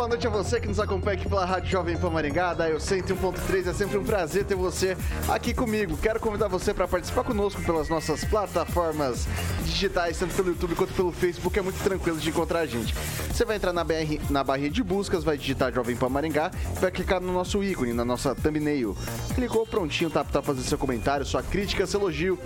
Boa 0.00 0.08
noite 0.08 0.26
a 0.26 0.30
você 0.30 0.58
que 0.58 0.66
nos 0.66 0.80
acompanha 0.80 1.18
aqui 1.18 1.28
pela 1.28 1.44
Rádio 1.44 1.68
Jovem 1.72 1.94
Pan 1.94 2.08
Maringá, 2.08 2.54
da 2.54 2.70
Eu 2.70 2.78
101.3. 2.78 3.68
É 3.68 3.72
sempre 3.74 3.98
um 3.98 4.02
prazer 4.02 4.46
ter 4.46 4.54
você 4.54 4.96
aqui 5.28 5.52
comigo. 5.52 5.94
Quero 5.98 6.18
convidar 6.18 6.48
você 6.48 6.72
para 6.72 6.88
participar 6.88 7.22
conosco 7.22 7.60
pelas 7.60 7.90
nossas 7.90 8.24
plataformas 8.24 9.28
digitais, 9.62 10.18
tanto 10.18 10.34
pelo 10.34 10.48
YouTube 10.48 10.74
quanto 10.74 10.94
pelo 10.94 11.12
Facebook. 11.12 11.58
É 11.58 11.60
muito 11.60 11.82
tranquilo 11.84 12.16
de 12.16 12.30
encontrar 12.30 12.60
a 12.60 12.66
gente. 12.66 12.94
Você 13.30 13.44
vai 13.44 13.56
entrar 13.56 13.74
na, 13.74 13.84
BR, 13.84 14.18
na 14.30 14.42
de 14.70 14.82
buscas, 14.82 15.22
vai 15.22 15.36
digitar 15.36 15.70
Jovem 15.70 15.94
Pan 15.94 16.08
Maringá 16.08 16.50
vai 16.80 16.90
clicar 16.90 17.20
no 17.20 17.30
nosso 17.30 17.62
ícone, 17.62 17.92
na 17.92 18.04
nossa 18.04 18.34
thumbnail. 18.34 18.96
Clicou, 19.34 19.66
prontinho, 19.66 20.08
tá 20.08 20.24
para 20.24 20.40
fazer 20.40 20.62
seu 20.62 20.78
comentário, 20.78 21.26
sua 21.26 21.42
crítica, 21.42 21.86
seu 21.86 22.00
elogio. 22.00 22.38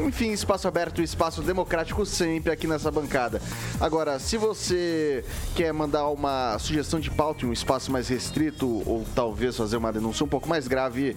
Enfim, 0.00 0.32
espaço 0.32 0.66
aberto, 0.68 1.00
espaço 1.00 1.40
democrático 1.40 2.04
sempre 2.04 2.52
aqui 2.52 2.66
nessa 2.66 2.90
bancada. 2.90 3.40
Agora, 3.80 4.18
se 4.18 4.36
você 4.36 5.24
quer 5.54 5.72
mandar 5.72 6.08
uma 6.08 6.58
sugestão 6.58 6.95
sugestão 6.96 7.00
de 7.00 7.10
pauta 7.10 7.44
em 7.44 7.48
um 7.48 7.52
espaço 7.52 7.92
mais 7.92 8.08
restrito 8.08 8.66
ou 8.86 9.04
talvez 9.14 9.54
fazer 9.56 9.76
uma 9.76 9.92
denúncia 9.92 10.24
um 10.24 10.28
pouco 10.28 10.48
mais 10.48 10.66
grave, 10.66 11.14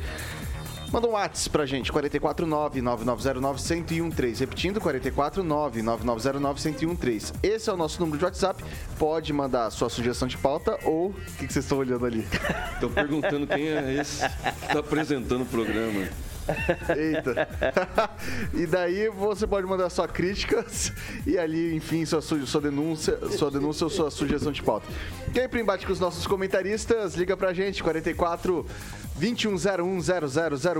Manda 0.92 1.08
um 1.08 1.12
WhatsApp 1.12 1.52
pra 1.52 1.68
gente, 1.68 1.94
449-9909-1013. 1.94 4.40
Repetindo, 4.40 4.82
449-9909-1013. 4.82 7.36
Esse 7.44 7.70
é 7.70 7.74
o 7.74 7.78
nosso 7.78 8.00
número 8.00 8.18
de 8.18 8.26
WhatsApp. 8.26 8.64
Pode 8.98 9.32
mandar 9.32 9.70
sua 9.70 9.88
sugestão 9.88 10.28
de 10.28 10.36
pauta 10.36 10.80
ou... 10.84 11.10
O 11.10 11.14
que, 11.38 11.46
que 11.46 11.54
vocês 11.54 11.64
estão 11.64 11.78
olhando 11.78 12.08
ali? 12.08 12.28
Estou 12.74 12.90
perguntando 12.90 13.46
quem 13.46 13.68
é 13.68 13.98
esse 14.02 14.28
que 14.28 14.66
está 14.66 14.80
apresentando 14.80 15.44
o 15.44 15.46
programa. 15.46 16.08
Eita. 16.96 17.48
e 18.54 18.66
daí 18.66 19.10
você 19.10 19.46
pode 19.46 19.68
mandar 19.68 19.90
sua 19.90 20.08
críticas 20.08 20.92
e 21.26 21.38
ali, 21.38 21.76
enfim, 21.76 22.06
sua, 22.06 22.22
sua 22.22 22.62
denúncia, 22.62 23.18
sua 23.30 23.52
denúncia 23.52 23.84
ou 23.86 23.90
sua 23.90 24.12
sugestão 24.12 24.52
de 24.52 24.62
pauta. 24.62 24.88
Quem 25.34 25.44
é 25.44 25.48
embate 25.60 25.86
com 25.86 25.94
os 25.94 26.00
nossos 26.00 26.26
comentaristas, 26.26 27.16
liga 27.16 27.36
pra 27.36 27.54
gente, 27.54 27.84
44 27.84 28.66
2101 29.20 30.00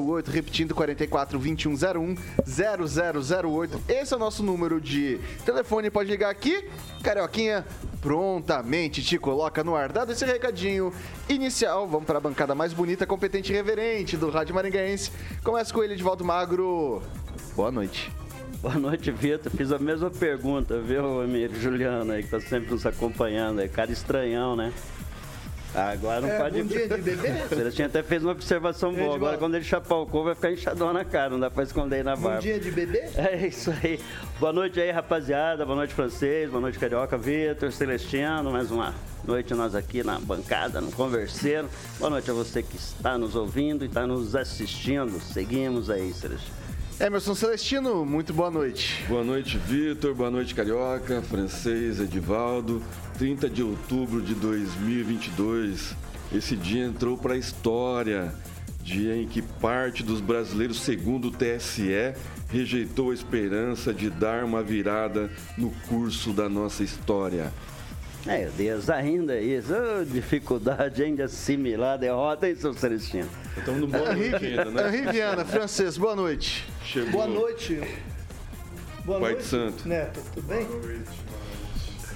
0008, 0.02 0.32
repetindo 0.32 0.74
44 0.74 1.38
2101 1.38 2.16
0008. 2.46 3.82
Esse 3.90 4.14
é 4.14 4.18
o 4.18 4.20
nosso 4.20 4.42
número 4.42 4.80
de 4.80 5.20
telefone, 5.46 5.90
pode 5.90 6.10
ligar 6.10 6.30
aqui. 6.30 6.66
Carioquinha 7.04 7.66
prontamente 8.02 9.04
te 9.04 9.18
coloca 9.18 9.64
no 9.64 9.76
ar. 9.76 9.92
Dado 9.92 10.14
esse 10.14 10.26
recadinho 10.26 10.94
inicial, 11.28 11.86
vamos 11.86 12.06
para 12.06 12.18
a 12.18 12.22
bancada 12.22 12.56
mais 12.56 12.72
bonita, 12.72 13.06
competente 13.06 13.52
e 13.52 13.56
reverente 13.56 14.16
do 14.16 14.30
Rádio 14.30 14.56
Maringaense. 14.56 15.12
Começa 15.44 15.74
com 15.74 15.84
ele, 15.84 15.96
de 15.96 16.04
volta 16.04 16.24
Magro. 16.24 17.04
Boa 17.56 17.72
noite. 17.72 18.10
Boa 18.62 18.76
noite, 18.76 19.12
Vitor. 19.12 19.52
Fiz 19.52 19.72
a 19.72 19.80
mesma 19.80 20.10
pergunta, 20.10 20.80
viu, 20.80 21.22
amigo 21.22 21.56
Juliano 21.56 22.12
aí, 22.12 22.24
que 22.24 22.30
tá 22.30 22.40
sempre 22.40 22.72
nos 22.72 22.86
acompanhando. 22.86 23.62
É 23.62 23.68
cara 23.68 23.92
estranhão, 23.92 24.56
né? 24.56 24.74
Agora 25.74 26.22
não 26.22 26.30
é, 26.30 26.38
pode. 26.38 26.62
Um 26.62 26.66
dia 26.66 26.88
de 26.88 27.02
bebê? 27.02 27.30
Você 27.72 27.84
até 27.84 28.02
fez 28.02 28.24
uma 28.24 28.32
observação 28.32 28.94
boa. 28.94 29.16
Agora, 29.16 29.38
quando 29.38 29.56
ele 29.56 29.64
chapar 29.64 29.96
o 29.98 30.06
couro, 30.06 30.26
vai 30.26 30.36
ficar 30.36 30.52
inchadão 30.52 30.92
na 30.92 31.06
cara, 31.06 31.30
não 31.30 31.40
dá 31.40 31.50
pra 31.52 31.64
esconder 31.64 31.98
aí 31.98 32.04
na 32.04 32.16
barba. 32.16 32.38
Um 32.38 32.42
dia 32.42 32.60
de 32.60 32.72
bebê? 32.72 33.10
É 33.20 33.48
isso 33.48 33.72
aí. 33.84 34.00
Boa 34.40 34.52
noite 34.52 34.80
aí, 34.80 34.92
rapaziada. 34.92 35.66
Boa 35.66 35.76
noite, 35.76 35.94
francês. 35.94 36.50
Boa 36.50 36.62
noite, 36.62 36.80
carioca, 36.80 37.18
Vitor, 37.18 37.72
Celestiano. 37.72 38.52
Mais 38.52 38.72
uma 38.72 38.94
noite 39.26 39.54
nós 39.54 39.76
aqui 39.76 40.04
na 40.04 40.18
bancada, 40.20 40.82
no 40.82 40.92
Converseiro. 40.92 41.70
Boa 42.00 42.10
noite 42.10 42.32
a 42.32 42.34
você 42.34 42.64
que 42.64 42.76
está 42.76 43.18
nos 43.18 43.36
ouvindo 43.36 43.84
e 43.84 43.88
está 43.88 44.08
nos 44.08 44.36
assistindo. 44.36 45.20
Seguimos 45.20 45.90
aí, 45.90 46.14
Celestiano. 46.14 46.60
Emerson 47.00 47.34
Celestino, 47.34 48.06
muito 48.06 48.34
boa 48.34 48.52
noite. 48.52 49.06
Boa 49.08 49.24
noite, 49.24 49.58
Vitor. 49.58 50.14
Boa 50.14 50.30
noite, 50.30 50.54
Carioca, 50.54 51.22
Francês, 51.22 52.00
Edivaldo. 52.00 52.84
30 53.20 53.50
de 53.50 53.62
outubro 53.62 54.22
de 54.22 54.34
2022. 54.34 55.94
Esse 56.34 56.56
dia 56.56 56.86
entrou 56.86 57.18
para 57.18 57.34
a 57.34 57.38
história. 57.38 58.34
Dia 58.82 59.18
em 59.18 59.28
que 59.28 59.42
parte 59.42 60.02
dos 60.02 60.22
brasileiros, 60.22 60.80
segundo 60.80 61.28
o 61.28 61.32
TSE, 61.32 62.14
rejeitou 62.50 63.12
a 63.12 63.14
esperança 63.14 63.94
de 63.94 64.10
dar 64.10 64.46
uma 64.46 64.64
virada 64.64 65.30
no 65.58 65.70
curso 65.90 66.32
da 66.32 66.48
nossa 66.48 66.82
história. 66.82 67.52
É, 68.26 68.48
Deus, 68.56 68.90
ainda 68.90 69.38
isso. 69.40 69.74
Oh, 69.74 70.06
dificuldade 70.06 71.14
de 71.14 71.22
assimilar 71.22 71.96
a 71.96 71.98
derrota, 71.98 72.48
hein, 72.48 72.56
seu 72.56 72.74
Celestino? 72.74 73.28
Estamos 73.58 73.82
no 73.82 73.88
bom 73.88 74.06
ainda, 74.06 74.66
né? 74.66 74.98
Henri 74.98 75.12
Viana, 75.12 75.44
francês, 75.44 75.98
boa 75.98 76.16
noite. 76.16 76.66
Chegou. 76.86 77.12
Boa 77.12 77.28
noite. 77.28 77.82
Boa 79.04 79.20
Pai 79.20 79.32
noite, 79.34 79.46
Santo. 79.46 79.88
Neto, 79.88 80.22
tudo 80.34 80.48
bem? 80.48 80.64
Boa 80.64 80.80
noite. 80.80 81.29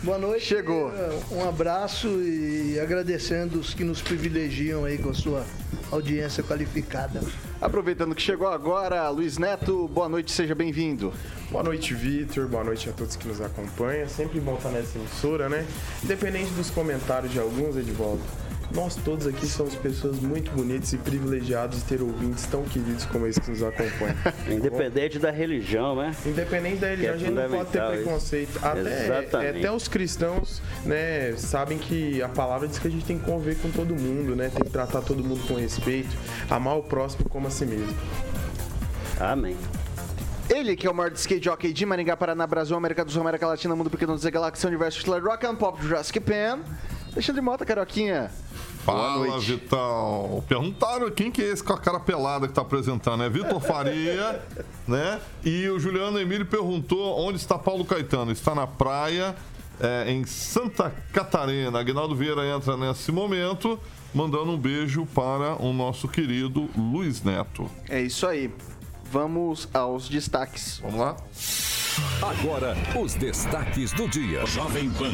Boa 0.03 0.18
noite. 0.18 0.46
Chegou. 0.46 0.91
Um 1.31 1.47
abraço 1.47 2.09
e 2.22 2.78
agradecendo 2.78 3.58
os 3.58 3.74
que 3.74 3.86
nos 3.86 4.02
privilegiam 4.02 4.84
aí 4.84 4.97
com 4.97 5.09
a 5.09 5.14
sua 5.14 5.46
audiência 5.90 6.44
qualificada. 6.44 7.22
Aproveitando 7.62 8.14
que 8.14 8.22
chegou 8.22 8.50
agora, 8.50 9.08
Luiz 9.09 9.38
Neto, 9.38 9.88
boa 9.88 10.09
noite, 10.09 10.30
seja 10.34 10.53
bem-vindo. 10.53 11.14
Boa 11.50 11.64
noite, 11.64 11.94
Vitor. 11.94 12.50
Boa 12.50 12.66
noite 12.66 12.90
a 12.90 12.91
todos 12.91 13.16
que 13.16 13.25
nos 13.25 13.40
acompanham. 13.40 14.09
Sempre 14.09 14.41
bom 14.41 14.56
estar 14.56 14.72
nessa 14.72 14.97
emissora, 14.97 15.47
né? 15.47 15.66
Independente 16.03 16.52
dos 16.52 16.70
comentários 16.70 17.31
de 17.31 17.40
alguns, 17.40 17.78
Edvaldo 17.78 18.22
nós 18.72 18.96
todos 18.96 19.28
aqui 19.28 19.46
somos 19.46 19.75
pessoas 19.75 20.19
muito 20.19 20.51
bonitas 20.51 20.94
e 20.94 20.97
privilegiados 20.97 21.79
de 21.79 21.85
ter 21.85 22.01
ouvintes 22.01 22.46
tão 22.46 22.63
queridos 22.63 23.06
como 23.06 23.28
esses 23.28 23.44
que 23.44 23.51
nos 23.51 23.63
acompanham. 23.63 24.16
Independente 24.50 25.19
da 25.19 25.31
religião, 25.31 25.96
né? 25.96 26.16
Independente 26.25 26.78
da 26.78 26.88
religião, 26.88 27.13
é 27.13 27.16
a 27.16 27.18
gente 27.18 27.31
não 27.31 27.50
pode 27.50 27.69
ter 27.69 27.84
preconceito. 27.84 28.59
Até, 28.62 29.50
até 29.50 29.72
os 29.72 29.88
cristãos 29.88 30.62
né, 30.85 31.35
sabem 31.38 31.78
que 31.78 32.22
a 32.22 32.29
palavra 32.29 32.68
diz 32.68 32.79
que 32.79 32.88
a 32.88 32.91
gente 32.91 33.06
tem 33.06 33.19
que 33.19 33.25
conviver 33.25 33.57
com 33.57 33.69
todo 33.69 33.96
mundo, 33.96 34.35
né? 34.35 34.50
Tem 34.50 34.63
que 34.63 34.72
tratar 34.72 35.02
todo 35.02 35.23
mundo 35.23 35.46
com 35.47 35.56
respeito, 35.56 36.16
amar 36.50 36.78
o 36.78 36.84
próximo 36.84 37.29
como 37.29 37.47
a 37.47 37.50
si 37.50 37.66
mesmo. 37.66 37.96
Amém. 39.19 39.56
Ele 40.50 40.75
que 40.75 40.85
é 40.85 40.91
o 40.91 40.94
maior 40.94 41.12
skate 41.13 41.46
jockey 41.46 41.72
de 41.72 41.85
Maringá, 41.85 42.18
Paraná, 42.18 42.46
Brasil, 42.46 42.75
América 42.75 43.06
do 43.06 43.12
Sul, 43.12 43.22
América 43.22 43.47
Latina, 43.47 43.75
Mundo 43.75 43.90
Pequeno, 43.90 44.18
Zé 44.18 44.29
Galáxia, 44.29 44.68
Universo, 44.68 45.19
Rock 45.19 45.46
and 45.46 45.56
Pop, 45.56 45.81
Jurassic 45.81 46.19
Pan. 46.19 46.59
Alexandre 47.13 47.41
Mota, 47.41 47.63
Carioquinha. 47.63 48.31
Fala, 48.83 49.40
Vitão. 49.40 50.43
Perguntaram 50.47 51.09
quem 51.09 51.31
que 51.31 51.41
é 51.41 51.46
esse 51.46 51.63
com 51.63 51.73
a 51.73 51.78
cara 51.78 51.99
pelada 51.99 52.47
que 52.47 52.53
tá 52.53 52.61
apresentando. 52.61 53.23
É 53.23 53.29
Vitor 53.29 53.59
Faria, 53.61 54.41
né? 54.87 55.19
E 55.43 55.67
o 55.69 55.79
Juliano 55.79 56.19
Emílio 56.19 56.46
perguntou 56.46 57.19
onde 57.19 57.37
está 57.37 57.58
Paulo 57.58 57.85
Caetano. 57.85 58.31
Está 58.31 58.53
na 58.53 58.67
praia, 58.67 59.35
é, 59.79 60.11
em 60.11 60.25
Santa 60.25 60.93
Catarina. 61.11 61.79
Agnaldo 61.79 62.16
Vieira 62.16 62.46
entra 62.46 62.75
nesse 62.75 63.11
momento, 63.11 63.79
mandando 64.13 64.52
um 64.52 64.58
beijo 64.58 65.05
para 65.08 65.61
o 65.61 65.72
nosso 65.72 66.08
querido 66.08 66.69
Luiz 66.78 67.23
Neto. 67.23 67.69
É 67.90 68.02
isso 68.02 68.28
aí. 68.28 68.52
Vamos 69.13 69.69
aos 69.71 70.09
destaques. 70.09 70.79
Vamos 70.79 70.99
lá? 70.99 71.15
Agora, 72.19 72.75
os 72.99 73.13
destaques 73.13 73.91
do 73.91 74.09
dia. 74.09 74.43
Jovem 74.47 74.89
Pan. 74.89 75.13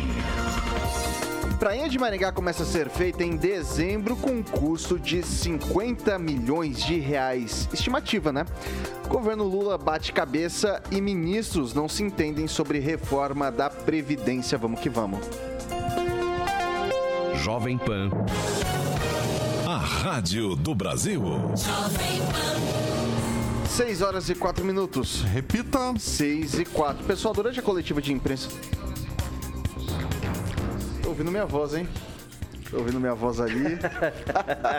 Prainha 1.60 1.90
de 1.90 2.00
Maringá 2.00 2.32
começa 2.32 2.64
a 2.64 2.66
ser 2.66 2.90
feita 2.90 3.26
em 3.26 3.36
dezembro 3.36 4.16
com 4.16 4.42
custo 4.42 4.98
de 4.98 5.22
50 5.22 6.18
milhões 6.18 6.82
de 6.82 6.98
reais. 6.98 7.68
Estimativa, 7.74 8.32
né? 8.32 8.46
Governo 9.10 9.44
Lula 9.44 9.78
bate 9.78 10.14
cabeça 10.14 10.82
e 10.90 11.02
ministros 11.02 11.74
não 11.74 11.90
se 11.90 12.02
entendem 12.02 12.48
sobre 12.48 12.80
reforma 12.80 13.52
da 13.52 13.70
Previdência. 13.70 14.58
Vamos 14.58 14.80
que 14.80 14.90
vamos. 14.90 15.20
Jovem 17.36 17.78
Pan. 17.78 18.10
A 19.68 19.76
Rádio 19.76 20.56
do 20.56 20.74
Brasil. 20.74 21.22
Jovem 21.22 22.22
Pan. 22.32 23.09
6 23.70 24.02
horas 24.02 24.30
e 24.30 24.36
4 24.36 24.66
minutos. 24.66 25.22
Repita. 25.22 25.94
6 25.98 26.60
e 26.60 26.66
4. 26.66 27.06
Pessoal, 27.06 27.34
durante 27.34 27.60
a 27.60 27.64
coletiva 27.64 28.02
de 28.02 28.12
imprensa. 28.12 28.50
Tô 31.02 31.10
ouvindo 31.10 31.32
minha 31.32 31.46
voz, 31.46 31.76
hein? 31.76 31.88
Tô 32.70 32.78
ouvindo 32.78 33.00
minha 33.00 33.14
voz 33.14 33.40
ali. 33.40 33.80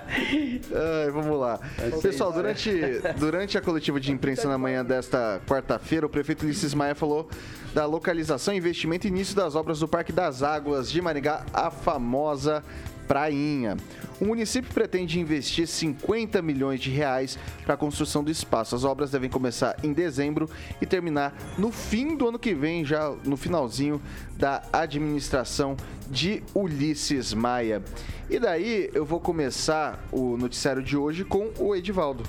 Ai, 0.04 1.10
vamos 1.10 1.40
lá. 1.40 1.58
Pessoal, 2.02 2.32
durante, 2.32 3.00
durante 3.16 3.56
a 3.56 3.60
coletiva 3.60 3.98
de 3.98 4.12
imprensa 4.12 4.48
na 4.48 4.58
manhã 4.58 4.84
desta 4.84 5.40
quarta-feira, 5.46 6.06
o 6.06 6.08
prefeito 6.08 6.44
Ulisses 6.44 6.74
Maia 6.74 6.94
falou 6.94 7.28
da 7.72 7.86
localização, 7.86 8.52
investimento 8.52 9.06
e 9.06 9.08
início 9.08 9.34
das 9.34 9.54
obras 9.54 9.80
do 9.80 9.88
Parque 9.88 10.12
das 10.12 10.42
Águas 10.42 10.90
de 10.90 11.00
Maringá, 11.00 11.44
a 11.54 11.70
famosa 11.70 12.62
Prainha. 13.10 13.76
O 14.20 14.24
município 14.24 14.72
pretende 14.72 15.18
investir 15.18 15.66
50 15.66 16.40
milhões 16.40 16.78
de 16.78 16.90
reais 16.90 17.36
para 17.64 17.74
a 17.74 17.76
construção 17.76 18.22
do 18.22 18.30
espaço. 18.30 18.76
As 18.76 18.84
obras 18.84 19.10
devem 19.10 19.28
começar 19.28 19.74
em 19.82 19.92
dezembro 19.92 20.48
e 20.80 20.86
terminar 20.86 21.36
no 21.58 21.72
fim 21.72 22.16
do 22.16 22.28
ano 22.28 22.38
que 22.38 22.54
vem, 22.54 22.84
já 22.84 23.10
no 23.24 23.36
finalzinho 23.36 24.00
da 24.36 24.62
administração 24.72 25.76
de 26.08 26.40
Ulisses 26.54 27.34
Maia. 27.34 27.82
E 28.28 28.38
daí 28.38 28.88
eu 28.94 29.04
vou 29.04 29.18
começar 29.18 30.06
o 30.12 30.36
noticiário 30.36 30.80
de 30.80 30.96
hoje 30.96 31.24
com 31.24 31.50
o 31.58 31.74
Edivaldo. 31.74 32.22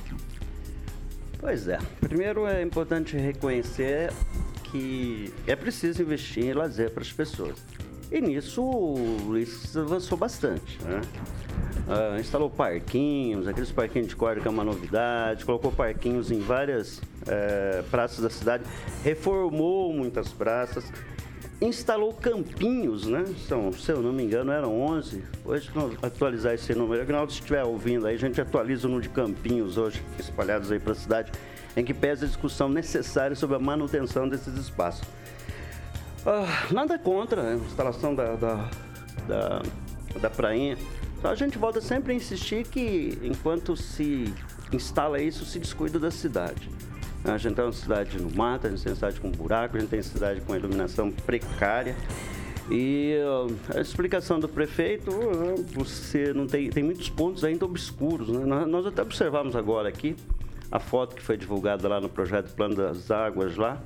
Pois 1.40 1.68
é. 1.68 1.78
Primeiro 2.00 2.48
é 2.48 2.64
importante 2.64 3.16
reconhecer 3.16 4.12
que 4.72 5.32
é 5.46 5.56
preciso 5.56 6.02
investir 6.02 6.46
em 6.46 6.54
lazer 6.54 6.90
para 6.90 7.04
as 7.04 7.12
pessoas. 7.14 7.60
E 8.12 8.20
nisso 8.20 8.62
o 8.62 9.18
Luiz 9.26 9.76
avançou 9.78 10.18
bastante. 10.18 10.78
Né? 10.84 11.00
Uh, 11.88 12.20
instalou 12.20 12.50
parquinhos, 12.50 13.48
aqueles 13.48 13.72
parquinhos 13.72 14.10
de 14.10 14.16
corda 14.18 14.42
que 14.42 14.48
é 14.48 14.52
uma 14.52 14.66
novidade, 14.66 15.46
colocou 15.46 15.72
parquinhos 15.72 16.30
em 16.30 16.40
várias 16.40 17.02
é, 17.28 17.84
praças 17.90 18.20
da 18.20 18.30
cidade, 18.30 18.64
reformou 19.04 19.94
muitas 19.94 20.30
praças, 20.30 20.92
instalou 21.62 22.14
campinhos, 22.14 23.06
né? 23.08 23.24
São, 23.48 23.72
se 23.72 23.92
eu 23.92 24.02
não 24.02 24.12
me 24.12 24.24
engano, 24.24 24.52
eram 24.52 24.82
11. 24.82 25.24
Hoje, 25.46 25.70
atualizar 26.02 26.54
esse 26.54 26.74
número. 26.74 27.02
Agnaldo, 27.02 27.32
se 27.32 27.40
estiver 27.40 27.64
ouvindo 27.64 28.08
aí, 28.08 28.16
a 28.16 28.20
gente 28.20 28.42
atualiza 28.42 28.88
o 28.88 28.90
número 28.90 29.08
de 29.08 29.14
campinhos 29.14 29.78
hoje, 29.78 30.04
espalhados 30.20 30.72
aí 30.72 30.80
para 30.80 30.94
a 30.94 30.96
cidade, 30.96 31.32
em 31.78 31.86
que 31.86 31.94
pesa 31.94 32.26
a 32.26 32.28
discussão 32.28 32.68
necessária 32.68 33.36
sobre 33.36 33.56
a 33.56 33.60
manutenção 33.60 34.28
desses 34.28 34.56
espaços. 34.56 35.08
Ah, 36.26 36.68
nada 36.72 37.00
contra 37.00 37.42
a 37.42 37.56
instalação 37.56 38.14
da, 38.14 38.36
da, 38.36 38.70
da, 39.28 39.62
da 40.22 40.30
prainha. 40.30 40.78
A 41.24 41.34
gente 41.34 41.58
volta 41.58 41.82
sempre 41.82 42.14
a 42.14 42.16
insistir 42.16 42.66
que 42.66 43.18
enquanto 43.24 43.76
se 43.76 44.32
instala 44.72 45.20
isso, 45.20 45.46
se 45.46 45.60
descuida 45.60 46.00
da 46.00 46.12
cidade. 46.12 46.70
A 47.24 47.38
gente 47.38 47.56
tem 47.56 47.66
uma 47.66 47.72
cidade 47.72 48.20
no 48.20 48.30
mato, 48.36 48.68
a 48.68 48.70
gente 48.70 48.84
tem 48.84 48.92
uma 48.92 48.96
cidade 48.96 49.20
com 49.20 49.32
buraco, 49.32 49.78
a 49.78 49.80
gente 49.80 49.90
tem 49.90 50.02
cidade 50.02 50.42
com 50.42 50.56
iluminação 50.56 51.12
precária. 51.12 51.96
E 52.70 53.16
uh, 53.24 53.76
a 53.76 53.82
explicação 53.82 54.40
do 54.40 54.48
prefeito, 54.48 55.12
uh, 55.12 55.64
você 55.74 56.34
não 56.34 56.46
tem, 56.46 56.70
tem 56.70 56.84
muitos 56.84 57.10
pontos 57.10 57.44
ainda 57.44 57.66
obscuros. 57.66 58.30
Né? 58.30 58.66
Nós 58.66 58.86
até 58.86 59.02
observamos 59.02 59.56
agora 59.56 59.90
aqui 59.90 60.16
a 60.72 60.80
foto 60.80 61.16
que 61.16 61.22
foi 61.22 61.36
divulgada 61.36 61.88
lá 61.88 62.00
no 62.00 62.10
projeto 62.10 62.54
Plano 62.56 62.76
das 62.76 63.10
Águas 63.12 63.58
lá 63.58 63.82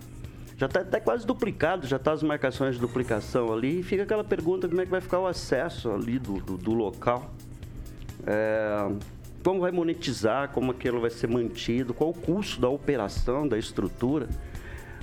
já 0.57 0.67
está 0.67 0.79
até 0.79 0.99
quase 0.99 1.25
duplicado, 1.25 1.85
já 1.85 1.97
está 1.97 2.13
as 2.13 2.23
marcações 2.23 2.75
de 2.75 2.81
duplicação 2.81 3.51
ali, 3.51 3.79
e 3.79 3.83
fica 3.83 4.03
aquela 4.03 4.23
pergunta 4.23 4.67
como 4.67 4.79
é 4.79 4.85
que 4.85 4.91
vai 4.91 5.01
ficar 5.01 5.19
o 5.19 5.27
acesso 5.27 5.91
ali 5.91 6.17
do, 6.17 6.39
do, 6.39 6.57
do 6.57 6.73
local. 6.73 7.33
É, 8.25 8.89
como 9.43 9.59
vai 9.59 9.71
monetizar, 9.71 10.49
como 10.49 10.71
aquilo 10.71 10.99
vai 10.99 11.09
ser 11.09 11.27
mantido, 11.27 11.93
qual 11.93 12.09
o 12.09 12.13
custo 12.13 12.59
da 12.61 12.69
operação, 12.69 13.47
da 13.47 13.57
estrutura. 13.57 14.27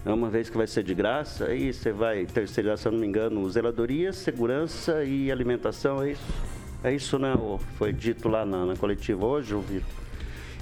É 0.05 0.13
uma 0.13 0.29
vez 0.29 0.51
que 0.51 0.57
vai 0.57 0.67
ser 0.67 0.83
de 0.83 0.95
graça, 0.95 1.45
aí 1.45 1.73
você 1.73 1.93
vai 1.93 2.27
terceirizar, 2.27 2.77
se 2.77 2.89
eu 2.89 2.93
não 2.93 2.99
me 2.99 3.07
engano, 3.07 3.49
zeladoria, 3.49 4.13
segurança 4.13 5.05
e 5.05 5.31
alimentação, 5.31 6.03
é 6.03 6.11
isso? 6.11 6.33
É 6.83 6.93
isso, 6.93 7.19
né? 7.21 7.33
Foi 7.77 7.93
dito 7.93 8.29
lá 8.29 8.45
na, 8.45 8.67
na 8.67 8.77
coletiva 8.77 9.25
hoje, 9.25 9.55
Vitor? 9.55 10.02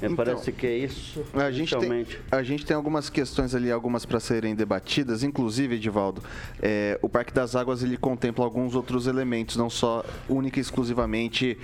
É, 0.01 0.07
então, 0.07 0.17
parece 0.17 0.53
que 0.53 0.67
é 0.67 0.79
isso. 0.79 1.25
A 1.35 1.51
gente, 1.51 1.77
tem, 1.77 2.07
a 2.31 2.43
gente 2.43 2.65
tem 2.65 2.75
algumas 2.75 3.11
questões 3.11 3.55
ali, 3.55 3.71
algumas 3.71 4.07
para 4.07 4.19
serem 4.19 4.55
debatidas. 4.55 5.23
Inclusive, 5.23 5.77
Edivaldo, 5.77 6.23
é, 6.61 6.99
o 7.03 7.09
Parque 7.09 7.33
das 7.33 7.55
Águas 7.55 7.83
ele 7.83 7.97
contempla 7.97 8.45
alguns 8.45 8.75
outros 8.75 9.07
elementos, 9.07 9.57
não 9.57 9.69
só 9.69 10.05
única 10.29 10.59
e 10.59 10.63
exclusivamente 10.63 11.59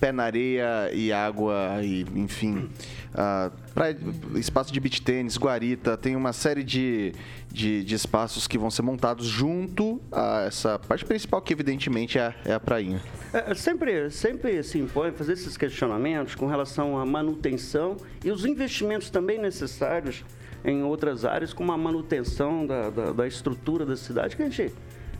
pé 0.00 0.12
na 0.12 0.24
areia 0.24 0.90
e 0.92 1.12
água, 1.12 1.80
e, 1.82 2.06
enfim. 2.14 2.70
Uh, 3.10 3.50
pra, 3.74 3.90
espaço 4.36 4.72
de 4.72 4.80
beach 4.80 5.02
tênis, 5.02 5.36
guarita, 5.36 5.96
tem 5.96 6.14
uma 6.14 6.32
série 6.32 6.62
de, 6.62 7.12
de, 7.50 7.82
de, 7.82 7.94
espaços 7.94 8.46
que 8.46 8.56
vão 8.56 8.70
ser 8.70 8.82
montados 8.82 9.26
junto 9.26 10.00
a 10.12 10.44
essa 10.46 10.78
parte 10.78 11.04
principal, 11.04 11.42
que 11.42 11.52
evidentemente 11.52 12.18
é, 12.18 12.34
é 12.44 12.54
a 12.54 12.60
prainha. 12.60 13.02
É, 13.32 13.54
sempre, 13.54 14.10
sempre 14.10 14.62
se 14.62 14.78
impõe 14.78 15.12
fazer 15.12 15.32
esses 15.32 15.56
questionamentos 15.56 16.34
com 16.34 16.46
relação 16.46 16.98
à 16.98 17.04
manutenção 17.04 17.96
e 18.24 18.30
os 18.30 18.44
investimentos 18.44 19.10
também 19.10 19.38
necessários 19.38 20.24
em 20.64 20.82
outras 20.82 21.24
áreas, 21.24 21.52
como 21.52 21.72
a 21.72 21.78
manutenção 21.78 22.66
da, 22.66 22.90
da, 22.90 23.12
da 23.12 23.26
estrutura 23.26 23.86
da 23.86 23.96
cidade, 23.96 24.36
que 24.36 24.42
a 24.42 24.48
gente 24.48 24.72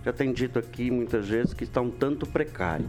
já 0.05 0.13
tem 0.13 0.33
dito 0.33 0.59
aqui 0.59 0.91
muitas 0.91 1.29
vezes 1.29 1.53
que 1.53 1.65
está 1.65 1.81
um 1.81 1.91
tanto 1.91 2.27
precário. 2.27 2.89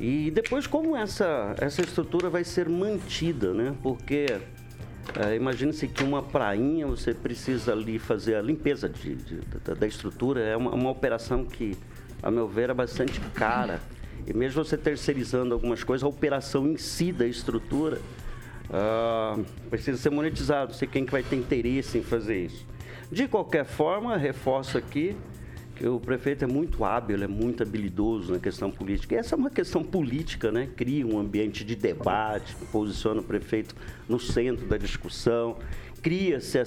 E 0.00 0.30
depois 0.30 0.66
como 0.66 0.96
essa, 0.96 1.54
essa 1.58 1.82
estrutura 1.82 2.30
vai 2.30 2.44
ser 2.44 2.68
mantida, 2.68 3.52
né? 3.52 3.74
Porque 3.82 4.26
é, 5.16 5.36
Imagine-se 5.36 5.86
que 5.86 6.02
uma 6.02 6.22
prainha 6.22 6.86
você 6.86 7.12
precisa 7.12 7.72
ali 7.72 7.98
fazer 7.98 8.36
a 8.36 8.42
limpeza 8.42 8.88
de, 8.88 9.14
de, 9.14 9.36
da, 9.64 9.74
da, 9.74 9.86
estrutura. 9.86 10.40
É 10.40 10.56
uma, 10.56 10.72
uma, 10.72 10.90
operação 10.90 11.44
que, 11.44 11.76
a 12.22 12.30
meu 12.30 12.48
ver, 12.48 12.70
é 12.70 12.74
bastante 12.74 13.20
cara. 13.34 13.80
E 14.26 14.32
mesmo 14.32 14.64
você 14.64 14.78
terceirizando 14.78 15.52
algumas 15.52 15.84
coisas, 15.84 16.02
a 16.02 16.08
operação 16.08 16.66
em 16.66 16.76
si 16.76 17.12
da 17.12 17.26
estrutura 17.26 18.00
uh, 18.70 19.44
precisa 19.68 19.98
ser 19.98 20.10
monetizado. 20.10 20.72
Não 20.72 20.78
sei 20.78 20.88
quem 20.88 21.04
que 21.04 21.12
vai 21.12 21.22
ter 21.22 21.36
interesse 21.36 21.98
em 21.98 22.02
fazer 22.02 22.46
isso. 22.46 22.66
De 23.12 23.28
qualquer 23.28 23.66
forma, 23.66 24.16
reforço 24.16 24.78
aqui 24.78 25.14
que 25.74 25.86
o 25.86 25.98
prefeito 25.98 26.44
é 26.44 26.46
muito 26.46 26.84
hábil, 26.84 27.22
é 27.22 27.26
muito 27.26 27.62
habilidoso 27.62 28.32
na 28.32 28.38
questão 28.38 28.70
política. 28.70 29.14
E 29.14 29.18
essa 29.18 29.34
é 29.34 29.38
uma 29.38 29.50
questão 29.50 29.82
política, 29.82 30.52
né? 30.52 30.68
Cria 30.76 31.06
um 31.06 31.18
ambiente 31.18 31.64
de 31.64 31.74
debate, 31.74 32.54
posiciona 32.70 33.20
o 33.20 33.24
prefeito 33.24 33.74
no 34.08 34.20
centro 34.20 34.66
da 34.66 34.76
discussão, 34.76 35.56
cria-se 36.04 36.58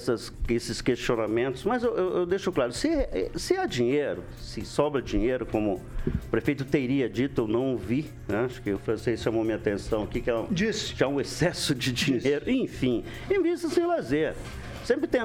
esses 0.48 0.82
questionamentos, 0.82 1.62
mas 1.62 1.84
eu, 1.84 1.96
eu, 1.96 2.16
eu, 2.18 2.26
deixo 2.26 2.50
claro, 2.50 2.72
se, 2.72 2.88
se 3.36 3.56
há 3.56 3.66
dinheiro, 3.66 4.24
se 4.36 4.64
sobra 4.64 5.00
dinheiro, 5.00 5.46
como 5.46 5.80
o 6.04 6.28
prefeito 6.28 6.64
teria 6.64 7.08
dito, 7.08 7.42
eu 7.42 7.46
não 7.46 7.76
vi, 7.76 8.06
né? 8.26 8.46
acho 8.46 8.60
que 8.60 8.72
o 8.72 8.78
francês 8.78 9.22
chamou 9.22 9.44
minha 9.44 9.54
atenção 9.56 10.02
aqui, 10.02 10.20
que 10.20 10.28
é 10.28 10.36
um, 10.36 10.48
já 10.52 11.06
um 11.06 11.20
excesso 11.20 11.72
de 11.72 11.92
dinheiro, 11.92 12.46
Disse. 12.46 12.58
enfim, 12.58 13.04
invista-se 13.30 13.80
em 13.80 13.86
lazer 13.86 14.34
sempre 14.88 15.06
tem 15.06 15.20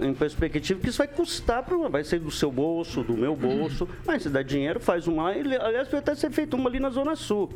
em 0.00 0.14
perspectiva 0.14 0.78
que 0.78 0.88
isso 0.88 0.98
vai 0.98 1.08
custar, 1.08 1.64
para 1.64 1.76
vai 1.88 2.04
ser 2.04 2.20
do 2.20 2.30
seu 2.30 2.52
bolso, 2.52 3.02
do 3.02 3.14
meu 3.14 3.34
bolso, 3.34 3.88
mas 4.06 4.22
se 4.22 4.28
dá 4.28 4.42
dinheiro, 4.42 4.78
faz 4.78 5.08
uma. 5.08 5.28
Aliás, 5.30 5.88
pode 5.88 5.96
até 5.96 6.14
ser 6.14 6.30
feito 6.30 6.54
uma 6.54 6.70
ali 6.70 6.78
na 6.78 6.90
Zona 6.90 7.16
Sul. 7.16 7.50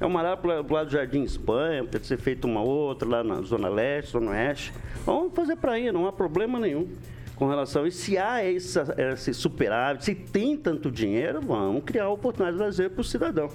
É 0.00 0.06
uma 0.06 0.22
lá 0.22 0.36
para 0.36 0.62
o 0.62 0.72
lado 0.72 0.86
do 0.86 0.92
Jardim 0.92 1.24
Espanha, 1.24 1.82
pode 1.82 2.06
ser 2.06 2.16
feita 2.16 2.46
uma 2.46 2.62
outra 2.62 3.08
lá 3.08 3.24
na 3.24 3.42
Zona 3.42 3.68
Leste, 3.68 4.12
Zona 4.12 4.30
Oeste. 4.30 4.72
Vamos 5.04 5.34
fazer 5.34 5.56
para 5.56 5.72
aí, 5.72 5.90
não 5.90 6.06
há 6.06 6.12
problema 6.12 6.60
nenhum 6.60 6.88
com 7.34 7.48
relação 7.48 7.82
a. 7.82 7.90
Se 7.90 8.16
há 8.16 8.44
essa, 8.44 8.94
esse 9.14 9.34
superávit, 9.34 10.04
se 10.04 10.14
tem 10.14 10.56
tanto 10.56 10.92
dinheiro, 10.92 11.40
vamos 11.40 11.82
criar 11.82 12.08
oportunidade 12.08 12.56
de 12.56 12.62
lazer 12.62 12.90
para 12.90 13.00
o 13.00 13.04
cidadão. 13.04 13.50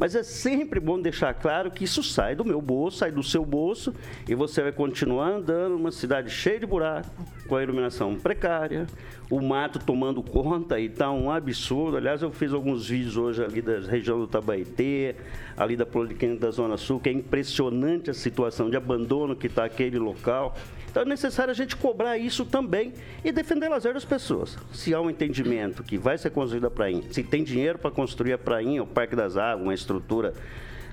Mas 0.00 0.14
é 0.14 0.22
sempre 0.22 0.80
bom 0.80 0.98
deixar 0.98 1.34
claro 1.34 1.70
que 1.70 1.84
isso 1.84 2.02
sai 2.02 2.34
do 2.34 2.42
meu 2.42 2.62
bolso, 2.62 2.96
sai 2.96 3.12
do 3.12 3.22
seu 3.22 3.44
bolso 3.44 3.94
e 4.26 4.34
você 4.34 4.62
vai 4.62 4.72
continuar 4.72 5.28
andando 5.28 5.76
numa 5.76 5.92
cidade 5.92 6.30
cheia 6.30 6.58
de 6.58 6.64
buraco, 6.64 7.10
com 7.50 7.56
a 7.56 7.62
iluminação 7.64 8.14
precária, 8.14 8.86
o 9.28 9.40
mato 9.40 9.80
tomando 9.80 10.22
conta 10.22 10.78
e 10.78 10.88
tá 10.88 11.10
um 11.10 11.32
absurdo. 11.32 11.96
Aliás, 11.96 12.22
eu 12.22 12.30
fiz 12.30 12.52
alguns 12.52 12.88
vídeos 12.88 13.16
hoje 13.16 13.42
ali 13.42 13.60
da 13.60 13.80
região 13.80 14.20
do 14.20 14.28
Tabaetê, 14.28 15.16
ali 15.56 15.76
da 15.76 15.84
Policlínica 15.84 16.46
da 16.46 16.52
Zona 16.52 16.76
Sul, 16.76 17.00
que 17.00 17.08
é 17.08 17.12
impressionante 17.12 18.08
a 18.08 18.14
situação 18.14 18.70
de 18.70 18.76
abandono 18.76 19.34
que 19.34 19.48
está 19.48 19.64
aquele 19.64 19.98
local. 19.98 20.56
Então 20.88 21.02
é 21.02 21.06
necessário 21.06 21.50
a 21.50 21.54
gente 21.54 21.74
cobrar 21.74 22.16
isso 22.16 22.44
também 22.44 22.92
e 23.24 23.32
defender 23.32 23.66
o 23.66 23.70
lazer 23.70 23.94
das 23.94 24.04
pessoas. 24.04 24.56
Se 24.72 24.94
há 24.94 25.00
um 25.00 25.10
entendimento 25.10 25.82
que 25.82 25.98
vai 25.98 26.16
ser 26.18 26.30
construída 26.30 26.68
a 26.68 26.70
prainha, 26.70 27.02
se 27.10 27.24
tem 27.24 27.42
dinheiro 27.42 27.80
para 27.80 27.90
construir 27.90 28.32
a 28.32 28.38
prainha, 28.38 28.80
o 28.80 28.86
Parque 28.86 29.16
das 29.16 29.36
Águas, 29.36 29.64
uma 29.64 29.74
estrutura 29.74 30.34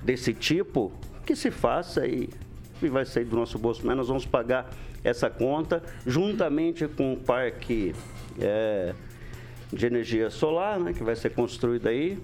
desse 0.02 0.34
tipo, 0.34 0.92
que 1.24 1.36
se 1.36 1.52
faça 1.52 2.08
e, 2.08 2.32
e 2.82 2.90
vai 2.90 3.06
sair 3.06 3.26
do 3.26 3.36
nosso 3.36 3.60
bolso, 3.60 3.86
mas 3.86 3.96
nós 3.96 4.08
vamos 4.08 4.26
pagar 4.26 4.72
essa 5.04 5.30
conta 5.30 5.82
juntamente 6.06 6.88
com 6.88 7.14
o 7.14 7.18
Parque. 7.18 7.94
É, 8.40 8.94
de 9.72 9.86
energia 9.86 10.30
solar, 10.30 10.80
né, 10.80 10.94
que 10.94 11.04
vai 11.04 11.14
ser 11.14 11.32
construída 11.32 11.90
aí, 11.90 12.18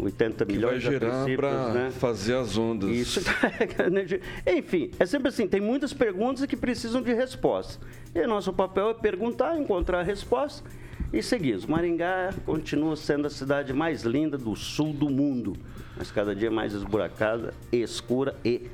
80 0.00 0.46
Que 0.46 0.52
milhões 0.54 0.82
vai 0.82 0.92
gerar 0.92 1.26
para 1.36 1.68
né? 1.74 1.90
fazer 1.90 2.34
as 2.36 2.56
ondas. 2.56 2.88
Isso. 2.88 3.20
energia- 3.86 4.22
Enfim, 4.46 4.90
é 4.98 5.04
sempre 5.04 5.28
assim, 5.28 5.46
tem 5.46 5.60
muitas 5.60 5.92
perguntas 5.92 6.46
que 6.46 6.56
precisam 6.56 7.02
de 7.02 7.12
resposta. 7.12 7.84
E 8.14 8.26
nosso 8.26 8.50
papel 8.50 8.88
é 8.88 8.94
perguntar, 8.94 9.58
encontrar 9.58 10.00
a 10.00 10.02
resposta 10.02 10.66
e 11.12 11.22
seguir. 11.22 11.58
Maringá 11.68 12.32
continua 12.46 12.96
sendo 12.96 13.26
a 13.26 13.30
cidade 13.30 13.74
mais 13.74 14.02
linda 14.02 14.38
do 14.38 14.56
sul 14.56 14.94
do 14.94 15.10
mundo, 15.10 15.54
mas 15.98 16.10
cada 16.10 16.34
dia 16.34 16.50
mais 16.50 16.72
esburacada, 16.72 17.52
escura 17.70 18.34
e 18.42 18.70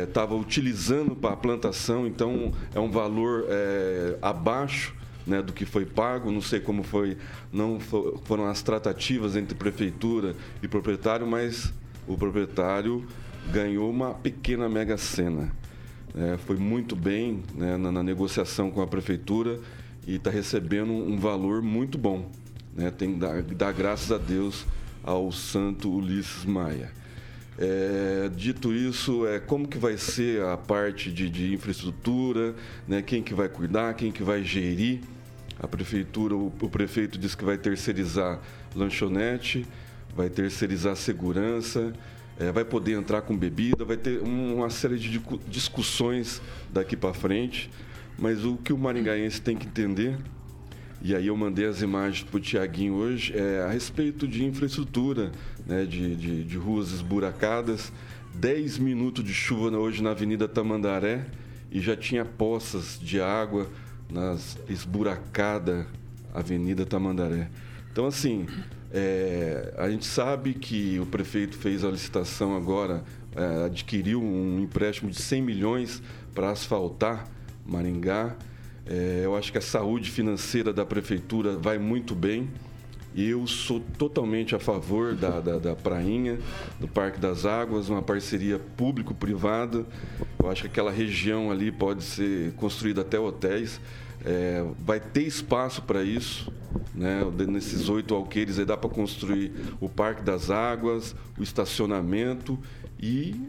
estava 0.08 0.36
utilizando 0.36 1.16
para 1.16 1.34
a 1.34 1.38
plantação, 1.38 2.06
então 2.06 2.52
é 2.76 2.80
um 2.80 2.92
valor 2.92 3.46
eh, 3.50 4.18
abaixo 4.22 4.94
né, 5.26 5.42
do 5.42 5.52
que 5.52 5.66
foi 5.66 5.86
pago, 5.86 6.32
não 6.32 6.42
sei 6.42 6.60
como 6.60 6.84
foi, 6.84 7.18
não 7.52 7.80
fo- 7.80 8.22
foram 8.26 8.46
as 8.46 8.62
tratativas 8.62 9.36
entre 9.36 9.56
prefeitura 9.56 10.36
e 10.62 10.68
proprietário, 10.68 11.26
mas 11.26 11.74
o 12.08 12.16
proprietário 12.16 13.06
ganhou 13.52 13.90
uma 13.90 14.14
pequena 14.14 14.70
mega 14.70 14.96
sena. 14.96 15.52
É, 16.20 16.36
foi 16.36 16.58
muito 16.58 16.96
bem 16.96 17.44
né, 17.54 17.78
na, 17.78 17.92
na 17.92 18.02
negociação 18.02 18.72
com 18.72 18.82
a 18.82 18.88
prefeitura 18.88 19.60
e 20.08 20.16
está 20.16 20.32
recebendo 20.32 20.92
um 20.92 21.16
valor 21.16 21.62
muito 21.62 21.96
bom. 21.96 22.32
Né? 22.74 22.90
Tem 22.90 23.14
que 23.14 23.20
dar, 23.20 23.44
dar 23.44 23.72
graças 23.72 24.12
a 24.12 24.18
Deus 24.18 24.66
ao 25.04 25.32
santo 25.32 25.92
Ulisses 25.92 26.44
Maia. 26.44 26.92
É, 27.60 28.30
dito 28.36 28.74
isso, 28.74 29.28
é, 29.28 29.40
como 29.40 29.68
que 29.68 29.78
vai 29.78 29.96
ser 29.96 30.44
a 30.44 30.58
parte 30.58 31.12
de, 31.12 31.30
de 31.30 31.54
infraestrutura, 31.54 32.56
né, 32.88 33.02
quem 33.04 33.22
que 33.22 33.34
vai 33.34 33.48
cuidar, 33.48 33.94
quem 33.94 34.12
que 34.12 34.24
vai 34.24 34.44
gerir. 34.44 35.02
A 35.60 35.68
prefeitura, 35.68 36.36
o, 36.36 36.48
o 36.48 36.70
prefeito 36.70 37.18
disse 37.18 37.38
que 37.38 37.46
vai 37.46 37.58
terceirizar 37.58 38.40
lanchonete, 38.76 39.68
vai 40.16 40.30
terceirizar 40.30 40.96
segurança, 40.96 41.94
é, 42.40 42.52
vai 42.52 42.64
poder 42.66 42.94
entrar 42.94 43.22
com 43.22 43.36
bebida, 43.36 43.84
vai 43.84 43.98
ter 43.98 44.22
um- 44.22 44.56
uma 44.58 44.70
série 44.70 44.98
de 44.98 45.22
discussões 45.48 46.42
daqui 46.72 46.96
para 46.96 47.14
frente. 47.14 47.70
Mas 48.18 48.44
o 48.46 48.58
que 48.58 48.74
o 48.74 48.78
maringaense 48.78 49.42
tem 49.42 49.56
que 49.56 49.68
entender 49.68 50.18
e 51.02 51.16
aí 51.16 51.28
eu 51.28 51.38
mandei 51.38 51.66
as 51.66 51.82
imagens 51.82 52.24
para 52.24 52.38
o 52.38 52.40
Tiaguinho 52.40 52.96
hoje 52.96 53.32
é, 53.38 53.62
a 53.62 53.70
respeito 53.70 54.28
de 54.28 54.44
infraestrutura, 54.44 55.32
né, 55.66 55.86
de, 55.86 56.16
de, 56.16 56.44
de 56.44 56.58
ruas 56.58 56.92
esburacadas. 56.92 57.92
10 58.34 58.78
minutos 58.80 59.24
de 59.24 59.34
chuva 59.34 59.76
hoje 59.78 60.02
na 60.02 60.12
Avenida 60.12 60.48
Tamandaré 60.48 61.26
e 61.72 61.80
já 61.80 61.96
tinha 61.96 62.24
poças 62.26 63.00
de 63.02 63.20
água 63.22 63.68
nas 64.12 64.58
esburacada 64.70 65.88
Avenida 66.34 66.86
Tamandaré. 66.86 67.50
Então, 67.92 68.06
assim, 68.06 68.46
é, 69.00 69.74
a 69.78 69.88
gente 69.92 70.08
sabe 70.08 70.56
que 70.56 71.00
o 71.00 71.06
prefeito 71.06 71.56
fez 71.56 71.86
a 71.86 71.92
licitação 71.92 72.58
agora, 72.58 73.04
é, 73.36 73.66
adquiriu 73.66 74.20
um 74.20 74.60
empréstimo 74.60 75.12
de 75.12 75.22
100 75.22 75.42
milhões 75.44 76.02
para 76.34 76.50
asfaltar 76.50 77.28
Maringá. 77.64 78.36
É, 78.88 79.22
eu 79.24 79.36
acho 79.36 79.52
que 79.52 79.58
a 79.60 79.62
saúde 79.62 80.10
financeira 80.10 80.74
da 80.74 80.84
prefeitura 80.84 81.56
vai 81.56 81.78
muito 81.78 82.16
bem. 82.16 82.50
Eu 83.16 83.46
sou 83.46 83.80
totalmente 84.00 84.56
a 84.56 84.60
favor 84.60 85.14
da, 85.14 85.40
da, 85.40 85.60
da 85.60 85.76
Prainha, 85.76 86.40
do 86.80 86.88
Parque 86.88 87.20
das 87.20 87.46
Águas, 87.46 87.90
uma 87.90 88.02
parceria 88.02 88.58
público-privada. 88.58 89.86
Eu 90.40 90.50
acho 90.50 90.64
que 90.64 90.68
aquela 90.68 90.92
região 90.92 91.52
ali 91.52 91.72
pode 91.72 92.04
ser 92.04 92.52
construída 92.54 93.02
até 93.02 93.20
hotéis. 93.20 93.80
É, 94.30 94.62
vai 94.80 95.00
ter 95.00 95.24
espaço 95.24 95.82
para 95.84 96.04
isso. 96.04 96.52
Né? 96.94 97.24
Nesses 97.48 97.88
oito 97.88 98.14
alqueires 98.14 98.60
aí 98.60 98.66
dá 98.66 98.76
para 98.76 98.90
construir 98.90 99.54
o 99.80 99.88
Parque 99.88 100.22
das 100.22 100.52
Águas, 100.52 101.16
o 101.40 101.44
estacionamento 101.44 102.60
e 103.00 103.40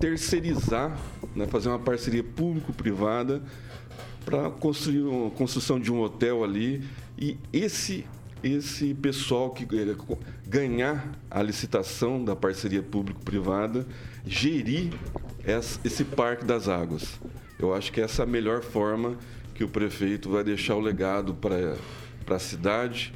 terceirizar, 0.00 0.98
né, 1.36 1.46
fazer 1.46 1.68
uma 1.68 1.78
parceria 1.78 2.24
público-privada 2.24 3.40
para 4.24 4.50
construir 4.50 5.02
uma 5.02 5.30
construção 5.30 5.78
de 5.78 5.92
um 5.92 6.00
hotel 6.00 6.42
ali 6.42 6.82
e 7.16 7.38
esse 7.52 8.04
esse 8.42 8.92
pessoal 8.94 9.50
que 9.50 9.62
eh, 9.62 9.94
ganhar 10.48 11.12
a 11.30 11.40
licitação 11.40 12.24
da 12.24 12.34
parceria 12.34 12.82
público-privada 12.82 13.86
gerir 14.26 14.92
esse 15.84 16.02
parque 16.02 16.44
das 16.44 16.68
águas. 16.68 17.20
Eu 17.56 17.72
acho 17.72 17.92
que 17.92 18.00
essa 18.00 18.22
é 18.22 18.24
a 18.24 18.26
melhor 18.26 18.60
forma 18.60 19.16
que 19.54 19.64
o 19.64 19.68
prefeito 19.68 20.28
vai 20.30 20.42
deixar 20.44 20.74
o 20.76 20.80
legado 20.80 21.34
para 21.34 21.76
a 22.36 22.38
cidade. 22.38 23.12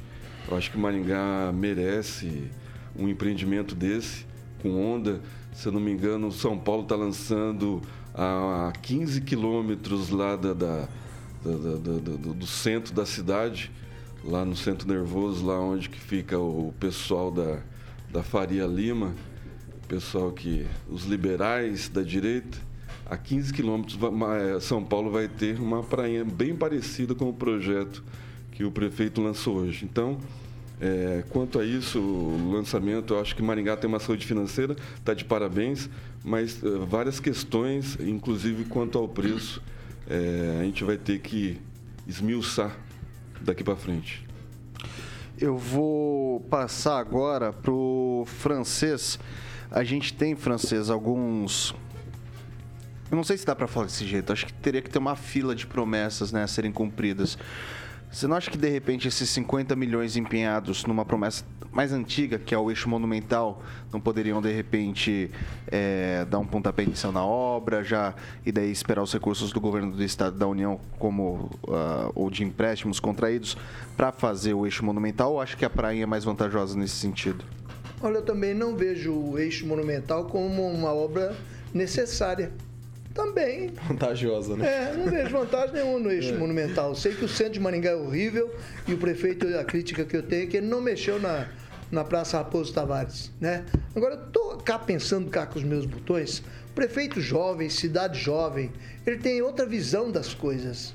Eu 0.49 0.55
acho 0.57 0.71
que 0.71 0.77
Maringá 0.77 1.51
merece 1.53 2.49
um 2.95 3.07
empreendimento 3.09 3.75
desse 3.75 4.25
com 4.61 4.75
onda. 4.93 5.21
Se 5.53 5.67
eu 5.67 5.71
não 5.71 5.79
me 5.79 5.91
engano, 5.91 6.31
São 6.31 6.57
Paulo 6.57 6.83
está 6.83 6.95
lançando 6.95 7.81
a 8.13 8.71
15 8.81 9.21
quilômetros 9.21 10.09
lá 10.09 10.35
da, 10.35 10.53
da- 10.53 10.87
da- 11.43 11.77
do, 12.33 12.45
centro 12.47 12.93
da 12.93 13.05
cidade, 13.05 13.71
lá 14.23 14.43
no 14.45 14.55
centro 14.55 14.87
nervoso, 14.87 15.45
lá 15.45 15.59
onde 15.59 15.89
que 15.89 15.99
fica 15.99 16.37
o 16.39 16.73
pessoal 16.79 17.31
da, 17.31 17.59
da 18.11 18.23
Faria 18.23 18.65
Lima, 18.65 19.13
pessoal 19.87 20.31
que. 20.31 20.65
os 20.89 21.05
liberais 21.05 21.89
da 21.89 22.01
direita. 22.01 22.57
A 23.09 23.15
15 23.15 23.53
quilômetros, 23.53 23.97
eh, 23.97 24.59
São 24.59 24.83
Paulo 24.83 25.09
vai 25.09 25.29
ter 25.29 25.59
uma 25.59 25.81
prainha 25.81 26.25
bem 26.25 26.53
parecida 26.53 27.15
com 27.15 27.29
o 27.29 27.33
projeto 27.33 28.03
que 28.51 28.65
o 28.65 28.71
prefeito 28.71 29.21
lançou 29.21 29.57
hoje. 29.57 29.85
Então, 29.85 30.17
é, 30.79 31.23
quanto 31.29 31.57
a 31.59 31.65
isso, 31.65 31.99
o 31.99 32.51
lançamento, 32.51 33.13
eu 33.13 33.19
acho 33.19 33.35
que 33.35 33.41
Maringá 33.41 33.75
tem 33.77 33.87
uma 33.87 33.99
saúde 33.99 34.27
financeira, 34.27 34.75
está 34.95 35.13
de 35.13 35.25
parabéns, 35.25 35.89
mas 36.23 36.61
eh, 36.63 36.67
várias 36.87 37.19
questões, 37.19 37.97
inclusive 37.99 38.65
quanto 38.65 38.97
ao 38.97 39.07
preço, 39.07 39.61
eh, 40.09 40.57
a 40.59 40.63
gente 40.63 40.83
vai 40.83 40.97
ter 40.97 41.19
que 41.19 41.59
esmiuçar 42.05 42.77
daqui 43.41 43.63
para 43.63 43.75
frente. 43.75 44.27
Eu 45.39 45.57
vou 45.57 46.41
passar 46.41 46.99
agora 46.99 47.53
pro 47.53 48.23
francês. 48.25 49.19
A 49.71 49.83
gente 49.83 50.13
tem, 50.13 50.35
francês, 50.35 50.89
alguns. 50.89 51.73
Eu 53.09 53.15
não 53.15 53.23
sei 53.23 53.37
se 53.37 53.45
dá 53.45 53.55
pra 53.55 53.67
falar 53.67 53.85
desse 53.85 54.05
jeito. 54.05 54.33
Acho 54.33 54.45
que 54.45 54.53
teria 54.53 54.81
que 54.81 54.89
ter 54.89 54.99
uma 54.99 55.15
fila 55.15 55.55
de 55.55 55.65
promessas 55.65 56.31
né, 56.31 56.43
a 56.43 56.47
serem 56.47 56.71
cumpridas. 56.71 57.37
Você 58.11 58.25
não 58.27 58.35
acha 58.35 58.49
que 58.49 58.57
de 58.57 58.69
repente 58.69 59.07
esses 59.07 59.29
50 59.29 59.75
milhões 59.75 60.15
empenhados 60.15 60.85
numa 60.85 61.03
promessa 61.05 61.45
mais 61.71 61.91
antiga, 61.91 62.39
que 62.39 62.55
é 62.55 62.57
o 62.57 62.71
eixo 62.71 62.89
monumental, 62.89 63.61
não 63.91 63.99
poderiam 63.99 64.41
de 64.41 64.51
repente 64.51 65.29
é, 65.67 66.25
dar 66.25 66.39
um 66.39 66.45
pontapé 66.45 66.83
inicial 66.83 67.11
na 67.11 67.23
obra, 67.23 67.83
já 67.83 68.15
e 68.45 68.51
daí 68.51 68.71
esperar 68.71 69.03
os 69.03 69.13
recursos 69.13 69.51
do 69.51 69.59
governo 69.59 69.91
do 69.91 70.03
estado 70.03 70.37
da 70.37 70.47
União 70.47 70.79
como 70.97 71.51
ah, 71.67 72.09
ou 72.15 72.31
de 72.31 72.43
empréstimos 72.43 72.99
contraídos 72.99 73.57
para 73.95 74.11
fazer 74.11 74.53
o 74.53 74.65
eixo 74.65 74.83
monumental? 74.83 75.33
Ou 75.33 75.41
acho 75.41 75.55
que 75.57 75.65
a 75.65 75.69
praia 75.69 76.01
é 76.01 76.05
mais 76.05 76.23
vantajosa 76.23 76.77
nesse 76.77 76.95
sentido? 76.95 77.43
Olha, 78.01 78.17
eu 78.17 78.25
também 78.25 78.53
não 78.53 78.75
vejo 78.75 79.13
o 79.13 79.37
eixo 79.37 79.67
monumental 79.67 80.25
como 80.25 80.67
uma 80.67 80.93
obra 80.93 81.35
necessária. 81.73 82.51
Também. 83.17 83.71
Vantajosa, 83.87 84.55
né? 84.55 84.67
É, 84.67 84.93
não 84.95 85.09
vejo 85.09 85.31
vantagem 85.31 85.73
nenhuma 85.73 85.97
no 85.97 86.11
eixo 86.11 86.35
monumental. 86.35 86.93
Sei 86.93 87.15
que 87.15 87.25
o 87.25 87.27
centro 87.27 87.53
de 87.53 87.59
Maringá 87.59 87.89
é 87.89 87.95
horrível 87.95 88.53
e 88.87 88.93
o 88.93 88.97
prefeito, 88.99 89.47
a 89.57 89.63
crítica 89.63 90.05
que 90.05 90.15
eu 90.15 90.21
tenho 90.21 90.43
é 90.43 90.45
que 90.45 90.57
ele 90.57 90.67
não 90.67 90.79
mexeu 90.79 91.19
na, 91.19 91.47
na 91.91 92.03
Praça 92.03 92.37
Raposo 92.37 92.71
Tavares, 92.71 93.31
né? 93.41 93.65
Agora, 93.95 94.13
eu 94.13 94.27
tô 94.27 94.57
cá 94.57 94.77
pensando 94.77 95.31
cá 95.31 95.47
com 95.47 95.57
os 95.57 95.65
meus 95.65 95.87
botões. 95.87 96.43
Prefeito 96.75 97.19
jovem, 97.19 97.69
cidade 97.69 98.19
jovem, 98.19 98.71
ele 99.03 99.17
tem 99.17 99.41
outra 99.41 99.65
visão 99.65 100.11
das 100.11 100.35
coisas. 100.35 100.93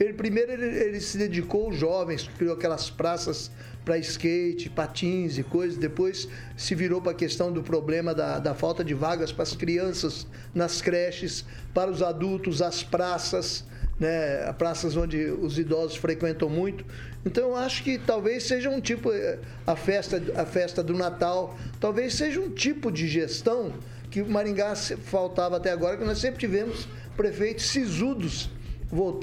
Ele 0.00 0.14
primeiro 0.14 0.50
ele, 0.50 0.64
ele 0.64 1.00
se 1.00 1.18
dedicou 1.18 1.66
aos 1.66 1.76
jovens, 1.76 2.28
criou 2.38 2.54
aquelas 2.54 2.88
praças 2.88 3.50
para 3.84 3.98
skate, 3.98 4.70
patins 4.70 5.36
e 5.36 5.42
coisas. 5.42 5.76
Depois 5.76 6.26
se 6.56 6.74
virou 6.74 7.02
para 7.02 7.12
a 7.12 7.14
questão 7.14 7.52
do 7.52 7.62
problema 7.62 8.14
da, 8.14 8.38
da 8.38 8.54
falta 8.54 8.82
de 8.82 8.94
vagas 8.94 9.30
para 9.30 9.42
as 9.42 9.54
crianças 9.54 10.26
nas 10.54 10.80
creches, 10.80 11.44
para 11.74 11.90
os 11.90 12.02
adultos, 12.02 12.62
as 12.62 12.82
praças, 12.82 13.62
né? 13.98 14.50
Praças 14.54 14.96
onde 14.96 15.26
os 15.26 15.58
idosos 15.58 15.98
frequentam 15.98 16.48
muito. 16.48 16.82
Então 17.24 17.50
eu 17.50 17.56
acho 17.56 17.84
que 17.84 17.98
talvez 17.98 18.44
seja 18.44 18.70
um 18.70 18.80
tipo 18.80 19.12
eh, 19.12 19.38
a 19.66 19.76
festa, 19.76 20.22
a 20.34 20.46
festa 20.46 20.82
do 20.82 20.94
Natal, 20.94 21.58
talvez 21.78 22.14
seja 22.14 22.40
um 22.40 22.48
tipo 22.48 22.90
de 22.90 23.06
gestão 23.06 23.74
que 24.10 24.22
Maringá 24.22 24.74
faltava 24.74 25.58
até 25.58 25.70
agora, 25.70 25.98
que 25.98 26.04
nós 26.04 26.18
sempre 26.18 26.40
tivemos 26.40 26.88
prefeitos 27.16 27.66
sisudos, 27.66 28.48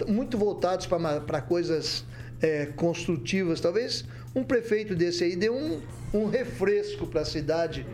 muito 0.07 0.37
voltados 0.37 0.85
para 0.87 1.41
coisas 1.41 2.05
eh, 2.41 2.67
construtivas. 2.75 3.59
Talvez 3.59 4.05
um 4.35 4.43
prefeito 4.43 4.95
desse 4.95 5.23
aí 5.23 5.35
dê 5.35 5.49
um, 5.49 5.81
um 6.13 6.25
refresco 6.27 7.07
para 7.07 7.21
a 7.21 7.25
cidade. 7.25 7.85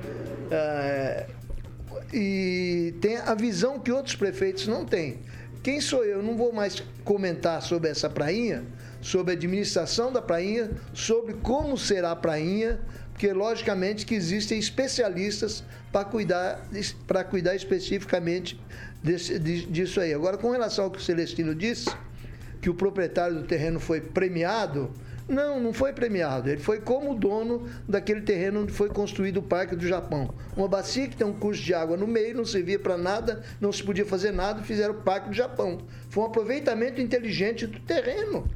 eh, 0.51 1.27
e 2.13 2.93
tem 3.01 3.17
a 3.17 3.33
visão 3.33 3.79
que 3.79 3.91
outros 3.91 4.15
prefeitos 4.15 4.67
não 4.67 4.85
têm. 4.85 5.19
Quem 5.63 5.81
sou 5.81 6.05
eu? 6.05 6.21
Não 6.21 6.37
vou 6.37 6.53
mais 6.53 6.83
comentar 7.03 7.61
sobre 7.61 7.89
essa 7.89 8.09
prainha, 8.09 8.65
sobre 9.01 9.33
a 9.33 9.35
administração 9.35 10.11
da 10.11 10.21
prainha, 10.21 10.71
sobre 10.93 11.33
como 11.35 11.77
será 11.77 12.11
a 12.11 12.15
prainha, 12.15 12.79
porque 13.13 13.31
logicamente 13.31 14.05
que 14.05 14.15
existem 14.15 14.57
especialistas 14.59 15.63
para 15.91 16.03
cuidar, 16.03 16.67
para 17.07 17.23
cuidar 17.23 17.55
especificamente 17.55 18.59
desse- 19.03 19.37
di- 19.39 19.65
disso 19.67 20.01
aí. 20.01 20.13
Agora, 20.13 20.35
com 20.37 20.51
relação 20.51 20.85
ao 20.85 20.91
que 20.91 20.97
o 20.97 21.01
Celestino 21.01 21.53
disse, 21.53 21.89
que 22.59 22.69
o 22.69 22.73
proprietário 22.73 23.35
do 23.37 23.43
terreno 23.43 23.79
foi 23.79 24.01
premiado. 24.01 24.91
Não, 25.27 25.59
não 25.59 25.71
foi 25.71 25.93
premiado. 25.93 26.49
Ele 26.49 26.59
foi 26.59 26.81
como 26.81 27.13
dono 27.15 27.69
daquele 27.87 28.21
terreno 28.21 28.63
onde 28.63 28.73
foi 28.73 28.89
construído 28.89 29.37
o 29.37 29.43
Parque 29.43 29.75
do 29.75 29.87
Japão. 29.87 30.33
Uma 30.55 30.67
bacia 30.67 31.07
que 31.07 31.15
tem 31.15 31.25
um 31.27 31.33
curso 31.33 31.61
de 31.61 31.73
água 31.73 31.95
no 31.95 32.07
meio, 32.07 32.35
não 32.35 32.43
servia 32.45 32.79
para 32.79 32.97
nada, 32.97 33.41
não 33.61 33.71
se 33.71 33.83
podia 33.83 34.05
fazer 34.05 34.31
nada, 34.31 34.63
fizeram 34.63 34.93
o 34.95 34.97
Parque 35.01 35.29
do 35.29 35.35
Japão. 35.35 35.79
Foi 36.09 36.23
um 36.23 36.27
aproveitamento 36.27 36.99
inteligente 36.99 37.67
do 37.67 37.79
terreno. 37.81 38.49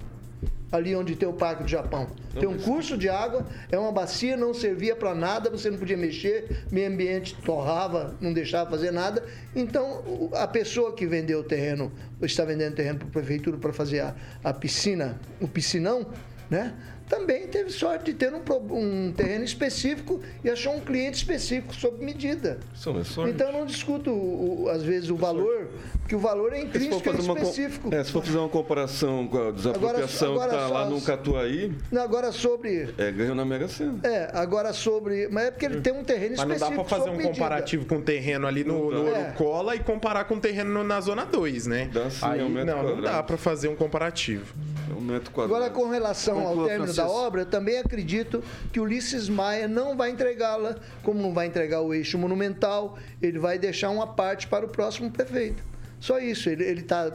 Ali 0.72 0.96
onde 0.96 1.16
tem 1.16 1.28
o 1.28 1.34
Parque 1.34 1.64
do 1.64 1.70
Japão. 1.70 2.08
Tem 2.38 2.48
um 2.48 2.58
curso 2.58 2.98
de 2.98 3.08
água, 3.08 3.46
é 3.72 3.78
uma 3.78 3.92
bacia, 3.92 4.36
não 4.36 4.54
servia 4.54 4.96
para 4.96 5.16
nada, 5.16 5.50
você 5.50 5.70
não 5.70 5.78
podia 5.78 5.98
mexer, 5.98 6.66
meio 6.72 6.92
ambiente 6.92 7.36
torrava, 7.44 8.16
não 8.20 8.34
deixava 8.34 8.70
fazer 8.70 8.92
nada. 8.92 9.24
Então, 9.56 10.30
a 10.34 10.48
pessoa 10.48 10.94
que 10.94 11.08
vendeu 11.08 11.40
o 11.40 11.44
terreno, 11.44 11.92
está 12.22 12.44
vendendo 12.44 12.76
terreno 12.76 13.00
para 13.00 13.08
a 13.08 13.12
prefeitura 13.12 13.58
para 13.58 13.72
fazer 13.72 14.02
a, 14.02 14.16
a 14.44 14.54
piscina, 14.54 15.18
o 15.40 15.48
piscinão, 15.48 16.06
né? 16.50 16.74
Também 17.08 17.48
teve 17.48 17.70
sorte 17.70 18.12
de 18.12 18.14
ter 18.14 18.34
um, 18.34 18.42
um 18.76 19.14
terreno 19.14 19.46
específico 19.46 20.20
e 20.44 20.50
achou 20.50 20.76
um 20.76 20.82
cliente 20.82 21.18
específico 21.18 21.74
sob 21.74 22.04
medida. 22.04 22.60
Isso 22.76 22.90
é 22.90 23.04
sorte. 23.06 23.32
Então, 23.34 23.48
eu 23.48 23.54
não 23.54 23.66
discuto, 23.66 24.12
o- 24.12 24.68
às 24.70 24.84
vezes, 24.84 25.10
o 25.10 25.16
valor, 25.16 25.70
porque 26.02 26.16
o 26.16 26.20
valor 26.20 26.52
é 26.52 26.60
intrínseco 26.62 27.10
e 27.10 27.20
específico. 27.20 27.94
é, 27.96 28.04
se 28.04 28.12
for 28.12 28.24
fazer 28.24 28.38
uma 28.38 28.50
comparação 28.50 29.26
com 29.28 29.38
a 29.48 29.52
desapropriação 29.52 30.34
Agora- 30.34 30.50
que 30.50 30.56
está 30.56 30.66
agora 30.66 30.84
lá 30.84 30.90
no 30.90 31.02
Catuaí, 31.02 31.72
Agora, 31.98 32.32
sobre 32.34 32.90
é, 32.98 33.12
ganhou 33.12 33.36
na 33.36 33.46
Mega 33.46 33.68
Sena. 33.70 34.00
É, 34.04 34.30
agora 34.34 34.74
sobre. 34.74 35.30
Mas 35.30 35.46
é 35.46 35.52
porque 35.52 35.66
ele 35.66 35.80
tem 35.82 35.94
um 35.94 36.04
terreno 36.04 36.36
Mas 36.38 36.46
não 36.48 36.56
específico. 36.56 36.78
dá 36.84 36.84
pra 36.90 36.98
fazer 36.98 37.10
um 37.10 37.14
medida. 37.14 37.30
comparativo 37.34 37.86
com 37.86 37.96
o 37.98 38.02
terreno 38.02 38.46
ali 38.48 38.64
no, 38.66 38.92
no 38.92 39.08
É. 39.08 39.20
Ouro-Cola 39.20 39.76
e 39.76 39.80
comparar 39.80 40.26
com 40.26 40.36
o 40.36 40.40
terreno 40.40 40.84
na 40.84 41.00
Zona 41.00 41.26
2, 41.26 41.68
né? 41.68 41.90
Dá 41.94 42.10
sim, 42.10 42.20
Aí, 42.26 42.40
é 42.42 42.44
um 42.44 42.50
metro 42.50 42.66
não, 42.76 42.78
não 42.84 42.92
quadrado. 42.96 43.16
dá 43.18 43.24
pra 43.24 43.38
fazer 43.38 43.68
um 43.70 43.76
comparativo. 43.76 44.54
É. 44.90 45.42
Agora, 45.42 45.70
com 45.70 45.90
relação 45.90 46.40
ao 46.40 46.48
Conclua, 46.48 46.68
término 46.68 46.88
da 46.88 46.94
Francisco. 46.94 47.20
obra, 47.20 47.42
eu 47.42 47.46
também 47.46 47.78
acredito 47.78 48.44
que 48.72 48.80
Ulisses 48.80 49.28
Maia 49.28 49.68
não 49.68 49.98
vai 49.98 50.10
entregá-la, 50.10 50.78
como 51.04 51.22
não 51.22 51.34
vai 51.34 51.48
entregar 51.48 51.82
o 51.82 51.94
eixo 51.94 52.18
monumental, 52.18 52.98
ele 53.22 53.40
vai 53.40 53.58
deixar 53.58 53.90
uma 53.90 54.08
parte 54.08 54.48
para 54.48 54.66
o 54.66 54.70
próximo 54.70 55.12
prefeito. 55.12 55.64
Só 56.00 56.20
isso, 56.20 56.50
ele, 56.50 56.64
ele, 56.64 56.82
tá, 56.84 57.12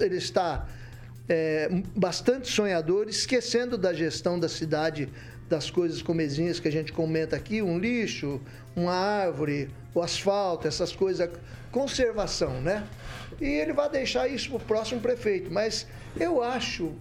ele 0.00 0.16
está 0.16 0.66
é, 1.28 1.68
bastante 1.96 2.48
sonhador, 2.48 3.08
esquecendo 3.08 3.76
da 3.76 3.92
gestão 3.92 4.38
da 4.38 4.48
cidade, 4.48 5.08
das 5.48 5.70
coisas 5.70 6.02
comezinhas 6.02 6.60
que 6.60 6.68
a 6.68 6.72
gente 6.72 6.92
comenta 6.92 7.34
aqui, 7.34 7.62
um 7.62 7.78
lixo, 7.78 8.40
uma 8.76 8.92
árvore, 8.92 9.70
o 9.94 10.02
asfalto, 10.02 10.68
essas 10.68 10.92
coisas, 10.92 11.28
conservação, 11.72 12.60
né? 12.60 12.86
E 13.40 13.46
ele 13.46 13.72
vai 13.72 13.88
deixar 13.88 14.28
isso 14.28 14.50
para 14.50 14.56
o 14.56 14.60
próximo 14.60 15.00
prefeito. 15.00 15.50
Mas 15.50 15.86
eu 16.18 16.42
acho, 16.42 16.92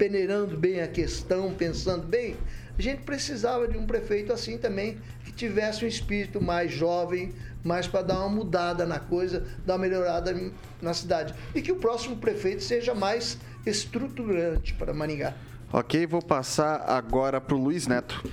peneirando 0.00 0.56
bem 0.56 0.80
a 0.80 0.88
questão, 0.88 1.52
pensando 1.52 2.06
bem, 2.06 2.34
a 2.78 2.80
gente 2.80 3.02
precisava 3.02 3.68
de 3.68 3.76
um 3.76 3.84
prefeito 3.84 4.32
assim 4.32 4.56
também, 4.56 4.96
que 5.26 5.30
tivesse 5.30 5.84
um 5.84 5.88
espírito 5.88 6.42
mais 6.42 6.72
jovem, 6.72 7.34
mais 7.62 7.86
para 7.86 8.00
dar 8.00 8.20
uma 8.20 8.30
mudada 8.30 8.86
na 8.86 8.98
coisa, 8.98 9.46
dar 9.66 9.74
uma 9.74 9.80
melhorada 9.80 10.34
na 10.80 10.94
cidade. 10.94 11.34
E 11.54 11.60
que 11.60 11.70
o 11.70 11.76
próximo 11.76 12.16
prefeito 12.16 12.62
seja 12.62 12.94
mais 12.94 13.36
estruturante 13.66 14.72
para 14.72 14.94
Maringá. 14.94 15.34
Ok, 15.72 16.04
vou 16.04 16.20
passar 16.20 16.82
agora 16.88 17.40
pro 17.40 17.56
Luiz 17.56 17.86
Neto. 17.86 18.24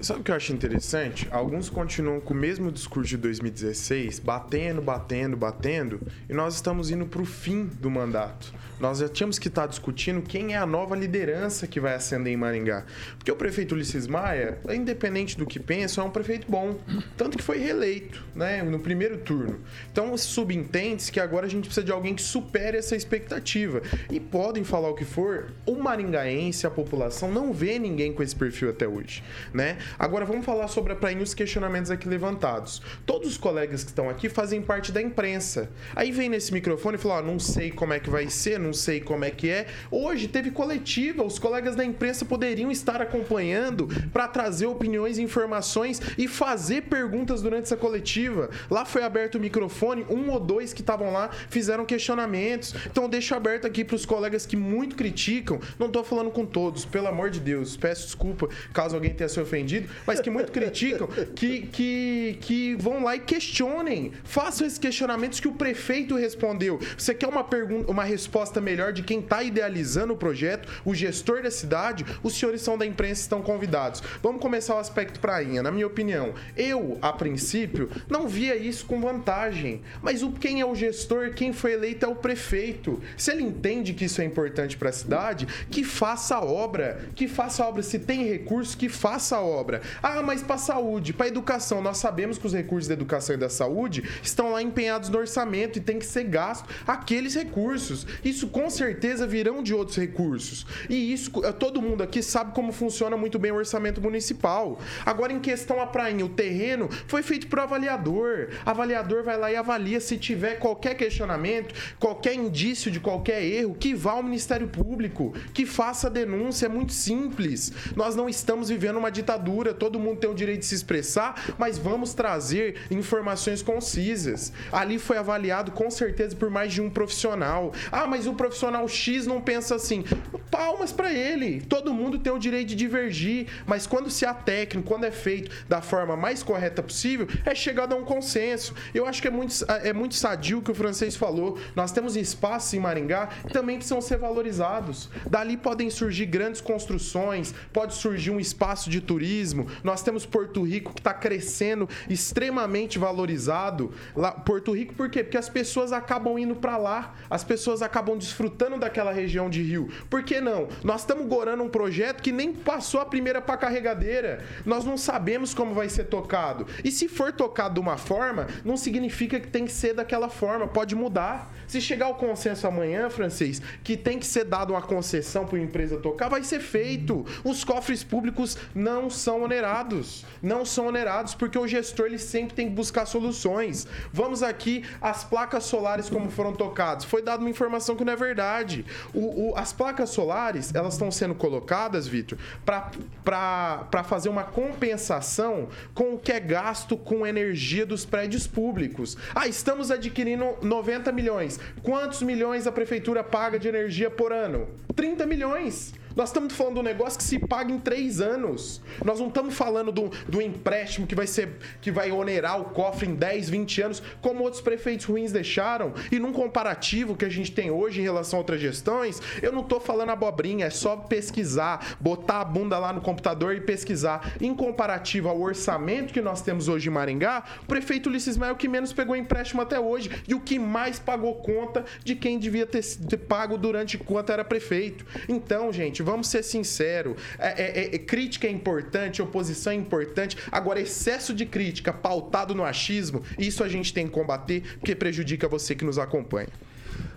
Sabe 0.00 0.20
o 0.20 0.22
que 0.22 0.30
eu 0.30 0.36
acho 0.36 0.52
interessante? 0.52 1.26
Alguns 1.32 1.68
continuam 1.68 2.20
com 2.20 2.32
o 2.32 2.36
mesmo 2.36 2.70
discurso 2.70 3.10
de 3.10 3.16
2016, 3.16 4.20
batendo, 4.20 4.80
batendo, 4.80 5.36
batendo, 5.36 6.00
e 6.30 6.32
nós 6.32 6.54
estamos 6.54 6.90
indo 6.90 7.04
para 7.04 7.20
o 7.20 7.26
fim 7.26 7.64
do 7.64 7.90
mandato. 7.90 8.54
Nós 8.78 8.98
já 8.98 9.08
tínhamos 9.08 9.38
que 9.38 9.48
estar 9.48 9.66
discutindo 9.66 10.22
quem 10.22 10.54
é 10.54 10.58
a 10.58 10.66
nova 10.66 10.94
liderança 10.94 11.66
que 11.66 11.80
vai 11.80 11.94
ascender 11.94 12.32
em 12.32 12.36
Maringá. 12.36 12.84
Porque 13.18 13.32
o 13.32 13.36
prefeito 13.36 13.74
Ulisses 13.74 14.06
Maia, 14.06 14.58
independente 14.70 15.36
do 15.36 15.46
que 15.46 15.58
pensa, 15.58 16.00
é 16.00 16.04
um 16.04 16.10
prefeito 16.10 16.46
bom. 16.50 16.78
Tanto 17.16 17.36
que 17.38 17.42
foi 17.42 17.58
reeleito, 17.58 18.24
né, 18.34 18.62
no 18.62 18.78
primeiro 18.78 19.18
turno. 19.18 19.60
Então, 19.90 20.16
subentende-se 20.16 21.10
que 21.10 21.20
agora 21.20 21.46
a 21.46 21.48
gente 21.48 21.64
precisa 21.64 21.84
de 21.84 21.92
alguém 21.92 22.14
que 22.14 22.22
supere 22.22 22.76
essa 22.76 22.94
expectativa. 22.94 23.82
E 24.10 24.20
podem 24.20 24.62
falar 24.62 24.90
o 24.90 24.94
que 24.94 25.04
for, 25.04 25.52
o 25.64 25.76
maringaense, 25.76 26.66
a 26.66 26.70
população, 26.76 27.32
não 27.32 27.52
vê 27.52 27.78
ninguém 27.78 28.12
com 28.12 28.22
esse 28.22 28.36
perfil 28.36 28.68
até 28.68 28.86
hoje, 28.86 29.24
né? 29.52 29.78
Agora, 29.98 30.26
vamos 30.26 30.44
falar 30.44 30.68
sobre 30.68 30.92
a 30.92 30.96
prainha 30.96 31.20
e 31.20 31.22
os 31.22 31.32
questionamentos 31.32 31.90
aqui 31.90 32.06
levantados. 32.06 32.82
Todos 33.06 33.30
os 33.30 33.38
colegas 33.38 33.82
que 33.82 33.90
estão 33.90 34.10
aqui 34.10 34.28
fazem 34.28 34.60
parte 34.60 34.92
da 34.92 35.00
imprensa. 35.00 35.70
Aí 35.94 36.12
vem 36.12 36.28
nesse 36.28 36.52
microfone 36.52 36.96
e 36.96 36.98
fala, 36.98 37.16
ó, 37.16 37.22
não 37.22 37.38
sei 37.38 37.70
como 37.70 37.94
é 37.94 37.98
que 37.98 38.10
vai 38.10 38.28
ser, 38.28 38.60
não 38.60 38.72
sei 38.72 39.00
como 39.00 39.24
é 39.24 39.30
que 39.30 39.48
é. 39.48 39.66
Hoje 39.90 40.28
teve 40.28 40.50
coletiva, 40.50 41.24
os 41.24 41.38
colegas 41.38 41.74
da 41.74 41.84
imprensa 41.84 42.24
poderiam 42.24 42.70
estar 42.70 43.00
acompanhando 43.00 43.88
para 44.12 44.28
trazer 44.28 44.66
opiniões, 44.66 45.18
informações 45.18 46.00
e 46.18 46.28
fazer 46.28 46.82
perguntas 46.82 47.40
durante 47.40 47.64
essa 47.64 47.76
coletiva. 47.76 48.50
Lá 48.70 48.84
foi 48.84 49.02
aberto 49.02 49.36
o 49.36 49.40
microfone, 49.40 50.04
um 50.10 50.30
ou 50.30 50.38
dois 50.38 50.72
que 50.72 50.82
estavam 50.82 51.12
lá 51.12 51.30
fizeram 51.48 51.86
questionamentos. 51.86 52.74
Então 52.86 53.08
deixo 53.08 53.34
aberto 53.34 53.66
aqui 53.66 53.84
para 53.84 53.96
os 53.96 54.04
colegas 54.04 54.44
que 54.44 54.56
muito 54.56 54.94
criticam. 54.96 55.58
Não 55.78 55.90
tô 55.90 56.04
falando 56.04 56.30
com 56.30 56.44
todos, 56.44 56.65
pelo 56.84 57.08
amor 57.08 57.30
de 57.30 57.40
Deus. 57.40 57.76
Peço 57.76 58.06
desculpa 58.06 58.48
caso 58.72 58.94
alguém 58.94 59.12
tenha 59.12 59.28
se 59.28 59.40
ofendido, 59.40 59.88
mas 60.06 60.20
que 60.20 60.30
muito 60.30 60.52
criticam, 60.52 61.06
que, 61.34 61.62
que, 61.62 62.38
que 62.40 62.74
vão 62.76 63.02
lá 63.02 63.16
e 63.16 63.20
questionem. 63.20 64.12
Façam 64.24 64.66
esses 64.66 64.78
questionamentos 64.78 65.40
que 65.40 65.48
o 65.48 65.52
prefeito 65.52 66.16
respondeu. 66.16 66.78
Você 66.96 67.14
quer 67.14 67.28
uma 67.28 67.44
pergunta, 67.44 67.90
uma 67.90 68.04
resposta 68.04 68.60
melhor 68.60 68.92
de 68.92 69.02
quem 69.02 69.20
está 69.20 69.42
idealizando 69.42 70.12
o 70.12 70.16
projeto, 70.16 70.68
o 70.84 70.94
gestor 70.94 71.42
da 71.42 71.50
cidade? 71.50 72.04
Os 72.22 72.34
senhores 72.38 72.62
são 72.62 72.76
da 72.76 72.86
imprensa 72.86 73.22
estão 73.22 73.42
convidados. 73.42 74.02
Vamos 74.22 74.40
começar 74.40 74.74
o 74.74 74.78
aspecto 74.78 75.20
prainha. 75.20 75.62
Na 75.62 75.70
minha 75.70 75.86
opinião, 75.86 76.34
eu, 76.56 76.98
a 77.02 77.12
princípio, 77.12 77.90
não 78.08 78.28
via 78.28 78.56
isso 78.56 78.86
com 78.86 79.00
vantagem. 79.00 79.82
Mas 80.02 80.22
o, 80.22 80.32
quem 80.32 80.60
é 80.60 80.66
o 80.66 80.74
gestor, 80.74 81.32
quem 81.34 81.52
foi 81.52 81.72
eleito 81.72 82.04
é 82.04 82.08
o 82.08 82.14
prefeito. 82.14 83.00
Se 83.16 83.30
ele 83.30 83.42
entende 83.42 83.94
que 83.94 84.04
isso 84.04 84.20
é 84.20 84.24
importante 84.24 84.76
para 84.76 84.90
a 84.90 84.92
cidade, 84.92 85.46
que 85.70 85.84
faça 85.84 86.36
a 86.36 86.44
obra, 86.56 87.00
que 87.14 87.28
faça 87.28 87.62
a 87.62 87.68
obra. 87.68 87.82
Se 87.82 87.98
tem 87.98 88.26
recurso, 88.26 88.76
que 88.76 88.88
faça 88.88 89.36
a 89.36 89.40
obra. 89.42 89.82
Ah, 90.02 90.22
mas 90.22 90.42
para 90.42 90.58
saúde, 90.58 91.12
para 91.12 91.28
educação, 91.28 91.82
nós 91.82 91.98
sabemos 91.98 92.38
que 92.38 92.46
os 92.46 92.54
recursos 92.54 92.88
da 92.88 92.94
educação 92.94 93.34
e 93.34 93.38
da 93.38 93.48
saúde 93.48 94.02
estão 94.22 94.52
lá 94.52 94.62
empenhados 94.62 95.08
no 95.08 95.18
orçamento 95.18 95.78
e 95.78 95.80
tem 95.80 95.98
que 95.98 96.06
ser 96.06 96.24
gasto 96.24 96.68
aqueles 96.86 97.34
recursos. 97.34 98.06
Isso 98.24 98.48
com 98.48 98.70
certeza 98.70 99.26
virão 99.26 99.62
de 99.62 99.74
outros 99.74 99.96
recursos. 99.96 100.66
E 100.88 101.12
isso 101.12 101.30
eh, 101.44 101.52
todo 101.52 101.82
mundo 101.82 102.02
aqui 102.02 102.22
sabe 102.22 102.52
como 102.52 102.72
funciona 102.72 103.16
muito 103.16 103.38
bem 103.38 103.52
o 103.52 103.56
orçamento 103.56 104.00
municipal. 104.00 104.78
Agora 105.04 105.32
em 105.32 105.40
questão 105.40 105.80
a 105.80 105.86
prainha, 105.86 106.24
o 106.24 106.28
terreno 106.28 106.88
foi 107.06 107.22
feito 107.22 107.46
por 107.46 107.60
avaliador. 107.60 108.48
Avaliador 108.64 109.22
vai 109.22 109.36
lá 109.36 109.50
e 109.50 109.56
avalia 109.56 110.00
se 110.00 110.16
tiver 110.16 110.56
qualquer 110.56 110.94
questionamento, 110.94 111.74
qualquer 111.98 112.34
indício 112.34 112.90
de 112.90 113.00
qualquer 113.00 113.42
erro, 113.42 113.74
que 113.74 113.94
vá 113.94 114.12
ao 114.12 114.22
Ministério 114.22 114.68
Público, 114.68 115.34
que 115.52 115.66
faça 115.66 116.06
a 116.06 116.10
denúncia, 116.10 116.45
é 116.64 116.68
muito 116.68 116.92
simples. 116.92 117.72
Nós 117.94 118.14
não 118.14 118.28
estamos 118.28 118.68
vivendo 118.68 118.96
uma 118.96 119.10
ditadura, 119.10 119.74
todo 119.74 119.98
mundo 119.98 120.20
tem 120.20 120.30
o 120.30 120.34
direito 120.34 120.60
de 120.60 120.66
se 120.66 120.74
expressar, 120.74 121.54
mas 121.58 121.78
vamos 121.78 122.14
trazer 122.14 122.76
informações 122.90 123.62
concisas. 123.62 124.52
Ali 124.72 124.98
foi 124.98 125.18
avaliado 125.18 125.72
com 125.72 125.90
certeza 125.90 126.36
por 126.36 126.50
mais 126.50 126.72
de 126.72 126.80
um 126.80 126.90
profissional. 126.90 127.72
Ah, 127.90 128.06
mas 128.06 128.26
o 128.26 128.34
profissional 128.34 128.86
X 128.88 129.26
não 129.26 129.40
pensa 129.40 129.74
assim. 129.74 130.04
Palmas 130.50 130.92
para 130.92 131.12
ele. 131.12 131.60
Todo 131.60 131.92
mundo 131.92 132.18
tem 132.18 132.32
o 132.32 132.38
direito 132.38 132.68
de 132.68 132.74
divergir, 132.74 133.46
mas 133.66 133.86
quando 133.86 134.10
se 134.10 134.24
há 134.24 134.32
técnico, 134.32 134.88
quando 134.88 135.04
é 135.04 135.10
feito 135.10 135.50
da 135.68 135.82
forma 135.82 136.16
mais 136.16 136.42
correta 136.42 136.82
possível, 136.82 137.26
é 137.44 137.54
chegado 137.54 137.92
a 137.92 137.96
um 137.96 138.04
consenso. 138.04 138.74
Eu 138.94 139.06
acho 139.06 139.20
que 139.20 139.28
é 139.28 139.30
muito, 139.30 139.54
é 139.68 139.92
muito 139.92 140.14
sadio 140.14 140.58
o 140.58 140.62
que 140.62 140.70
o 140.70 140.74
francês 140.74 141.16
falou. 141.16 141.58
Nós 141.74 141.92
temos 141.92 142.16
espaços 142.16 142.72
em 142.74 142.80
Maringá 142.80 143.28
que 143.46 143.52
também 143.52 143.76
precisam 143.76 144.00
ser 144.00 144.18
valorizados. 144.18 145.10
Dali 145.28 145.56
podem 145.56 145.90
surgir 145.90 146.26
grandes 146.36 146.60
construções, 146.60 147.54
pode 147.72 147.94
surgir 147.94 148.30
um 148.30 148.38
espaço 148.38 148.90
de 148.90 149.00
turismo. 149.00 149.66
Nós 149.82 150.02
temos 150.02 150.26
Porto 150.26 150.62
Rico 150.62 150.92
que 150.92 151.00
está 151.00 151.14
crescendo, 151.14 151.88
extremamente 152.10 152.98
valorizado. 152.98 153.90
Lá, 154.14 154.32
Porto 154.32 154.76
Rico, 154.76 154.92
por 154.92 155.08
quê? 155.08 155.24
Porque 155.24 155.38
as 155.38 155.48
pessoas 155.48 155.94
acabam 155.94 156.38
indo 156.38 156.54
para 156.54 156.76
lá, 156.76 157.14
as 157.30 157.42
pessoas 157.42 157.80
acabam 157.80 158.18
desfrutando 158.18 158.78
daquela 158.78 159.12
região 159.12 159.48
de 159.48 159.62
rio. 159.62 159.88
Por 160.10 160.22
que 160.22 160.42
não? 160.42 160.68
Nós 160.84 161.00
estamos 161.00 161.26
gorando 161.26 161.62
um 161.62 161.70
projeto 161.70 162.22
que 162.22 162.32
nem 162.32 162.52
passou 162.52 163.00
a 163.00 163.06
primeira 163.06 163.40
para 163.40 163.56
carregadeira. 163.56 164.44
Nós 164.66 164.84
não 164.84 164.98
sabemos 164.98 165.54
como 165.54 165.72
vai 165.72 165.88
ser 165.88 166.04
tocado. 166.04 166.66
E 166.84 166.90
se 166.90 167.08
for 167.08 167.32
tocado 167.32 167.74
de 167.74 167.80
uma 167.80 167.96
forma, 167.96 168.46
não 168.62 168.76
significa 168.76 169.40
que 169.40 169.48
tem 169.48 169.64
que 169.64 169.72
ser 169.72 169.94
daquela 169.94 170.28
forma, 170.28 170.68
pode 170.68 170.94
mudar. 170.94 171.50
Se 171.66 171.80
chegar 171.80 172.06
ao 172.06 172.14
consenso 172.14 172.66
amanhã, 172.66 173.10
francês, 173.10 173.60
que 173.82 173.96
tem 173.96 174.18
que 174.18 174.26
ser 174.26 174.44
dado 174.44 174.72
uma 174.72 174.82
concessão 174.82 175.46
para 175.46 175.56
uma 175.56 175.64
empresa 175.64 175.96
tocar, 175.96 176.28
vai 176.28 176.42
ser 176.42 176.60
feito. 176.60 177.24
Os 177.44 177.64
cofres 177.64 178.04
públicos 178.04 178.56
não 178.74 179.10
são 179.10 179.42
onerados. 179.42 180.24
Não 180.42 180.64
são 180.64 180.86
onerados 180.86 181.34
porque 181.34 181.58
o 181.58 181.66
gestor 181.66 182.06
ele 182.06 182.18
sempre 182.18 182.54
tem 182.54 182.68
que 182.68 182.74
buscar 182.74 183.06
soluções. 183.06 183.86
Vamos 184.12 184.42
aqui 184.42 184.84
as 185.00 185.24
placas 185.24 185.64
solares 185.64 186.08
como 186.08 186.30
foram 186.30 186.52
tocadas. 186.52 187.04
Foi 187.04 187.22
dada 187.22 187.40
uma 187.40 187.50
informação 187.50 187.96
que 187.96 188.04
não 188.04 188.12
é 188.12 188.16
verdade. 188.16 188.84
O, 189.12 189.50
o, 189.50 189.56
as 189.56 189.72
placas 189.72 190.10
solares, 190.10 190.74
elas 190.74 190.94
estão 190.94 191.10
sendo 191.10 191.34
colocadas, 191.34 192.06
Vitor, 192.06 192.38
para 192.64 194.04
fazer 194.04 194.28
uma 194.28 194.44
compensação 194.44 195.68
com 195.94 196.14
o 196.14 196.18
que 196.18 196.32
é 196.32 196.40
gasto 196.40 196.96
com 196.96 197.26
energia 197.26 197.84
dos 197.84 198.04
prédios 198.04 198.46
públicos. 198.46 199.16
Ah, 199.34 199.46
estamos 199.46 199.90
adquirindo 199.90 200.56
90 200.62 201.12
milhões. 201.12 201.55
Quantos 201.82 202.22
milhões 202.22 202.66
a 202.66 202.72
prefeitura 202.72 203.22
paga 203.22 203.58
de 203.58 203.68
energia 203.68 204.10
por 204.10 204.32
ano? 204.32 204.68
30 204.94 205.26
milhões. 205.26 205.94
Nós 206.16 206.30
estamos 206.30 206.54
falando 206.54 206.74
de 206.74 206.80
um 206.80 206.82
negócio 206.82 207.18
que 207.18 207.24
se 207.24 207.38
paga 207.38 207.70
em 207.70 207.78
três 207.78 208.22
anos. 208.22 208.80
Nós 209.04 209.20
não 209.20 209.28
estamos 209.28 209.54
falando 209.54 209.92
do, 209.92 210.08
do 210.26 210.40
empréstimo 210.40 211.06
que 211.06 211.14
vai 211.14 211.26
ser 211.26 211.58
que 211.82 211.90
vai 211.90 212.10
onerar 212.10 212.58
o 212.58 212.64
cofre 212.64 213.06
em 213.06 213.14
10, 213.14 213.50
20 213.50 213.82
anos, 213.82 214.02
como 214.22 214.42
outros 214.42 214.62
prefeitos 214.62 215.04
ruins 215.04 215.30
deixaram. 215.30 215.92
E 216.10 216.18
num 216.18 216.32
comparativo 216.32 217.14
que 217.14 217.26
a 217.26 217.28
gente 217.28 217.52
tem 217.52 217.70
hoje 217.70 218.00
em 218.00 218.02
relação 218.02 218.38
a 218.38 218.40
outras 218.40 218.58
gestões, 218.58 219.20
eu 219.42 219.52
não 219.52 219.60
estou 219.60 219.78
falando 219.78 220.08
abobrinha, 220.08 220.64
é 220.64 220.70
só 220.70 220.96
pesquisar, 220.96 221.98
botar 222.00 222.40
a 222.40 222.44
bunda 222.46 222.78
lá 222.78 222.94
no 222.94 223.02
computador 223.02 223.54
e 223.54 223.60
pesquisar. 223.60 224.36
Em 224.40 224.54
comparativo 224.54 225.28
ao 225.28 225.38
orçamento 225.38 226.14
que 226.14 226.22
nós 226.22 226.40
temos 226.40 226.66
hoje 226.66 226.88
em 226.88 226.92
Maringá, 226.92 227.44
o 227.64 227.66
prefeito 227.66 228.08
Ulisses 228.08 228.38
Maia 228.38 228.50
é 228.50 228.52
o 228.54 228.56
que 228.56 228.68
menos 228.68 228.90
pegou 228.90 229.14
empréstimo 229.14 229.60
até 229.60 229.78
hoje 229.78 230.10
e 230.26 230.34
o 230.34 230.40
que 230.40 230.58
mais 230.58 230.98
pagou 230.98 231.34
conta 231.34 231.84
de 232.02 232.14
quem 232.14 232.38
devia 232.38 232.64
ter, 232.64 232.82
ter 232.82 233.18
pago 233.18 233.58
durante 233.58 233.98
enquanto 233.98 234.32
era 234.32 234.42
prefeito. 234.42 235.04
Então, 235.28 235.70
gente, 235.70 236.05
vamos 236.06 236.28
ser 236.28 236.42
sinceros. 236.44 237.16
É, 237.38 237.48
é, 237.62 237.94
é, 237.96 237.98
crítica 237.98 238.46
é 238.46 238.50
importante, 238.50 239.20
oposição 239.20 239.72
é 239.72 239.76
importante. 239.76 240.38
Agora, 240.50 240.80
excesso 240.80 241.34
de 241.34 241.44
crítica 241.44 241.92
pautado 241.92 242.54
no 242.54 242.64
achismo, 242.64 243.22
isso 243.36 243.64
a 243.64 243.68
gente 243.68 243.92
tem 243.92 244.06
que 244.06 244.12
combater, 244.12 244.62
porque 244.78 244.94
prejudica 244.94 245.48
você 245.48 245.74
que 245.74 245.84
nos 245.84 245.98
acompanha. 245.98 246.48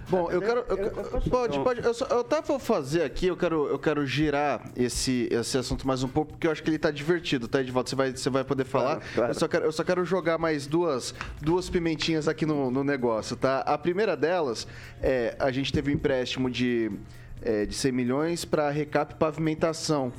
Bom, 0.10 0.30
eu 0.32 0.41
quero. 0.41 0.65
Eu, 0.67 0.78
eu, 0.78 1.21
pode, 1.30 1.60
pode. 1.60 1.86
Eu, 1.86 1.93
só, 1.93 2.06
eu 2.08 2.21
até 2.21 2.41
vou 2.41 2.58
fazer 2.58 3.04
aqui, 3.04 3.28
eu 3.28 3.38
quero, 3.38 3.67
eu 3.67 3.78
quero 3.78 4.06
girar 4.08 4.71
esse, 4.75 5.30
esse 5.32 5.56
assunto 5.56 5.86
mais 5.86 6.02
um 6.02 6.08
pouco, 6.08 6.32
porque 6.32 6.47
eu 6.47 6.52
acho 6.52 6.63
que 6.63 6.69
ele 6.69 6.80
tá 6.80 6.89
divertido, 6.89 7.47
tá, 7.47 7.62
Edvaldo? 7.62 7.89
Você 7.89 7.95
vai, 7.95 8.12
você 8.12 8.30
vai 8.30 8.43
poder 8.43 8.65
falar. 8.65 8.95
Claro, 8.95 9.13
claro. 9.13 9.32
Eu, 9.32 9.36
só 9.36 9.47
quero, 9.47 9.65
eu 9.65 9.71
só 9.71 9.84
quero 9.84 10.04
jogar 10.04 10.39
mais 10.39 10.65
duas, 10.65 11.13
duas 11.39 11.69
pimentinhas 11.69 12.28
aqui 12.28 12.43
no, 12.43 12.71
no 12.71 12.84
negócio, 12.84 13.36
tá? 13.36 13.60
A 13.60 13.78
primeira 13.78 14.17
delas 14.17 14.67
é: 14.99 15.36
a 15.38 15.52
gente 15.52 15.71
teve 15.71 15.91
um 15.91 15.93
empréstimo 15.93 16.49
de 16.49 16.91
é, 17.41 17.65
de 17.65 17.73
100 17.73 17.91
milhões 17.91 18.45
para 18.45 18.69
recap 18.69 19.15
pavimentação. 19.15 20.12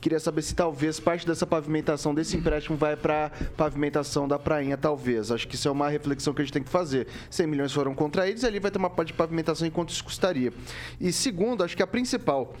Queria 0.00 0.20
saber 0.20 0.42
se 0.42 0.54
talvez 0.54 1.00
parte 1.00 1.26
dessa 1.26 1.46
pavimentação, 1.46 2.14
desse 2.14 2.36
empréstimo, 2.36 2.76
vai 2.76 2.96
para 2.96 3.30
pavimentação 3.56 4.28
da 4.28 4.38
prainha, 4.38 4.76
talvez. 4.76 5.30
Acho 5.30 5.48
que 5.48 5.54
isso 5.54 5.66
é 5.66 5.70
uma 5.70 5.88
reflexão 5.88 6.32
que 6.32 6.42
a 6.42 6.44
gente 6.44 6.52
tem 6.52 6.62
que 6.62 6.68
fazer. 6.68 7.08
100 7.30 7.46
milhões 7.46 7.72
foram 7.72 7.94
contraídos, 7.94 8.44
ali 8.44 8.60
vai 8.60 8.70
ter 8.70 8.78
uma 8.78 8.90
parte 8.90 9.08
de 9.08 9.14
pavimentação 9.14 9.66
e 9.66 9.70
quanto 9.70 9.90
isso 9.90 10.04
custaria. 10.04 10.52
E 11.00 11.12
segundo, 11.12 11.64
acho 11.64 11.76
que 11.76 11.82
a 11.82 11.86
principal. 11.86 12.54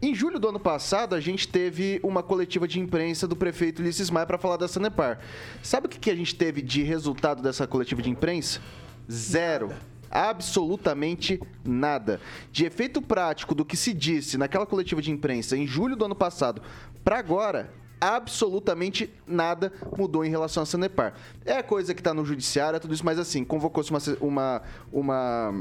Em 0.00 0.12
julho 0.12 0.40
do 0.40 0.48
ano 0.48 0.58
passado, 0.58 1.14
a 1.14 1.20
gente 1.20 1.46
teve 1.46 2.00
uma 2.02 2.24
coletiva 2.24 2.66
de 2.66 2.80
imprensa 2.80 3.28
do 3.28 3.36
prefeito 3.36 3.80
Ulisses 3.80 4.10
Maia 4.10 4.26
para 4.26 4.36
falar 4.36 4.56
da 4.56 4.66
Sanepar. 4.66 5.20
Sabe 5.62 5.86
o 5.86 5.88
que 5.88 6.10
a 6.10 6.16
gente 6.16 6.34
teve 6.34 6.60
de 6.60 6.82
resultado 6.82 7.40
dessa 7.40 7.68
coletiva 7.68 8.02
de 8.02 8.10
imprensa? 8.10 8.60
Zero 9.08 9.72
absolutamente 10.12 11.40
nada. 11.64 12.20
De 12.52 12.66
efeito 12.66 13.00
prático 13.00 13.54
do 13.54 13.64
que 13.64 13.76
se 13.76 13.94
disse 13.94 14.36
naquela 14.36 14.66
coletiva 14.66 15.00
de 15.00 15.10
imprensa 15.10 15.56
em 15.56 15.66
julho 15.66 15.96
do 15.96 16.04
ano 16.04 16.14
passado 16.14 16.62
para 17.02 17.18
agora, 17.18 17.72
absolutamente 18.00 19.12
nada 19.26 19.72
mudou 19.96 20.24
em 20.24 20.30
relação 20.30 20.62
à 20.62 20.66
Sanepar. 20.66 21.14
É 21.44 21.62
coisa 21.62 21.94
que 21.94 22.00
está 22.00 22.12
no 22.12 22.24
judiciário, 22.24 22.76
é 22.76 22.80
tudo 22.80 22.92
isso, 22.92 23.04
mas 23.04 23.18
assim, 23.18 23.44
convocou-se 23.44 23.90
uma, 23.90 24.00
uma, 24.20 24.62
uma 24.92 25.54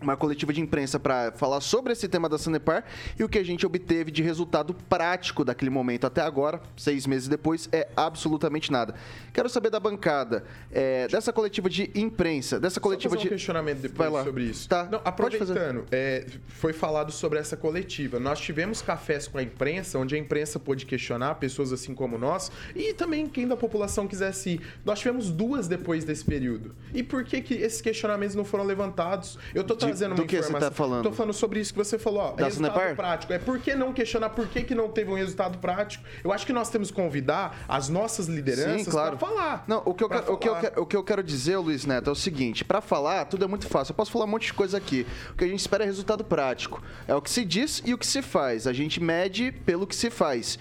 uma 0.00 0.16
coletiva 0.16 0.52
de 0.52 0.60
imprensa 0.60 0.98
para 0.98 1.32
falar 1.32 1.60
sobre 1.60 1.92
esse 1.92 2.08
tema 2.08 2.28
da 2.28 2.38
Sanepar 2.38 2.84
e 3.18 3.24
o 3.24 3.28
que 3.28 3.38
a 3.38 3.44
gente 3.44 3.66
obteve 3.66 4.10
de 4.10 4.22
resultado 4.22 4.74
prático 4.74 5.44
daquele 5.44 5.70
momento 5.70 6.06
até 6.06 6.20
agora, 6.20 6.60
seis 6.76 7.06
meses 7.06 7.28
depois, 7.28 7.68
é 7.72 7.88
absolutamente 7.96 8.70
nada. 8.70 8.94
Quero 9.32 9.48
saber 9.48 9.70
da 9.70 9.80
bancada, 9.80 10.44
é, 10.70 11.08
dessa 11.08 11.32
coletiva 11.32 11.68
de 11.68 11.90
imprensa, 11.94 12.60
dessa 12.60 12.80
coletiva 12.80 13.14
Só 13.14 13.16
fazer 13.16 13.28
um 13.28 13.30
de. 13.30 13.34
questionamento 13.36 13.78
depois 13.80 14.24
sobre 14.24 14.44
isso. 14.44 14.68
Tá. 14.68 14.88
Não, 14.90 15.00
aproveitando, 15.04 15.84
é, 15.90 16.26
foi 16.46 16.72
falado 16.72 17.10
sobre 17.12 17.38
essa 17.38 17.56
coletiva. 17.56 18.20
Nós 18.20 18.40
tivemos 18.40 18.80
cafés 18.82 19.26
com 19.26 19.38
a 19.38 19.42
imprensa, 19.42 19.98
onde 19.98 20.14
a 20.14 20.18
imprensa 20.18 20.58
pôde 20.58 20.86
questionar 20.86 21.34
pessoas 21.36 21.72
assim 21.72 21.94
como 21.94 22.18
nós 22.18 22.50
e 22.74 22.94
também 22.94 23.26
quem 23.26 23.46
da 23.46 23.56
população 23.56 24.06
quisesse 24.06 24.50
ir. 24.50 24.60
Nós 24.84 24.98
tivemos 24.98 25.30
duas 25.30 25.68
depois 25.68 26.04
desse 26.04 26.24
período. 26.24 26.74
E 26.94 27.02
por 27.02 27.24
que, 27.24 27.40
que 27.40 27.54
esses 27.54 27.80
questionamentos 27.80 28.34
não 28.34 28.44
foram 28.44 28.64
levantados? 28.64 29.38
Eu 29.54 29.64
tô 29.64 29.76
trazendo 29.88 30.14
do 30.14 30.22
uma 30.22 30.28
que 30.28 30.36
informação. 30.36 30.60
você 30.60 30.70
tá 30.70 30.74
falando? 30.74 31.02
Tô 31.04 31.12
falando 31.12 31.32
sobre 31.32 31.60
isso 31.60 31.72
que 31.72 31.78
você 31.78 31.98
falou, 31.98 32.20
ó. 32.20 32.32
Da 32.32 32.44
resultado 32.44 32.74
Sanepar? 32.74 32.96
prático. 32.96 33.32
É 33.32 33.38
por 33.38 33.58
que 33.58 33.74
não 33.74 33.92
questionar 33.92 34.30
por 34.30 34.46
que, 34.48 34.62
que 34.62 34.74
não 34.74 34.88
teve 34.88 35.10
um 35.10 35.14
resultado 35.14 35.58
prático? 35.58 36.04
Eu 36.22 36.32
acho 36.32 36.46
que 36.46 36.52
nós 36.52 36.70
temos 36.70 36.90
que 36.90 36.96
convidar 36.96 37.58
as 37.68 37.88
nossas 37.88 38.26
lideranças 38.26 38.84
Sim, 38.84 38.90
claro. 38.90 39.16
para 39.16 39.28
falar. 39.28 39.64
Não, 39.66 39.82
o 39.84 39.94
que, 39.94 40.04
eu 40.04 40.08
quero, 40.08 40.32
o, 40.32 40.36
que 40.36 40.48
eu 40.48 40.56
quero, 40.56 40.82
o 40.82 40.86
que 40.86 40.96
eu 40.96 41.04
quero 41.04 41.22
dizer, 41.22 41.56
Luiz 41.58 41.84
Neto, 41.86 42.10
é 42.10 42.12
o 42.12 42.16
seguinte: 42.16 42.64
para 42.64 42.80
falar, 42.80 43.24
tudo 43.26 43.44
é 43.44 43.48
muito 43.48 43.66
fácil. 43.68 43.92
Eu 43.92 43.96
posso 43.96 44.10
falar 44.10 44.24
um 44.24 44.28
monte 44.28 44.46
de 44.46 44.54
coisa 44.54 44.76
aqui. 44.76 45.06
O 45.30 45.34
que 45.34 45.44
a 45.44 45.48
gente 45.48 45.60
espera 45.60 45.84
é 45.84 45.86
resultado 45.86 46.24
prático. 46.24 46.82
É 47.06 47.14
o 47.14 47.22
que 47.22 47.30
se 47.30 47.44
diz 47.44 47.82
e 47.84 47.94
o 47.94 47.98
que 47.98 48.06
se 48.06 48.22
faz. 48.22 48.66
A 48.66 48.72
gente 48.72 49.02
mede 49.02 49.52
pelo 49.52 49.86
que 49.86 49.94
se 49.94 50.10
faz. 50.10 50.58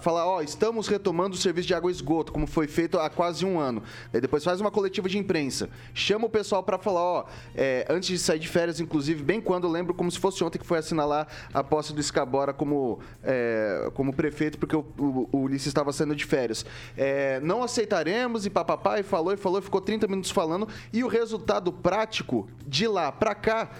Falar, 0.00 0.26
ó, 0.26 0.42
estamos 0.42 0.86
retomando 0.86 1.34
o 1.34 1.38
serviço 1.38 1.66
de 1.66 1.74
água 1.74 1.90
e 1.90 1.94
esgoto, 1.94 2.30
como 2.30 2.46
foi 2.46 2.66
feito 2.66 2.98
há 2.98 3.08
quase 3.08 3.44
um 3.44 3.58
ano. 3.58 3.82
Aí 4.12 4.20
depois 4.20 4.44
faz 4.44 4.60
uma 4.60 4.70
coletiva 4.70 5.08
de 5.08 5.16
imprensa. 5.16 5.70
Chama 5.94 6.26
o 6.26 6.28
pessoal 6.28 6.62
para 6.62 6.76
falar, 6.76 7.00
ó, 7.00 7.24
é, 7.54 7.86
antes 7.88 8.10
de 8.10 8.18
sair 8.18 8.38
de 8.38 8.48
férias, 8.48 8.80
inclusive, 8.80 9.22
bem 9.22 9.40
quando 9.40 9.66
lembro 9.66 9.94
como 9.94 10.10
se 10.10 10.18
fosse 10.18 10.44
ontem 10.44 10.58
que 10.58 10.66
foi 10.66 10.78
assinalar 10.78 11.26
a 11.54 11.64
posse 11.64 11.94
do 11.94 12.00
Escabora 12.00 12.52
como, 12.52 13.00
é, 13.24 13.90
como 13.94 14.12
prefeito, 14.12 14.58
porque 14.58 14.76
o, 14.76 14.84
o, 14.98 15.28
o 15.32 15.38
Ulisses 15.38 15.68
estava 15.68 15.90
saindo 15.90 16.14
de 16.14 16.26
férias. 16.26 16.66
É, 16.94 17.40
não 17.40 17.62
aceitaremos 17.62 18.44
e 18.44 18.50
papapá, 18.50 19.00
e 19.00 19.02
falou 19.02 19.32
e 19.32 19.38
falou, 19.38 19.62
ficou 19.62 19.80
30 19.80 20.06
minutos 20.06 20.30
falando. 20.30 20.68
E 20.92 21.02
o 21.02 21.08
resultado 21.08 21.72
prático 21.72 22.46
de 22.66 22.86
lá 22.86 23.10
para 23.10 23.34
cá 23.34 23.70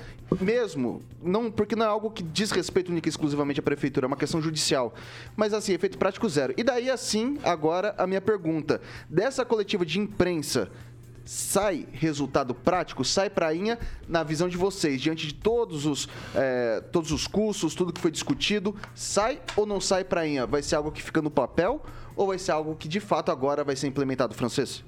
mesmo, 0.40 1.02
não, 1.22 1.50
porque 1.50 1.76
não 1.76 1.86
é 1.86 1.88
algo 1.88 2.10
que 2.10 2.22
diz 2.22 2.50
respeito 2.50 2.90
única 2.90 3.08
e 3.08 3.10
exclusivamente 3.10 3.60
à 3.60 3.62
prefeitura, 3.62 4.06
é 4.06 4.08
uma 4.08 4.16
questão 4.16 4.42
judicial. 4.42 4.94
Mas 5.36 5.52
assim, 5.52 5.72
efeito 5.72 5.96
prático 5.96 6.28
zero. 6.28 6.54
E 6.56 6.64
daí, 6.64 6.90
assim, 6.90 7.38
agora 7.44 7.94
a 7.96 8.06
minha 8.06 8.20
pergunta. 8.20 8.80
Dessa 9.08 9.44
coletiva 9.44 9.86
de 9.86 10.00
imprensa, 10.00 10.70
sai 11.24 11.86
resultado 11.92 12.54
prático, 12.54 13.04
sai 13.04 13.28
prainha 13.28 13.78
na 14.08 14.22
visão 14.22 14.48
de 14.48 14.56
vocês, 14.56 15.00
diante 15.00 15.26
de 15.26 15.34
todos 15.34 15.84
os, 15.84 16.08
é, 16.34 16.80
todos 16.92 17.10
os 17.10 17.26
cursos, 17.26 17.74
tudo 17.74 17.92
que 17.92 18.00
foi 18.00 18.12
discutido, 18.12 18.74
sai 18.94 19.40
ou 19.56 19.66
não 19.66 19.80
sai 19.80 20.04
prainha? 20.04 20.46
Vai 20.46 20.62
ser 20.62 20.76
algo 20.76 20.92
que 20.92 21.02
fica 21.02 21.20
no 21.20 21.30
papel 21.30 21.82
ou 22.14 22.28
vai 22.28 22.38
ser 22.38 22.52
algo 22.52 22.74
que 22.76 22.88
de 22.88 23.00
fato 23.00 23.30
agora 23.30 23.64
vai 23.64 23.74
ser 23.74 23.88
implementado, 23.88 24.34
francês? 24.34 24.84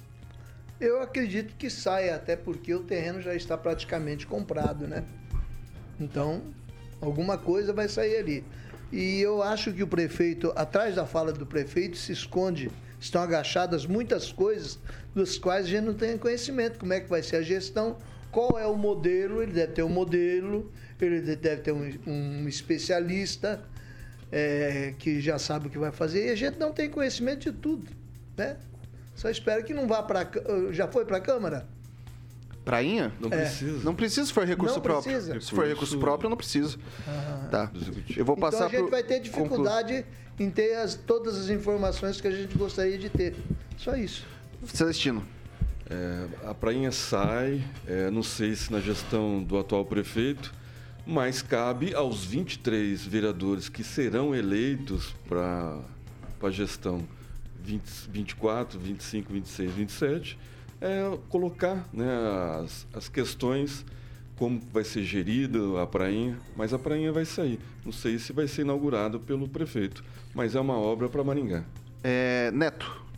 Eu 0.81 1.03
acredito 1.03 1.57
que 1.57 1.69
saia, 1.69 2.15
até 2.15 2.37
porque 2.37 2.73
o 2.73 2.85
terreno 2.85 3.21
já 3.21 3.35
está 3.35 3.59
praticamente 3.59 4.25
comprado, 4.25 4.87
né? 4.87 5.05
Então, 6.01 6.43
alguma 7.01 7.37
coisa 7.37 7.73
vai 7.73 7.89
sair 7.89 8.17
ali. 8.17 8.45
E 8.91 9.21
eu 9.21 9.43
acho 9.43 9.73
que 9.73 9.83
o 9.83 9.87
prefeito, 9.87 10.53
atrás 10.57 10.95
da 10.95 11.07
fala 11.07 11.33
do 11.33 11.45
prefeito, 11.45 11.97
se 11.97 12.13
esconde, 12.13 12.71
estão 12.99 13.23
agachadas 13.23 13.85
muitas 13.85 14.33
coisas 14.33 14.79
das 15.15 15.37
quais 15.37 15.67
a 15.67 15.69
gente 15.69 15.85
não 15.85 15.95
tem 15.95 16.17
conhecimento. 16.17 16.79
Como 16.79 16.93
é 16.93 17.01
que 17.01 17.09
vai 17.09 17.23
ser 17.23 17.37
a 17.37 17.43
gestão, 17.43 17.97
qual 18.31 18.59
é 18.59 18.67
o 18.67 18.77
modelo, 18.77 19.43
ele 19.43 19.53
deve 19.53 19.73
ter 19.73 19.83
um 19.83 19.89
modelo, 19.89 20.73
ele 21.01 21.21
deve 21.37 21.63
ter 21.63 21.73
um, 21.73 21.93
um 22.07 22.49
especialista 22.49 23.63
é, 24.31 24.95
que 24.99 25.21
já 25.21 25.39
sabe 25.39 25.69
o 25.69 25.71
que 25.71 25.79
vai 25.79 25.93
fazer, 25.93 26.27
e 26.27 26.31
a 26.31 26.35
gente 26.35 26.59
não 26.59 26.73
tem 26.73 26.91
conhecimento 26.91 27.51
de 27.51 27.59
tudo, 27.59 27.91
né? 28.37 28.57
Só 29.15 29.29
espero 29.29 29.65
que 29.65 29.75
não 29.75 29.89
vá 29.89 30.03
para. 30.03 30.31
Já 30.71 30.87
foi 30.87 31.05
para 31.05 31.17
a 31.17 31.21
Câmara? 31.21 31.67
Prainha? 32.69 33.11
Não 33.19 33.29
É. 33.33 33.37
precisa. 33.41 33.83
Não 33.83 33.95
precisa 33.95 34.27
se 34.27 34.33
for 34.33 34.47
recurso 34.47 34.75
Não 34.75 34.83
próprio. 34.83 35.11
precisa. 35.15 35.41
Se 35.41 35.51
for 35.53 35.67
recurso 35.67 35.99
próprio, 35.99 36.29
não 36.29 36.37
precisa. 36.37 36.77
Tá. 37.51 37.71
Eu 38.15 38.27
vou 38.27 38.37
Então 38.37 38.51
passar 38.51 38.67
a 38.67 38.69
gente 38.69 38.81
pro- 38.81 38.91
vai 38.91 39.03
ter 39.03 39.21
conclu- 39.31 39.43
dificuldade 39.43 40.05
em 40.39 40.51
ter 40.51 40.75
as- 40.77 40.95
todas 40.95 41.39
as 41.39 41.49
informações 41.49 42.21
que 42.21 42.29
a 42.29 42.31
gente 42.31 42.59
gostaria 42.59 42.99
de 42.99 43.09
ter. 43.09 43.35
Só 43.79 43.97
isso. 43.97 44.27
Celestino. 44.67 45.25
É, 45.89 46.27
a 46.51 46.53
prainha 46.53 46.93
sai, 46.93 47.65
é, 47.87 48.11
não 48.11 48.23
sei 48.23 48.55
se 48.55 48.71
na 48.71 48.81
gestão 48.81 49.43
do 49.43 49.59
atual 49.59 49.87
prefeito, 49.87 50.53
mas 51.07 51.41
cabe 51.41 51.95
aos 51.95 52.23
23 52.23 53.03
vereadores 53.07 53.71
que 53.71 53.83
serão 53.83 54.35
eleitos 54.35 55.15
para 55.27 55.79
a 56.43 56.51
gestão 56.51 57.03
20, 57.65 57.83
24, 58.11 58.79
25, 58.79 59.33
26, 59.33 59.73
27, 59.73 60.39
é, 60.81 61.19
colocar 61.29 61.89
né, 61.93 62.07
as, 62.63 62.87
as 62.93 63.09
questões, 63.09 63.85
como 64.37 64.61
vai 64.73 64.85
ser 64.85 65.03
gerida 65.03 65.59
a 65.83 65.87
prainha, 65.87 66.39
mas 66.57 66.73
a 66.73 66.79
prainha 66.79 67.13
vai 67.13 67.25
sair. 67.25 67.59
Não 67.85 67.93
sei 67.93 68.19
se 68.19 68.33
vai 68.33 68.47
ser 68.47 68.63
inaugurado 68.63 69.19
pelo 69.21 69.49
prefeito, 69.49 70.05
mas 70.35 70.55
é 70.55 70.61
uma 70.61 70.79
obra 70.79 71.09
para 71.09 71.25
Maringá. 71.25 71.65
É, 72.03 72.51
Neto. 72.53 73.09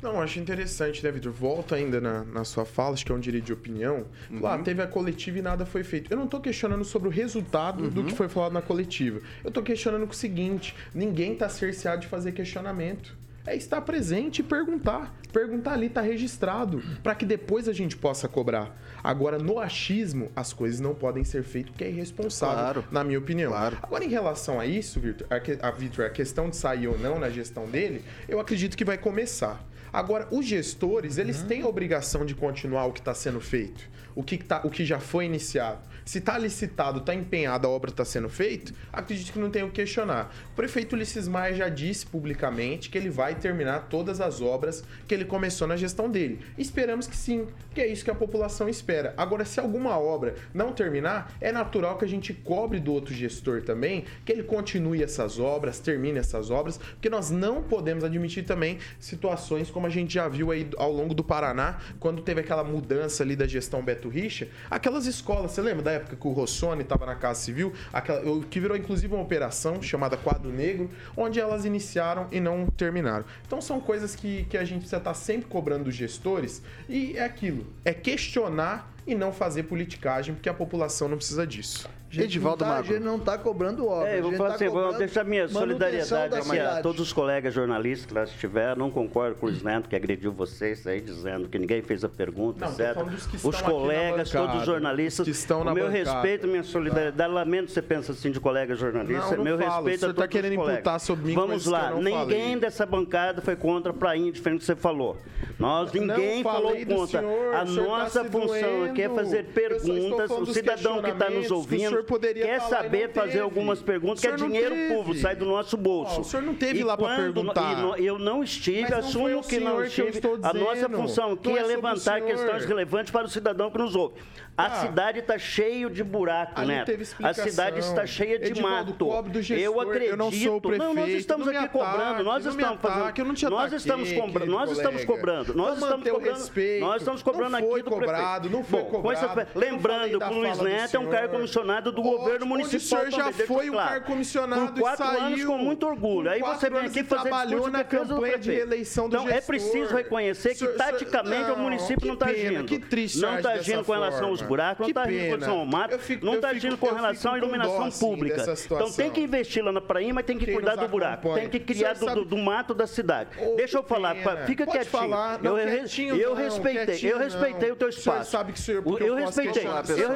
Não, 0.00 0.20
acho 0.22 0.38
interessante, 0.38 1.02
né, 1.02 1.10
Vitor? 1.10 1.32
Volta 1.32 1.74
ainda 1.74 2.00
na, 2.00 2.22
na 2.22 2.44
sua 2.44 2.64
fala, 2.64 2.94
acho 2.94 3.04
que 3.04 3.10
é 3.10 3.14
um 3.14 3.18
direito 3.18 3.46
de 3.46 3.52
opinião. 3.52 4.06
Lá, 4.30 4.56
teve 4.58 4.80
a 4.80 4.86
coletiva 4.86 5.38
e 5.38 5.42
nada 5.42 5.66
foi 5.66 5.82
feito. 5.82 6.12
Eu 6.12 6.16
não 6.16 6.28
tô 6.28 6.38
questionando 6.38 6.84
sobre 6.84 7.08
o 7.08 7.10
resultado 7.10 7.90
do 7.90 8.04
que 8.04 8.14
foi 8.14 8.28
falado 8.28 8.52
na 8.52 8.62
coletiva. 8.62 9.20
Eu 9.42 9.50
tô 9.50 9.60
questionando 9.60 10.06
com 10.06 10.12
o 10.12 10.16
seguinte: 10.16 10.74
ninguém 10.94 11.34
tá 11.34 11.48
cerceado 11.48 12.02
de 12.02 12.06
fazer 12.06 12.30
questionamento. 12.30 13.16
É 13.48 13.56
estar 13.56 13.80
presente 13.80 14.40
e 14.40 14.42
perguntar. 14.42 15.14
Perguntar 15.32 15.72
ali 15.72 15.88
tá 15.88 16.02
registrado, 16.02 16.82
para 17.02 17.14
que 17.14 17.24
depois 17.24 17.66
a 17.66 17.72
gente 17.72 17.96
possa 17.96 18.28
cobrar. 18.28 18.78
Agora, 19.02 19.38
no 19.38 19.58
achismo, 19.58 20.30
as 20.36 20.52
coisas 20.52 20.80
não 20.80 20.94
podem 20.94 21.24
ser 21.24 21.42
feitas 21.42 21.70
porque 21.70 21.84
é 21.84 21.88
irresponsável, 21.88 22.56
Claro. 22.82 22.84
na 22.90 23.02
minha 23.02 23.18
opinião. 23.18 23.50
Claro. 23.50 23.78
Agora, 23.82 24.04
em 24.04 24.08
relação 24.10 24.60
a 24.60 24.66
isso, 24.66 25.00
Vitor, 25.00 25.26
a, 25.30 25.40
que- 25.40 25.58
a, 25.62 26.10
questão 26.10 26.50
de 26.50 26.56
sair 26.56 26.88
ou 26.88 26.98
não 26.98 27.18
na 27.18 27.30
gestão 27.30 27.64
dele, 27.66 28.04
eu 28.28 28.38
acredito 28.38 28.76
que 28.76 28.84
vai 28.84 28.98
começar. 28.98 29.64
Agora, 29.90 30.28
os 30.30 30.44
gestores, 30.44 31.16
eles 31.16 31.42
têm 31.42 31.62
a 31.62 31.66
obrigação 31.66 32.26
de 32.26 32.34
continuar 32.34 32.84
o 32.84 32.92
que 32.92 33.00
está 33.00 33.14
sendo 33.14 33.40
feito, 33.40 33.88
o 34.18 34.22
que, 34.24 34.36
tá, 34.36 34.62
o 34.64 34.68
que 34.68 34.84
já 34.84 34.98
foi 34.98 35.26
iniciado. 35.26 35.78
Se 36.04 36.18
está 36.18 36.36
licitado, 36.36 36.98
está 36.98 37.14
empenhado, 37.14 37.68
a 37.68 37.70
obra 37.70 37.90
está 37.90 38.04
sendo 38.04 38.28
feita, 38.28 38.72
acredito 38.92 39.32
que 39.32 39.38
não 39.38 39.48
tem 39.48 39.62
o 39.62 39.68
que 39.68 39.74
questionar. 39.74 40.34
O 40.52 40.56
prefeito 40.56 40.96
Ulisses 40.96 41.28
Maia 41.28 41.54
já 41.54 41.68
disse 41.68 42.04
publicamente 42.04 42.90
que 42.90 42.98
ele 42.98 43.10
vai 43.10 43.36
terminar 43.36 43.86
todas 43.88 44.20
as 44.20 44.40
obras 44.40 44.82
que 45.06 45.14
ele 45.14 45.24
começou 45.24 45.68
na 45.68 45.76
gestão 45.76 46.10
dele. 46.10 46.40
Esperamos 46.56 47.06
que 47.06 47.14
sim, 47.14 47.46
que 47.72 47.80
é 47.80 47.86
isso 47.86 48.02
que 48.02 48.10
a 48.10 48.14
população 48.14 48.68
espera. 48.68 49.14
Agora, 49.16 49.44
se 49.44 49.60
alguma 49.60 49.96
obra 49.96 50.34
não 50.52 50.72
terminar, 50.72 51.32
é 51.40 51.52
natural 51.52 51.96
que 51.96 52.04
a 52.04 52.08
gente 52.08 52.34
cobre 52.34 52.80
do 52.80 52.92
outro 52.92 53.14
gestor 53.14 53.62
também, 53.62 54.04
que 54.24 54.32
ele 54.32 54.42
continue 54.42 55.00
essas 55.00 55.38
obras, 55.38 55.78
termine 55.78 56.18
essas 56.18 56.50
obras, 56.50 56.76
porque 56.78 57.08
nós 57.08 57.30
não 57.30 57.62
podemos 57.62 58.02
admitir 58.02 58.44
também 58.44 58.78
situações 58.98 59.70
como 59.70 59.86
a 59.86 59.90
gente 59.90 60.14
já 60.14 60.26
viu 60.26 60.50
aí 60.50 60.68
ao 60.76 60.90
longo 60.90 61.14
do 61.14 61.22
Paraná, 61.22 61.78
quando 62.00 62.20
teve 62.20 62.40
aquela 62.40 62.64
mudança 62.64 63.22
ali 63.22 63.36
da 63.36 63.46
gestão 63.46 63.80
Beto 63.80 64.07
Richa, 64.08 64.48
aquelas 64.70 65.06
escolas, 65.06 65.52
você 65.52 65.62
lembra 65.62 65.82
da 65.82 65.92
época 65.92 66.16
que 66.16 66.26
o 66.26 66.32
Rossoni 66.32 66.82
estava 66.82 67.06
na 67.06 67.14
Casa 67.14 67.40
Civil, 67.40 67.72
aquela, 67.92 68.22
que 68.44 68.60
virou 68.60 68.76
inclusive 68.76 69.12
uma 69.14 69.22
operação 69.22 69.80
chamada 69.82 70.16
Quadro 70.16 70.50
Negro, 70.50 70.90
onde 71.16 71.40
elas 71.40 71.64
iniciaram 71.64 72.26
e 72.30 72.40
não 72.40 72.66
terminaram. 72.66 73.24
Então 73.46 73.60
são 73.60 73.80
coisas 73.80 74.14
que, 74.14 74.44
que 74.44 74.56
a 74.56 74.64
gente 74.64 74.80
precisa 74.80 74.98
estar 74.98 75.14
sempre 75.14 75.48
cobrando 75.48 75.84
dos 75.84 75.94
gestores 75.94 76.62
e 76.88 77.16
é 77.16 77.24
aquilo, 77.24 77.66
é 77.84 77.92
questionar 77.92 78.92
e 79.06 79.14
não 79.14 79.32
fazer 79.32 79.64
politicagem, 79.64 80.34
porque 80.34 80.48
a 80.48 80.54
população 80.54 81.08
não 81.08 81.16
precisa 81.16 81.46
disso. 81.46 81.88
A 82.10 82.14
gente 82.14 82.24
Edivaldo 82.24 82.64
tá, 82.64 82.70
A 82.70 82.74
Magro. 82.76 82.92
gente 82.94 83.02
não 83.04 83.16
está 83.16 83.36
cobrando 83.36 83.86
obra. 83.86 84.08
É, 84.08 84.14
eu 84.14 84.18
a 84.18 84.22
vou 84.22 84.32
falar 84.32 84.48
tá 84.48 84.54
assim, 84.54 84.68
vou 84.68 84.96
deixar 84.96 85.24
minha 85.24 85.46
solidariedade 85.46 86.58
a 86.60 86.80
todos 86.82 87.00
os 87.02 87.12
colegas 87.12 87.52
jornalistas 87.52 88.06
que 88.06 88.14
lá 88.14 88.24
estiveram. 88.24 88.76
Não 88.76 88.90
concordo 88.90 89.36
com 89.36 89.44
o 89.46 89.50
Luiz 89.50 89.62
Neto, 89.62 89.90
que 89.90 89.94
agrediu 89.94 90.32
vocês 90.32 90.86
aí, 90.86 91.02
dizendo 91.02 91.48
que 91.50 91.58
ninguém 91.58 91.82
fez 91.82 92.02
a 92.04 92.08
pergunta, 92.08 92.64
Não, 92.64 92.72
etc. 92.72 92.94
falando 92.94 93.10
dos 93.10 93.26
que 93.26 93.36
Os 93.36 93.44
estão 93.44 93.50
aqui 93.60 93.62
na 93.62 93.70
colegas, 93.70 94.28
bancada, 94.32 94.46
todos 94.46 94.60
os 94.60 94.66
jornalistas. 94.66 95.24
que 95.26 95.30
estão 95.30 95.60
o 95.60 95.64
na 95.64 95.74
meu 95.74 95.86
bancada. 95.86 96.12
respeito, 96.12 96.46
minha 96.46 96.62
solidariedade. 96.62 97.32
Lamento 97.32 97.66
que 97.66 97.72
você 97.72 97.82
pensa 97.82 98.12
assim 98.12 98.30
de 98.30 98.40
colega 98.40 98.74
jornalista. 98.74 99.30
Não, 99.32 99.36
não 99.36 99.44
meu 99.44 99.58
falo. 99.58 99.70
respeito 99.70 100.00
senhor 100.00 100.10
a 100.10 100.14
tá 100.14 100.22
todos 100.22 100.32
querendo 100.32 100.52
os 100.52 100.56
colegas. 100.56 100.80
imputar 100.80 101.00
sobre 101.00 101.26
mim 101.26 101.34
Vamos 101.34 101.66
lá, 101.66 101.90
eu 101.90 101.96
não 101.96 102.02
ninguém 102.02 102.40
falei. 102.42 102.56
dessa 102.60 102.86
bancada 102.86 103.42
foi 103.42 103.54
contra 103.54 103.90
a 103.90 103.94
prainha, 103.94 104.32
diferente 104.32 104.58
do 104.58 104.60
que 104.60 104.66
você 104.66 104.76
falou. 104.76 105.18
Nós, 105.58 105.92
ninguém 105.92 106.42
falou 106.42 106.72
contra. 106.86 107.20
senhor, 107.20 107.54
a 107.54 107.58
tá 107.58 107.64
nossa 107.66 108.24
função 108.24 108.84
aqui 108.84 109.02
é 109.02 109.08
fazer 109.10 109.44
perguntas. 109.46 110.30
O 110.30 110.46
cidadão 110.46 111.02
que 111.02 111.10
está 111.10 111.28
nos 111.28 111.50
ouvindo 111.50 111.97
senhor 111.98 112.04
poderia 112.04 112.44
quer 112.44 112.60
saber 112.62 113.12
fazer 113.12 113.30
teve. 113.32 113.40
algumas 113.42 113.80
perguntas, 113.82 114.20
que 114.20 114.26
é 114.26 114.32
dinheiro 114.36 114.74
teve. 114.74 114.94
público, 114.94 115.20
sai 115.20 115.34
do 115.36 115.44
nosso 115.44 115.76
bolso. 115.76 116.18
Ó, 116.18 116.20
o 116.20 116.24
senhor 116.24 116.42
não 116.42 116.54
teve 116.54 116.80
E 116.80 116.84
lá 116.84 116.96
quando- 116.96 117.16
perguntar. 117.34 117.76
no- 117.82 117.96
eu 117.96 118.18
não 118.18 118.42
estive, 118.42 118.90
não 118.90 118.98
assumo 118.98 119.42
que 119.42 119.58
não 119.60 119.76
que 119.78 119.86
estive. 119.86 120.08
estou 120.10 120.38
a 120.42 120.52
nossa 120.52 120.88
função 120.88 121.32
aqui 121.32 121.48
Não 121.48 121.56
é 121.56 121.60
é 121.60 121.62
levantar 121.64 122.20
questões 122.20 122.64
relevantes 122.64 123.10
para 123.10 123.26
o 123.26 123.28
cidadão 123.28 123.70
que 123.70 123.78
nos 123.78 123.94
ouve. 123.94 124.14
A 124.58 124.66
Ah. 124.66 124.70
cidade 124.80 125.20
está 125.20 125.38
cheia 125.38 125.88
de 125.88 126.02
buraco, 126.02 126.60
teve 126.84 127.06
A 127.22 127.32
cidade 127.32 127.78
está 127.78 128.04
cheia 128.04 128.40
de 128.40 128.46
Edivaldo, 128.46 128.90
mato. 129.06 129.40
gestor, 129.40 129.56
eu 129.56 129.80
acredito. 129.80 130.10
eu 130.10 130.16
não 130.16 130.32
sou 130.32 130.56
o 130.56 130.60
nós 130.60 130.92
prefeito, 130.94 131.18
estamos 131.20 131.46
não 131.46 131.52
aqui 131.54 131.64
ataque, 131.64 131.78
cobrando, 131.78 132.24
nós 132.24 132.44
não 132.44 132.50
estamos 132.50 132.80
fazendo. 132.80 133.00
ataque, 133.02 133.20
eu 133.20 133.24
não 133.24 133.34
te 133.34 133.46
nós 133.48 133.72
estamos 133.72 134.12
cobrando, 134.12 134.46
nós 134.50 134.70
estamos 134.72 135.04
cobrando, 135.04 135.54
nós 135.54 135.78
estamos 135.78 136.10
cobrando, 136.10 136.80
nós 136.80 136.96
estamos 137.02 137.22
cobrando 137.22 137.50
Não 137.52 137.58
aqui 137.72 137.82
do 137.84 137.90
cobrado, 137.90 138.48
prefeito. 138.48 138.48
não 138.56 138.64
foi 138.64 138.82
Bom, 139.00 139.12
essa- 139.12 139.28
cobrado. 139.28 139.48
Não 139.48 139.54
falei 139.54 139.70
lembrando 139.70 140.18
que 140.18 140.24
o 140.24 140.32
Luiz 140.32 140.58
Neto 140.58 140.94
é 140.96 140.98
um 140.98 141.06
cargo 141.08 141.34
comissionado 141.36 141.92
do 141.92 142.00
Onde- 142.00 142.10
governo 142.16 142.46
municipal. 142.46 142.78
o 143.06 143.10
senhor 143.10 143.10
já 143.12 143.32
foi 143.46 143.70
um 143.70 143.74
claro. 143.74 143.88
cargo 143.90 144.06
comissionado 144.06 144.72
Por 144.72 144.80
quatro 144.80 145.04
e 145.04 145.08
saiu. 145.08 145.20
anos 145.24 145.44
com 145.44 145.58
muito 145.58 145.86
orgulho. 145.86 146.30
Aí 146.30 146.40
você 146.40 146.68
vem 146.68 146.80
aqui 146.80 147.04
fazer 147.04 147.22
trabalhou 147.28 147.60
discurso 147.60 147.70
na 147.70 147.84
campanha 147.84 148.08
de 148.38 148.42
prefeito. 148.48 148.56
reeleição 148.56 149.08
do 149.08 149.16
Então, 149.18 149.28
é 149.28 149.40
preciso 149.40 149.94
reconhecer 149.94 150.56
que 150.56 150.66
taticamente 150.66 151.44
o 151.52 151.56
não, 151.56 151.62
município 151.62 152.08
não 152.08 152.14
está 152.14 152.26
agindo. 152.26 152.64
que 152.64 152.80
triste 152.80 153.20
não 153.20 153.36
está 153.36 153.50
agindo 153.52 153.84
com 153.84 153.92
relação 153.92 154.28
aos 154.30 154.42
forma. 154.48 154.74
buracos, 154.74 154.80
não 154.80 154.88
está 154.88 155.02
agindo 155.02 155.18
com 155.18 155.26
relação 155.36 155.58
ao 155.58 155.66
mato, 155.66 155.98
fico- 155.98 156.24
não 156.26 156.34
está 156.34 156.48
agindo 156.48 156.76
com 156.78 156.86
relação 156.86 157.34
à 157.34 157.38
iluminação 157.38 157.78
dó, 157.78 157.84
assim, 157.84 158.06
pública. 158.06 158.36
dessa 158.44 158.74
Então 158.74 158.92
tem 158.92 159.10
que 159.10 159.20
investir 159.20 159.64
lá 159.64 159.72
na 159.72 159.80
prainha, 159.80 160.14
mas 160.14 160.24
tem 160.26 160.38
que 160.38 160.44
Quem 160.44 160.54
cuidar 160.54 160.76
do 160.76 160.88
buraco. 160.88 161.14
acompanha. 161.28 161.48
Tem 161.48 161.60
que 161.60 161.74
criar 161.74 161.94
O 161.94 161.98
do, 161.98 162.04
sabe- 162.06 162.24
do 162.24 162.36
mato 162.38 162.74
da 162.74 162.86
cidade. 162.86 163.30
Oh, 163.40 163.54
Deixa 163.56 163.78
eu 163.78 163.82
falar, 163.82 164.14
pena. 164.14 164.46
fica 164.46 164.64
Pode 164.64 164.78
quietinho. 164.78 165.02
falar. 165.10 165.42
Não, 165.42 165.58
eu 165.58 165.66
quietinho 165.68 166.16
eu 166.16 166.30
não, 166.30 166.36
respeitei, 166.36 166.84
quietinho 166.86 167.10
eu 167.12 167.18
respeitei 167.18 167.68
não. 167.68 167.74
o 167.74 167.78
teu 167.78 167.86
O 167.88 167.90
espaço. 167.90 168.30
sabe 168.30 168.52
que 168.52 168.58
o 168.58 168.62
senhor- 168.62 168.82
O- 168.86 168.98
eu 168.98 169.06
eu 169.06 169.14
respeitei. 169.16 169.52
questionar, 169.52 169.84
Eu, 169.90 170.12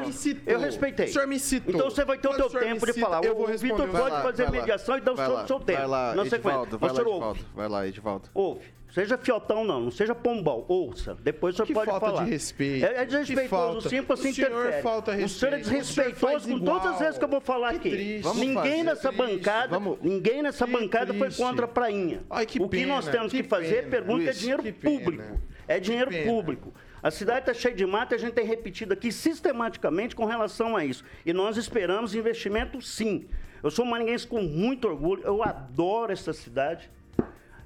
eu 0.47 0.59
respeitei. 0.59 1.05
O 1.05 1.13
senhor 1.13 1.27
me 1.27 1.39
citou. 1.39 1.73
Então 1.75 1.89
você 1.89 2.03
vai 2.05 2.17
ter 2.17 2.27
o 2.27 2.33
teu 2.35 2.45
o 2.47 2.49
tempo 2.49 2.85
de 2.85 2.93
falar. 2.93 3.23
eu 3.23 3.35
vou 3.35 3.43
O 3.49 3.57
Vitor 3.57 3.87
pode 3.87 4.21
fazer 4.21 4.49
mediação 4.49 4.97
e 4.97 5.01
dar 5.01 5.13
o 5.13 5.17
seu, 5.17 5.59
tempo. 5.59 5.79
Vai 5.79 5.87
lá, 5.87 6.13
sequência. 6.25 6.77
Vai 6.77 6.89
o. 7.03 7.11
Edivaldo. 7.11 7.39
Vai 7.55 7.69
lá, 7.69 7.87
Edivaldo. 7.87 8.29
Ouve. 8.33 8.61
Seja 8.93 9.17
fiotão, 9.17 9.65
não. 9.65 9.81
Não 9.81 9.91
seja 9.91 10.13
pombal. 10.13 10.65
Ouça. 10.67 11.17
Depois 11.19 11.55
o 11.55 11.57
senhor 11.57 11.65
Que 11.67 11.73
pode 11.73 11.89
falta 11.89 12.05
falar. 12.05 12.23
de 12.25 12.29
respeito. 12.29 12.85
É, 12.85 13.01
é 13.01 13.05
desrespeitoso 13.05 13.47
falta. 13.49 13.89
sim, 13.89 14.01
você 14.01 14.29
O 14.29 14.33
senhor 14.33 14.49
interfere. 14.51 14.81
falta 14.83 15.11
O 15.11 15.13
senhor 15.13 15.21
é 15.21 15.25
respeito. 15.25 15.25
O 15.25 15.39
senhor 15.39 15.57
desrespeitoso 15.79 16.19
faz 16.19 16.45
com 16.45 16.59
todas 16.59 16.85
as 16.93 16.99
vezes 16.99 17.17
que 17.17 17.23
eu 17.23 17.27
vou 17.29 17.41
falar 17.41 17.69
Que 17.71 17.75
aqui. 17.77 17.89
triste. 17.89 18.21
Vamos 18.21 18.37
ninguém 18.39 18.55
fazer. 18.55 18.83
nessa 18.83 19.11
Triste. 19.11 19.17
bancada, 19.17 19.67
Vamos- 19.79 19.97
ninguém 20.01 20.43
nessa 20.43 20.65
Que 20.67 20.71
bancada 20.71 21.13
foi 21.13 21.27
triste. 21.27 21.41
contra 21.41 21.65
a 21.65 21.67
prainha. 21.67 22.23
Ai, 22.29 22.45
que 22.45 22.61
o 22.61 22.69
que 22.69 22.85
nós 22.85 23.05
pena, 23.05 23.17
temos 23.17 23.31
que 23.31 23.41
que 23.41 23.49
fazer 23.49 23.67
é 23.67 23.81
pena. 23.81 23.89
pergunta 23.89 24.21
é 24.21 24.25
Luiz, 24.25 24.39
dinheiro 24.39 24.61
que 24.63 24.71
pena. 24.71 24.99
público. 24.99 25.41
É 25.67 25.79
dinheiro 25.79 26.11
público. 26.25 26.73
A 27.01 27.09
cidade 27.09 27.39
está 27.39 27.53
cheia 27.53 27.73
de 27.73 27.85
mato 27.87 28.13
e 28.13 28.15
a 28.15 28.19
gente 28.19 28.33
tem 28.33 28.45
repetido 28.45 28.93
aqui 28.93 29.11
sistematicamente 29.11 30.15
com 30.15 30.25
relação 30.25 30.77
a 30.77 30.85
isso. 30.85 31.03
E 31.25 31.33
nós 31.33 31.57
esperamos 31.57 32.13
investimento 32.13 32.79
sim. 32.79 33.25
Eu 33.63 33.71
sou 33.71 33.85
maringuense 33.85 34.27
com 34.27 34.41
muito 34.41 34.87
orgulho, 34.87 35.23
eu 35.25 35.41
adoro 35.43 36.11
essa 36.13 36.31
cidade. 36.31 36.91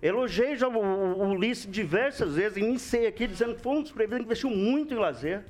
Elogiei 0.01 0.55
já 0.55 0.67
o, 0.67 0.77
o 0.77 1.29
Ulisses 1.29 1.69
diversas 1.69 2.35
vezes, 2.35 2.57
iniciei 2.57 3.07
aqui 3.07 3.27
dizendo 3.27 3.55
que 3.55 3.61
foi 3.61 3.77
um 3.77 3.81
dos 3.81 3.91
prefeitos 3.91 4.19
que 4.19 4.25
investiu 4.25 4.49
muito 4.49 4.93
em 4.93 4.97
lazer. 4.97 5.43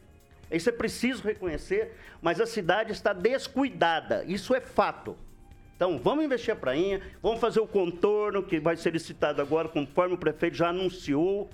Isso 0.50 0.70
é 0.70 0.72
preciso 0.72 1.24
reconhecer, 1.24 1.94
mas 2.22 2.40
a 2.40 2.46
cidade 2.46 2.94
está 2.94 3.12
descuidada, 3.12 4.24
isso 4.26 4.56
é 4.56 4.62
fato. 4.62 5.18
Então, 5.76 6.00
vamos 6.00 6.24
investir 6.24 6.54
a 6.54 6.56
prainha, 6.56 7.02
vamos 7.22 7.40
fazer 7.40 7.60
o 7.60 7.68
contorno, 7.68 8.42
que 8.42 8.60
vai 8.60 8.76
ser 8.78 8.94
licitado 8.94 9.42
agora, 9.42 9.68
conforme 9.68 10.16
o 10.16 10.18
prefeito 10.18 10.56
já 10.56 10.70
anunciou 10.70 11.50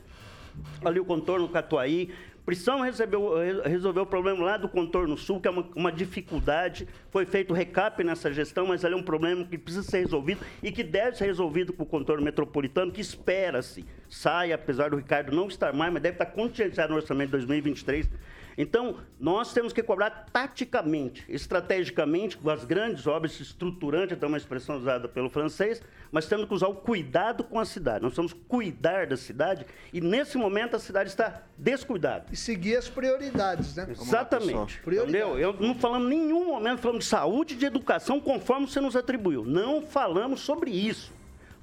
ali 0.84 1.00
o 1.00 1.06
contorno 1.06 1.50
Catuaí. 1.50 2.14
Precisamos 2.46 2.86
resolver, 2.86 3.62
resolver 3.66 4.00
o 4.02 4.06
problema 4.06 4.44
lá 4.44 4.58
do 4.58 4.68
contorno 4.68 5.18
sul, 5.18 5.40
que 5.40 5.48
é 5.48 5.52
uma, 5.52 5.66
uma, 5.76 5.92
dificuldade. 5.92 6.88
Foi 7.10 7.26
feito 7.26 7.54
recap 7.54 8.04
nessa 8.04 8.34
gestão, 8.34 8.68
mas 8.68 8.84
ali 8.84 8.94
é 8.94 8.98
um 8.98 9.04
problema 9.04 9.46
que 9.46 9.58
precisa 9.58 9.84
ser 9.84 10.00
resolvido 10.00 10.42
e 10.62 10.70
que 10.70 10.84
deve 10.84 11.18
ser 11.18 11.26
resolvido 11.26 11.72
com 11.72 11.84
o 11.84 11.86
contorno 11.86 12.22
metropolitano, 12.22 12.92
que 12.92 13.00
espera-se 13.00 13.86
saia, 14.10 14.56
apesar 14.56 14.90
do 14.90 14.98
Ricardo 14.98 15.34
não 15.34 15.48
estar 15.48 15.72
mais, 15.72 15.94
mas 15.94 16.04
deve 16.04 16.16
estar 16.16 16.26
contingenciado 16.26 16.92
no 16.92 17.00
orçamento 17.00 17.28
de 17.28 17.32
2023 17.32 18.10
então, 18.58 18.98
nós 19.20 19.52
temos 19.54 19.74
que 19.74 19.82
cobrar 19.82 20.28
taticamente, 20.32 21.26
estrategicamente, 21.28 22.38
com 22.38 22.50
as 22.50 22.64
grandes 22.64 23.08
obras 23.08 23.40
estruturantes, 23.40 24.22
é 24.22 24.26
uma 24.26 24.38
expressão 24.38 24.78
usada 24.78 25.08
pelo 25.08 25.30
francês, 25.30 25.82
mas 26.12 26.28
temos 26.28 26.48
que 26.48 26.54
usar 26.54 26.68
o 26.68 26.76
cuidado 26.76 27.44
com 27.44 27.60
a 27.60 27.66
cidade. 27.66 28.04
Nós 28.04 28.16
vamos 28.16 28.34
cuidar 28.48 29.08
da 29.08 29.18
cidade 29.18 29.66
e, 29.92 30.00
nesse 30.00 30.38
momento, 30.38 30.76
a 30.76 30.80
cidade 30.80 31.10
está 31.10 31.42
descuidada. 31.58 32.26
E 32.32 32.36
seguir 32.36 32.78
as 32.78 32.88
prioridades, 32.88 33.76
né? 33.76 33.88
Exatamente. 33.90 34.80
Entendeu? 34.86 35.40
Eu 35.40 35.54
não 35.54 35.76
falamos 35.76 36.12
em 36.12 36.22
nenhum 36.22 36.46
momento, 36.46 36.80
falamos 36.80 37.06
de 37.06 37.10
saúde 37.10 37.56
e 37.56 37.58
de 37.58 37.66
educação 37.66 38.20
conforme 38.20 38.68
você 38.68 38.80
nos 38.80 38.96
atribuiu. 38.96 39.44
Não 39.44 39.82
falamos 39.82 40.42
sobre 40.42 40.72
isso. 40.72 41.12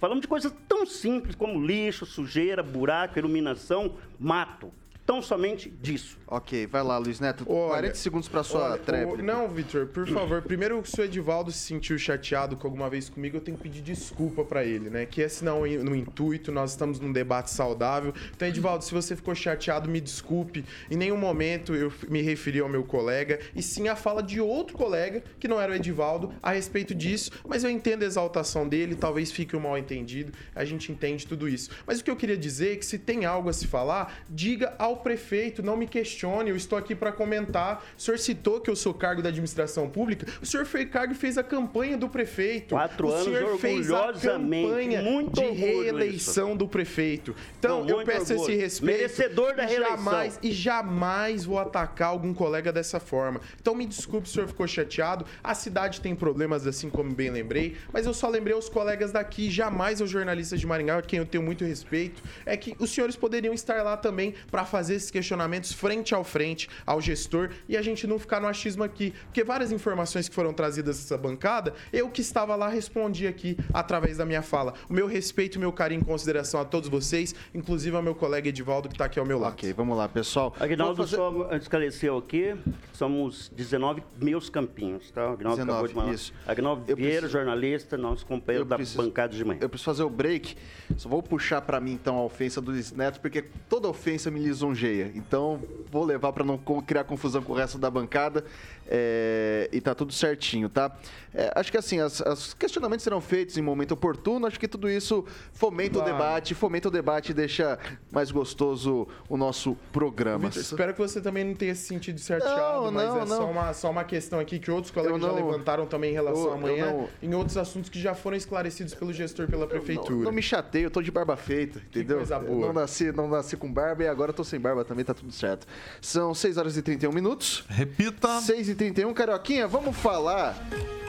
Falamos 0.01 0.23
de 0.23 0.29
coisas 0.29 0.53
tão 0.67 0.87
simples 0.87 1.35
como 1.35 1.65
lixo, 1.65 2.07
sujeira, 2.07 2.63
buraco, 2.63 3.19
iluminação, 3.19 3.97
mato 4.19 4.73
tão 5.11 5.21
somente 5.21 5.69
disso. 5.69 6.17
Ok, 6.25 6.69
vai 6.69 6.85
lá, 6.85 6.97
Luiz 6.97 7.19
Neto. 7.19 7.45
Olha, 7.49 7.71
40 7.71 7.95
segundos 7.97 8.29
para 8.29 8.45
sua 8.45 8.79
tréplica. 8.79 9.21
Não, 9.21 9.49
Vitor, 9.49 9.89
por 9.89 10.07
favor. 10.07 10.41
Primeiro, 10.41 10.81
se 10.87 11.01
o 11.01 11.03
Edivaldo 11.03 11.51
se 11.51 11.59
sentiu 11.59 11.99
chateado 11.99 12.57
com 12.57 12.69
alguma 12.69 12.89
vez 12.89 13.09
comigo, 13.09 13.37
eu 13.37 13.41
tenho 13.41 13.57
que 13.57 13.65
pedir 13.65 13.83
desculpa 13.83 14.45
para 14.45 14.65
ele, 14.65 14.89
né? 14.89 15.07
Que 15.07 15.21
esse 15.21 15.45
não 15.45 15.67
é 15.67 15.71
no 15.71 15.97
intuito, 15.97 16.53
nós 16.53 16.71
estamos 16.71 17.01
num 17.01 17.13
debate 17.13 17.51
saudável. 17.51 18.15
Então, 18.37 18.47
Edivaldo, 18.47 18.85
se 18.85 18.95
você 18.95 19.17
ficou 19.17 19.35
chateado, 19.35 19.91
me 19.91 20.01
desculpe. 20.01 20.65
Em 20.89 20.95
nenhum 20.95 21.17
momento 21.17 21.75
eu 21.75 21.93
me 22.09 22.23
referi 22.23 22.61
ao 22.61 22.69
meu 22.69 22.85
colega, 22.85 23.41
e 23.53 23.61
sim 23.65 23.89
à 23.89 23.97
fala 23.97 24.23
de 24.23 24.41
outro 24.41 24.77
colega, 24.77 25.25
que 25.41 25.49
não 25.49 25.61
era 25.61 25.73
o 25.73 25.75
Edivaldo, 25.75 26.33
a 26.41 26.53
respeito 26.53 26.95
disso. 26.95 27.33
Mas 27.49 27.65
eu 27.65 27.71
entendo 27.71 28.05
a 28.05 28.07
exaltação 28.07 28.69
dele, 28.69 28.95
talvez 28.95 29.33
fique 29.33 29.57
um 29.57 29.61
mal 29.61 29.77
entendido. 29.77 30.33
A 30.55 30.65
gente 30.65 30.93
entende 30.93 31.27
tudo 31.27 31.49
isso. 31.49 31.69
Mas 31.85 31.99
o 31.99 32.05
que 32.05 32.11
eu 32.13 32.17
queria 32.17 32.37
dizer 32.37 32.75
é 32.75 32.77
que 32.77 32.87
se 32.87 32.97
tem 32.97 33.25
algo 33.25 33.49
a 33.49 33.53
se 33.53 33.67
falar, 33.67 34.23
diga 34.31 34.73
ao 34.79 35.00
prefeito, 35.01 35.63
não 35.63 35.77
me 35.77 35.87
questione, 35.87 36.51
eu 36.51 36.57
estou 36.57 36.79
aqui 36.79 36.95
para 36.95 37.13
comentar. 37.13 37.85
O 37.97 38.01
senhor 38.01 38.19
citou 38.19 38.61
que 38.61 38.71
eu 38.71 38.77
sou 38.77 38.95
cargo 38.95 39.23
da 39.23 39.29
administração 39.29 39.89
pública. 39.89 40.27
O 40.41 40.47
senhor 40.47 40.67
foi 40.67 40.87
cargo 40.87 41.13
e 41.13 41.17
fez 41.17 41.37
a 41.37 41.43
campanha 41.43 41.97
do 41.97 42.09
prefeito. 42.09 42.75
Quatro 42.75 43.09
o 43.09 43.13
anos 43.13 43.25
senhor 43.25 43.59
fez 43.59 43.91
a 43.91 44.13
campanha 44.13 45.03
muito 45.03 45.41
de 45.41 45.51
reeleição 45.51 46.49
isso. 46.51 46.59
do 46.59 46.69
prefeito. 46.69 47.35
Então, 47.59 47.87
eu 47.89 48.05
peço 48.05 48.33
orgulho. 48.33 48.51
esse 48.51 48.61
respeito. 48.61 48.99
Merecedor 48.99 49.55
da 49.55 49.65
reeleição. 49.65 49.97
Jamais, 49.97 50.39
e 50.43 50.53
jamais 50.53 51.45
vou 51.45 51.59
atacar 51.59 52.09
algum 52.09 52.33
colega 52.33 52.73
dessa 52.73 53.01
forma. 53.01 53.41
Então, 53.61 53.75
me 53.75 53.87
desculpe 53.87 54.29
se 54.29 54.33
o 54.33 54.35
senhor 54.35 54.49
ficou 54.49 54.67
chateado. 54.67 55.25
A 55.43 55.55
cidade 55.55 56.01
tem 56.01 56.15
problemas, 56.15 56.67
assim 56.67 56.91
como 56.91 57.13
bem 57.13 57.31
lembrei, 57.31 57.77
mas 57.93 58.07
eu 58.07 58.15
só 58.15 58.29
lembrei 58.29 58.55
aos 58.55 58.69
colegas 58.69 59.13
daqui, 59.13 59.51
jamais 59.51 60.01
aos 60.01 60.11
jornalistas 60.11 60.61
de 60.61 60.67
Maringá, 60.67 60.99
a 60.99 61.03
quem 61.03 61.19
eu 61.19 61.27
tenho 61.27 61.43
muito 61.43 61.65
respeito, 61.65 62.23
é 62.45 62.57
que 62.57 62.75
os 62.79 62.91
senhores 62.91 63.17
poderiam 63.17 63.55
estar 63.55 63.83
lá 63.83 63.97
também 63.97 64.35
para 64.51 64.65
fazer 64.65 64.90
fazer 64.91 64.95
esses 64.97 65.11
questionamentos 65.11 65.73
frente 65.73 66.15
ao 66.15 66.25
frente, 66.25 66.69
ao 66.85 67.01
gestor, 67.01 67.51
e 67.69 67.77
a 67.77 67.83
gente 67.83 68.07
não 68.07 68.19
ficar 68.19 68.41
no 68.41 68.49
achismo 68.49 68.83
aqui. 68.83 69.13
Porque 69.27 69.45
várias 69.45 69.71
informações 69.73 70.29
que 70.29 70.35
foram 70.35 70.53
trazidas 70.53 70.97
dessa 70.99 71.17
bancada, 71.17 71.73
eu 71.93 72.09
que 72.11 72.21
estava 72.21 72.57
lá 72.57 72.69
respondi 72.69 73.27
aqui 73.27 73.57
através 73.73 74.17
da 74.17 74.27
minha 74.27 74.43
fala. 74.43 74.75
O 74.89 74.93
meu 74.93 75.07
respeito, 75.07 75.57
o 75.57 75.61
meu 75.61 75.73
carinho 75.73 76.03
e 76.03 76.05
consideração 76.05 76.61
a 76.61 76.65
todos 76.65 76.89
vocês, 76.89 77.35
inclusive 77.55 77.95
ao 77.97 78.03
meu 78.03 78.15
colega 78.15 78.49
Edivaldo, 78.49 78.89
que 78.89 78.95
está 78.95 79.05
aqui 79.05 79.19
ao 79.19 79.27
meu 79.27 79.39
lado. 79.39 79.53
Ok, 79.53 79.73
vamos 79.73 79.97
lá, 79.97 80.09
pessoal. 80.09 80.55
Aguinaldo 80.59 80.97
fazer... 80.97 81.17
só 81.17 81.55
esclareceu 81.55 82.17
aqui, 82.19 82.55
somos 82.93 83.51
19 83.55 84.03
mil 84.21 84.41
campinhos, 84.51 85.11
tá? 85.11 85.23
Aguinaldo 85.33 85.59
19, 85.59 85.71
acabou 85.71 85.89
de 85.89 85.95
falar. 85.95 86.13
isso. 86.15 86.33
Aguinaldo 86.47 86.83
Eu 86.89 86.97
Vieira, 86.97 87.13
preciso- 87.21 87.33
jornalista, 87.33 87.97
nosso 87.97 88.25
companheiro 88.27 88.65
Eu 88.65 88.69
da 88.69 88.77
preciso- 88.77 88.99
bancada 89.03 89.35
de 89.37 89.45
manhã. 89.45 89.59
Eu 89.61 89.69
preciso 89.69 89.85
fazer 89.91 90.03
o 90.03 90.11
break. 90.11 90.57
Só 90.97 91.09
vou 91.09 91.23
puxar 91.23 91.61
pra 91.61 91.79
mim, 91.81 91.93
então, 91.93 92.17
a 92.17 92.25
ofensa 92.25 92.61
do 92.61 92.71
Luiz 92.71 92.91
Neto, 92.93 93.21
porque 93.21 93.45
toda 93.69 93.87
ofensa 93.89 94.31
me 94.31 94.41
lisonjeia. 94.41 94.80
Então, 95.15 95.61
vou 95.91 96.05
levar 96.05 96.33
pra 96.33 96.45
não 96.45 96.59
criar 96.59 97.05
confusão 97.05 97.43
com 97.43 97.53
o 97.53 97.57
resto 97.57 97.79
da 97.79 97.91
bancada. 97.91 98.45
É, 98.91 99.69
E 99.73 99.81
tá 99.81 99.95
tudo 99.95 100.13
certinho, 100.13 100.69
tá? 100.69 100.91
É, 101.33 101.53
acho 101.55 101.71
que 101.71 101.79
assim, 101.79 102.01
as- 102.01 102.21
os 102.21 102.55
questionamentos 102.55 103.05
serão 103.05 103.21
feitos 103.21 103.57
em 103.57 103.63
momento 103.63 103.93
oportuno. 103.93 104.47
Acho 104.47 104.59
que 104.59 104.67
tudo 104.67 104.91
isso 104.91 105.25
fomenta 105.53 105.95
Claro. 106.01 106.11
o 106.11 106.13
debate, 106.13 106.55
fomenta 106.55 106.89
o 106.89 106.91
debate 106.91 107.31
e 107.31 107.35
deixa 107.35 107.79
mais 108.11 108.33
gostoso 108.33 109.07
o 109.29 109.37
nosso 109.37 109.77
programa. 109.93 110.49
Vitor, 110.49 110.61
espero 110.61 110.93
que 110.93 110.99
você 110.99 111.21
também 111.21 111.45
não 111.45 111.55
tenha 111.55 111.73
se 111.75 111.87
sentido 111.87 112.19
chateado, 112.19 112.87
Não, 112.87 112.91
mas 112.91 113.09
não, 113.09 113.23
é 113.23 113.27
Só, 113.27 113.37
não. 113.43 113.51
uma, 113.53 113.73
só 113.73 113.91
uma 113.91 114.03
questão 114.03 114.41
aqui 114.41 114.59
que 114.59 114.71
outros 114.73 114.91
colegas 114.93 115.21
já 115.23 115.31
levantaram 115.31 115.87
também 115.87 116.11
em 116.11 116.15
relação 116.15 116.47
eu- 116.47 116.53
amanhã, 116.53 116.87
não- 116.93 117.09
em 117.23 117.33
outros 117.35 117.57
assuntos 117.57 117.89
que 117.89 118.01
já 118.01 118.13
foram 118.15 118.37
esclarecidos 118.37 118.93
pelo 118.95 119.13
gestor 119.13 119.47
pela 119.47 119.69
prefeitura. 119.69 120.11
Não, 120.17 120.23
não 120.25 120.33
me 120.33 120.43
chateio, 120.43 120.87
eu 120.87 120.91
tô 120.91 121.01
de 121.01 121.13
barba 121.13 121.37
feita, 121.37 121.79
entendeu? 121.79 122.17
coisa 122.17 122.35
Eu 122.37 122.41
boa. 122.43 122.67
Não 122.67 122.73
nasci, 122.73 123.13
não 123.13 123.29
nasci 123.29 123.57
com 123.57 123.73
barba 123.73 124.03
e 124.03 124.09
agora 124.09 124.31
eu 124.31 124.35
tô 124.35 124.43
sem 124.43 124.59
barba 124.59 124.85
também, 124.85 125.05
tá 125.05 125.15
tudo 125.15 125.31
certo. 125.33 125.65
São 126.01 126.35
6 126.35 126.57
horas 126.57 126.77
e 126.77 126.83
31 126.83 127.13
minutos. 127.13 127.65
Repita. 127.69 128.41
6 128.41 128.69
e 128.69 128.75
31 128.81 129.13
Carioquinha, 129.13 129.69
vamos 129.69 129.95
falar 129.95 130.57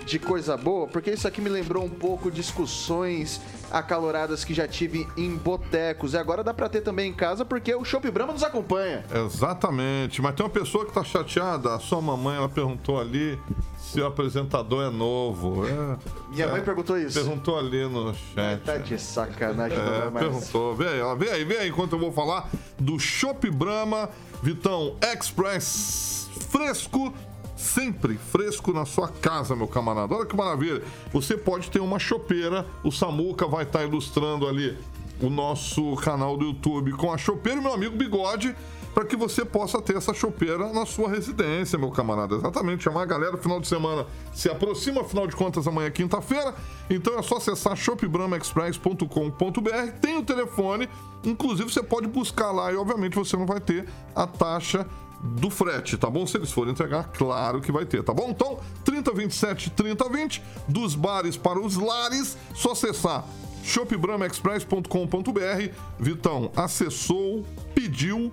de 0.06 0.20
coisa 0.20 0.58
boa, 0.58 0.88
porque 0.88 1.10
isso 1.12 1.26
aqui 1.26 1.40
me 1.40 1.48
lembrou 1.48 1.86
um 1.86 1.90
pouco 1.90 2.30
discussões 2.30 3.40
acaloradas 3.72 4.44
que 4.44 4.54
já 4.54 4.68
tive 4.68 5.08
em 5.16 5.38
botecos. 5.38 6.14
E 6.14 6.18
agora 6.18 6.44
dá 6.44 6.54
pra 6.54 6.68
ter 6.68 6.82
também 6.82 7.12
em 7.12 7.14
casa, 7.14 7.46
porque 7.46 7.74
o 7.74 7.86
Chopp 7.86 8.12
Brahma 8.12 8.34
nos 8.34 8.44
acompanha. 8.44 9.06
Exatamente. 9.26 10.22
Mas 10.22 10.36
tem 10.36 10.46
uma 10.46 10.52
pessoa 10.52 10.86
que 10.86 10.92
tá 10.92 11.02
chateada. 11.02 11.74
A 11.74 11.80
sua 11.80 12.02
mamãe, 12.02 12.36
ela 12.36 12.50
perguntou 12.50 13.00
ali 13.00 13.40
se 13.80 14.02
o 14.02 14.06
apresentador 14.06 14.84
é 14.84 14.90
novo. 14.90 15.66
É, 15.66 15.98
Minha 16.30 16.50
mãe 16.50 16.62
perguntou 16.62 17.00
isso. 17.00 17.18
perguntou 17.18 17.58
ali 17.58 17.88
no 17.88 18.14
chat. 18.14 18.64
Tá 18.66 18.76
de 18.80 19.00
sacanagem, 19.00 19.78
É, 19.78 20.08
é 20.08 20.12
perguntou. 20.12 20.76
Vem 20.76 20.90
aí, 20.90 21.02
ó, 21.02 21.16
vem 21.16 21.30
aí, 21.30 21.46
vem 21.46 21.58
aí 21.58 21.70
enquanto 21.70 21.94
eu 21.94 22.00
vou 22.00 22.12
falar 22.12 22.50
do 22.78 23.00
Chopp 23.00 23.50
Brahma 23.50 24.10
Vitão 24.44 24.98
Express 25.02 26.20
fresco. 26.52 27.14
Sempre 27.62 28.18
fresco 28.18 28.74
na 28.74 28.86
sua 28.86 29.08
casa, 29.08 29.56
meu 29.56 29.68
camarada. 29.68 30.16
Olha 30.16 30.26
que 30.26 30.36
maravilha. 30.36 30.82
Você 31.14 31.38
pode 31.38 31.70
ter 31.70 31.80
uma 31.80 32.00
chopeira. 32.00 32.66
O 32.84 32.92
Samuca 32.92 33.48
vai 33.48 33.64
estar 33.64 33.84
ilustrando 33.84 34.48
ali 34.48 34.76
o 35.22 35.30
nosso 35.30 35.96
canal 35.98 36.36
do 36.36 36.46
YouTube 36.46 36.94
com 36.94 37.14
a 37.14 37.18
chopeira 37.18 37.60
e 37.60 37.64
meu 37.64 37.72
amigo 37.72 37.96
Bigode 37.96 38.56
para 38.96 39.06
que 39.06 39.16
você 39.16 39.46
possa 39.46 39.80
ter 39.82 39.96
essa 39.96 40.14
chopeira 40.14 40.74
na 40.74 40.86
sua 40.86 41.08
residência, 41.08 41.80
meu 41.80 41.92
camarada. 41.92 42.36
Exatamente, 42.36 42.84
chamar 42.84 43.04
a 43.04 43.06
galera. 43.06 43.38
Final 43.38 43.62
de 43.62 43.68
semana 43.68 44.06
se 44.34 44.50
aproxima, 44.50 45.02
afinal 45.02 45.28
de 45.28 45.36
contas, 45.36 45.68
amanhã 45.68 45.88
é 45.88 45.92
quinta-feira. 45.92 46.56
Então 46.90 47.18
é 47.18 47.22
só 47.22 47.38
acessar 47.38 47.78
shopbramaexpress.com.br. 47.78 49.92
Tem 50.02 50.18
o 50.18 50.24
telefone, 50.24 50.90
inclusive 51.24 51.72
você 51.72 51.84
pode 51.84 52.08
buscar 52.08 52.52
lá 52.52 52.74
e, 52.74 52.76
obviamente, 52.76 53.16
você 53.16 53.38
não 53.38 53.46
vai 53.46 53.62
ter 53.62 53.88
a 54.16 54.26
taxa 54.28 54.86
do 55.24 55.50
frete, 55.50 55.98
tá 55.98 56.10
bom? 56.10 56.26
Se 56.26 56.38
eles 56.38 56.52
forem 56.52 56.72
entregar, 56.72 57.10
claro 57.12 57.62
que 57.62 57.72
vai 57.72 57.86
ter, 57.86 58.04
tá 58.04 58.14
bom? 58.14 58.30
Então, 58.30 58.60
3027 58.84 59.70
3020, 59.72 60.42
dos 60.68 60.96
bares 60.96 61.38
para 61.38 61.60
os 61.60 61.76
lares, 61.76 62.38
só 62.54 62.72
acessar 62.72 63.26
shopbramaexpress.com.br. 63.64 65.74
Vitão, 66.00 66.52
acessou, 66.56 67.46
pediu, 67.76 68.32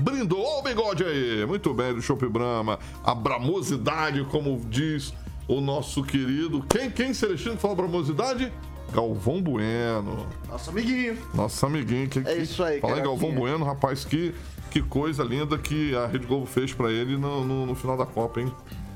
brindou. 0.00 0.42
Ó 0.42 0.60
o 0.60 0.62
bigode 0.62 1.04
aí! 1.04 1.46
Muito 1.46 1.72
bem, 1.72 1.94
do 1.94 2.02
Shop 2.02 2.26
Brahma. 2.26 2.78
A 3.04 3.14
bramosidade, 3.14 4.24
como 4.24 4.60
diz 4.68 5.14
o 5.46 5.60
nosso 5.60 6.02
querido... 6.02 6.64
Quem, 6.68 6.90
quem, 6.90 7.14
Celestino, 7.14 7.56
fala 7.56 7.76
bramosidade? 7.76 8.52
Galvão 8.92 9.42
Bueno. 9.42 10.26
Nosso 10.48 10.70
amiguinho. 10.70 11.18
Nosso 11.34 11.66
amiguinho. 11.66 12.08
Que, 12.08 12.20
É 12.20 12.38
isso 12.38 12.62
aí, 12.62 12.80
Falar 12.80 13.00
em 13.00 13.02
Galvão. 13.02 13.32
Bueno, 13.32 13.64
rapaz, 13.64 14.04
que, 14.04 14.34
que 14.70 14.82
coisa 14.82 15.22
linda 15.22 15.56
que 15.58 15.94
a 15.94 16.06
Rede 16.06 16.26
Globo 16.26 16.46
fez 16.46 16.72
pra 16.72 16.90
ele 16.90 17.16
no, 17.16 17.44
no, 17.44 17.66
no 17.66 17.74
final 17.74 17.96
da 17.96 18.06
Copa, 18.06 18.40
hein? 18.40 18.52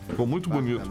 Ficou 0.09 0.27
muito 0.27 0.49
bonito 0.49 0.91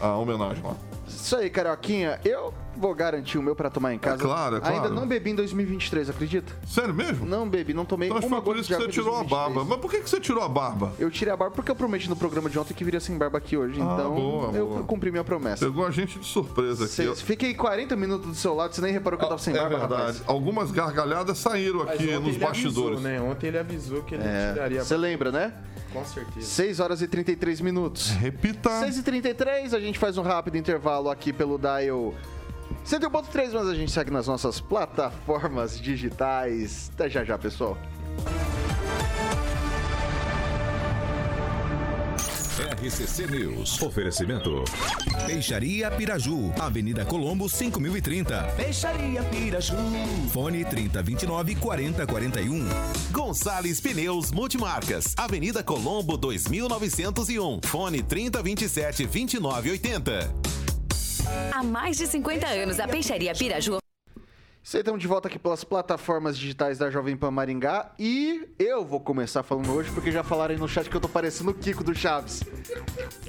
a 0.00 0.16
homenagem 0.16 0.62
lá. 0.62 0.76
Isso 1.14 1.36
aí, 1.36 1.50
Carioquinha. 1.50 2.20
Eu 2.24 2.52
vou 2.76 2.94
garantir 2.94 3.36
o 3.36 3.42
meu 3.42 3.54
pra 3.54 3.68
tomar 3.68 3.92
em 3.92 3.98
casa. 3.98 4.22
É 4.22 4.26
claro, 4.26 4.56
é 4.56 4.60
claro. 4.60 4.74
Ainda 4.76 4.88
não 4.88 5.06
bebi 5.06 5.30
em 5.30 5.34
2023, 5.34 6.08
acredita? 6.10 6.52
Sério 6.66 6.94
mesmo? 6.94 7.26
Não 7.26 7.48
bebi, 7.48 7.74
não 7.74 7.84
tomei 7.84 8.08
Então 8.08 8.18
acho 8.18 8.26
que 8.26 8.32
uma 8.32 8.38
foi 8.40 8.44
por 8.44 8.50
gota 8.56 8.60
isso 8.60 8.68
que 8.76 8.82
você 8.82 8.88
tirou 8.90 9.14
a 9.16 9.22
2023. 9.22 9.54
barba. 9.54 9.64
Mas 9.70 9.80
por 9.80 9.90
que, 9.90 10.00
que 10.00 10.08
você 10.10 10.20
tirou 10.20 10.42
a 10.42 10.48
barba? 10.48 10.92
Eu 10.98 11.10
tirei 11.10 11.32
a 11.32 11.36
barba 11.36 11.54
porque 11.54 11.70
eu 11.70 11.76
prometi 11.76 12.08
no 12.08 12.16
programa 12.16 12.48
de 12.48 12.58
ontem 12.58 12.72
que 12.74 12.84
viria 12.84 13.00
sem 13.00 13.16
barba 13.18 13.38
aqui 13.38 13.56
hoje. 13.56 13.80
Ah, 13.80 13.94
então, 13.94 14.14
boa, 14.14 14.52
eu 14.52 14.66
boa. 14.66 14.82
cumpri 14.84 15.10
minha 15.10 15.24
promessa. 15.24 15.64
Pegou 15.66 15.86
a 15.86 15.90
gente 15.90 16.18
de 16.18 16.24
surpresa 16.26 16.84
aqui. 16.84 16.94
Cês- 16.94 17.20
Fiquei 17.20 17.54
40 17.54 17.94
minutos 17.96 18.26
do 18.28 18.34
seu 18.34 18.54
lado, 18.54 18.74
você 18.74 18.80
nem 18.80 18.92
reparou 18.92 19.18
que 19.18 19.24
eu 19.24 19.28
tava 19.28 19.40
sem 19.42 19.54
é 19.54 19.58
barba, 19.58 19.78
verdade. 19.78 20.00
rapaz. 20.18 20.22
Algumas 20.26 20.70
gargalhadas 20.70 21.38
saíram 21.38 21.80
Mas 21.84 21.94
aqui 21.94 22.04
ontem 22.04 22.18
nos 22.20 22.36
ele 22.36 22.44
bastidores. 22.44 22.98
Avisou, 22.98 23.00
né? 23.00 23.20
Ontem 23.20 23.46
ele 23.48 23.58
avisou 23.58 24.02
que 24.02 24.14
ele 24.14 24.22
tiraria. 24.52 24.84
Você 24.84 24.96
lembra, 24.96 25.30
né? 25.30 25.52
Com 25.92 26.04
certeza. 26.04 26.46
6 26.46 26.78
horas 26.78 27.02
e 27.02 27.08
33 27.08 27.60
minutos. 27.60 28.10
Repita. 28.10 28.70
6 28.78 28.98
e 28.98 29.02
33 29.02 29.74
a 29.74 29.80
gente 29.80 29.98
faz 29.98 30.16
um 30.16 30.22
rápido 30.22 30.56
intervalo 30.56 30.99
aqui 31.08 31.32
pelo 31.32 31.56
Dial 31.56 32.12
101.3, 32.84 33.52
mas 33.52 33.68
a 33.68 33.74
gente 33.74 33.92
segue 33.92 34.10
nas 34.10 34.26
nossas 34.26 34.60
plataformas 34.60 35.80
digitais. 35.80 36.90
Até 36.94 37.08
já 37.08 37.24
já, 37.24 37.38
pessoal. 37.38 37.76
RCC 42.82 43.26
News. 43.26 43.80
Oferecimento. 43.82 44.64
Peixaria 45.26 45.90
Piraju, 45.90 46.52
Avenida 46.58 47.04
Colombo 47.04 47.48
5030. 47.48 48.42
Peixaria 48.56 49.22
Piraju. 49.24 49.76
Fone 50.32 50.64
3029 50.64 51.54
4041. 51.56 52.66
Gonçalves 53.10 53.80
Pneus 53.80 54.30
Multimarcas. 54.30 55.14
Avenida 55.16 55.62
Colombo 55.62 56.16
2901. 56.16 57.60
Fone 57.64 58.02
3027 58.02 59.06
2980. 59.06 60.59
Há 61.52 61.62
mais 61.62 61.96
de 61.96 62.06
50 62.06 62.46
anos, 62.46 62.80
a 62.80 62.88
Peixaria 62.88 63.34
Piraju 63.34 63.78
Isso 64.62 64.76
aí, 64.76 64.80
estamos 64.80 65.00
de 65.00 65.06
volta 65.06 65.28
aqui 65.28 65.38
pelas 65.38 65.62
plataformas 65.62 66.38
digitais 66.38 66.78
da 66.78 66.90
Jovem 66.90 67.16
Pan 67.16 67.30
Maringá. 67.30 67.92
E 67.98 68.48
eu 68.58 68.84
vou 68.84 69.00
começar 69.00 69.42
falando 69.42 69.72
hoje, 69.72 69.90
porque 69.90 70.10
já 70.10 70.22
falaram 70.22 70.54
aí 70.54 70.60
no 70.60 70.68
chat 70.68 70.88
que 70.88 70.96
eu 70.96 71.00
tô 71.00 71.08
parecendo 71.08 71.50
o 71.50 71.54
Kiko 71.54 71.84
do 71.84 71.94
Chaves. 71.94 72.42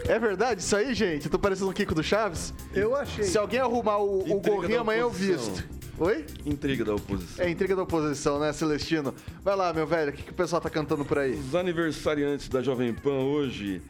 É 0.07 0.17
verdade 0.17 0.61
isso 0.61 0.75
aí, 0.75 0.93
gente? 0.93 1.25
Eu 1.25 1.31
tô 1.31 1.39
parecendo 1.39 1.69
o 1.69 1.73
Kiko 1.73 1.93
do 1.93 2.03
Chaves? 2.03 2.53
Eu 2.73 2.95
achei. 2.95 3.23
Se 3.25 3.37
alguém 3.37 3.59
arrumar 3.59 3.97
o, 3.97 4.37
o 4.37 4.39
gorrinho, 4.39 4.81
amanhã 4.81 5.01
eu 5.01 5.09
visto. 5.09 5.63
Oi? 5.99 6.25
Intriga 6.45 6.83
da 6.83 6.95
oposição. 6.95 7.45
É 7.45 7.49
intriga 7.49 7.75
da 7.75 7.83
oposição, 7.83 8.39
né, 8.39 8.51
Celestino? 8.53 9.13
Vai 9.43 9.55
lá, 9.55 9.71
meu 9.71 9.85
velho, 9.85 10.09
o 10.09 10.13
que, 10.13 10.23
que 10.23 10.31
o 10.31 10.33
pessoal 10.33 10.59
tá 10.59 10.69
cantando 10.69 11.05
por 11.05 11.19
aí? 11.19 11.33
Os 11.33 11.53
aniversariantes 11.53 12.49
da 12.49 12.61
Jovem 12.61 12.91
Pan 12.93 13.19
hoje: 13.19 13.81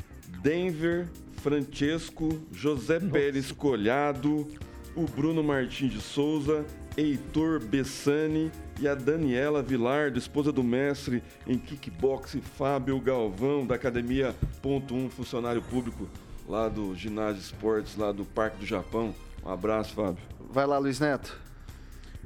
Denver, 0.42 1.08
Francesco, 1.42 2.40
José 2.52 3.00
Pérez 3.00 3.52
Colhado, 3.52 4.48
o 4.96 5.06
Bruno 5.06 5.44
Martins 5.44 5.92
de 5.92 6.00
Souza, 6.00 6.66
Heitor 6.96 7.60
Bessani 7.60 8.52
e 8.80 8.88
a 8.88 8.94
Daniela 8.94 9.64
Vilardo, 9.64 10.20
esposa 10.20 10.52
do 10.52 10.64
mestre 10.64 11.24
em 11.48 11.58
kickbox 11.58 12.38
Fábio 12.58 13.00
Galvão, 13.00 13.66
da 13.66 13.76
Academia 13.76 14.36
Ponto 14.62 14.94
um, 14.94 15.10
funcionário 15.10 15.62
público 15.64 16.08
lá 16.48 16.70
do 16.70 16.94
Ginásio 16.96 17.40
Esportes, 17.42 17.96
lá 17.96 18.12
do 18.12 18.24
Parque 18.26 18.58
do 18.58 18.66
Japão. 18.66 19.16
Um 19.44 19.50
abraço, 19.50 19.96
Fábio. 19.96 20.24
Vai 20.52 20.68
lá, 20.68 20.78
Luiz 20.78 21.00
Neto. 21.00 21.36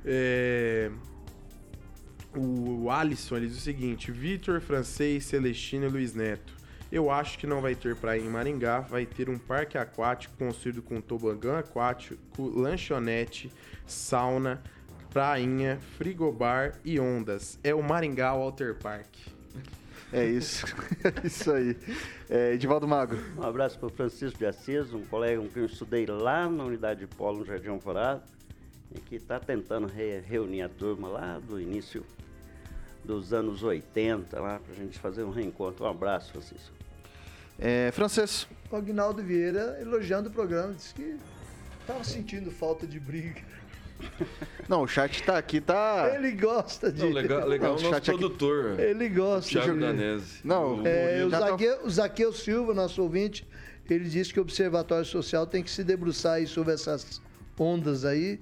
É, 0.03 0.91
O 2.35 2.89
Alisson 2.89 3.37
ele 3.37 3.47
diz 3.47 3.57
o 3.57 3.61
seguinte: 3.61 4.11
Vitor, 4.11 4.59
Francês, 4.59 5.23
Celestino 5.25 5.85
e 5.85 5.89
Luiz 5.89 6.13
Neto. 6.13 6.53
Eu 6.95 7.11
acho 7.11 7.37
que 7.37 7.45
não 7.45 7.59
vai 7.59 7.75
ter 7.75 7.93
praia 7.93 8.21
em 8.21 8.29
Maringá, 8.29 8.79
vai 8.79 9.05
ter 9.05 9.29
um 9.29 9.37
parque 9.37 9.77
aquático 9.77 10.33
construído 10.37 10.81
com 10.81 11.01
tobogã 11.01 11.59
aquático, 11.59 12.17
lanchonete, 12.41 13.51
sauna, 13.85 14.63
prainha, 15.09 15.77
frigobar 15.97 16.79
e 16.85 16.97
ondas. 16.97 17.59
É 17.65 17.75
o 17.75 17.83
Maringá 17.83 18.33
Water 18.33 18.75
Park. 18.75 19.13
É 20.13 20.23
isso. 20.25 20.65
É 21.03 21.27
isso 21.27 21.51
aí. 21.51 21.77
É, 22.29 22.53
Edivaldo 22.53 22.87
Mago. 22.87 23.17
Um 23.37 23.43
abraço 23.43 23.77
para 23.77 23.87
o 23.87 23.91
Francisco 23.91 24.39
de 24.39 24.45
Assis, 24.45 24.93
um 24.93 25.03
colega 25.03 25.41
com 25.41 25.49
quem 25.49 25.63
eu 25.63 25.67
estudei 25.67 26.05
lá 26.05 26.49
na 26.49 26.63
unidade 26.63 27.01
de 27.01 27.07
polo 27.07 27.39
no 27.39 27.45
Jardim 27.45 27.67
Alvorada, 27.67 28.23
e 28.95 29.01
que 29.01 29.15
está 29.15 29.37
tentando 29.37 29.85
re- 29.85 30.21
reunir 30.21 30.61
a 30.61 30.69
turma 30.69 31.09
lá 31.09 31.39
do 31.45 31.59
início 31.59 32.05
dos 33.03 33.33
anos 33.33 33.63
80, 33.63 34.39
lá, 34.39 34.59
para 34.59 34.71
a 34.71 34.75
gente 34.77 34.97
fazer 34.97 35.25
um 35.25 35.31
reencontro. 35.31 35.83
Um 35.83 35.89
abraço, 35.89 36.31
Francisco. 36.31 36.73
É, 37.59 37.91
francês. 37.91 38.47
O 38.69 38.75
Agnaldo 38.75 39.23
Vieira 39.23 39.77
elogiando 39.81 40.29
o 40.29 40.31
programa, 40.31 40.73
disse 40.73 40.93
que 40.93 41.15
tava 41.87 42.03
sentindo 42.03 42.51
falta 42.51 42.85
de 42.85 42.99
briga. 42.99 43.41
Não, 44.67 44.81
o 44.81 44.87
chat 44.87 45.23
tá 45.23 45.37
aqui, 45.37 45.61
tá. 45.61 46.11
Ele 46.15 46.31
gosta 46.31 46.91
de. 46.91 47.01
Não, 47.01 47.09
legal, 47.11 47.47
legal 47.47 47.69
Não, 47.71 47.75
o 47.77 47.79
o 47.79 47.81
nosso 47.83 47.93
chat 47.95 48.09
aqui- 48.09 48.19
produtor, 48.19 48.77
Ele 48.79 49.07
gosta 49.09 49.49
Thiago 49.51 49.73
de. 49.73 49.79
Danese. 49.79 50.39
Não, 50.43 50.81
O- 50.81 50.87
É, 50.87 51.23
o, 51.25 51.29
Zaqueu, 51.29 51.79
o 51.85 51.89
Zaqueu 51.89 52.33
Silva, 52.33 52.73
nosso 52.73 53.01
ouvinte, 53.01 53.47
ele 53.89 54.09
disse 54.09 54.33
que 54.33 54.39
o 54.39 54.41
Observatório 54.41 55.05
Social 55.05 55.47
tem 55.47 55.63
que 55.63 55.69
se 55.71 55.83
debruçar 55.83 56.33
aí 56.33 56.47
sobre 56.47 56.73
essas 56.73 57.21
ondas 57.57 58.03
aí 58.03 58.41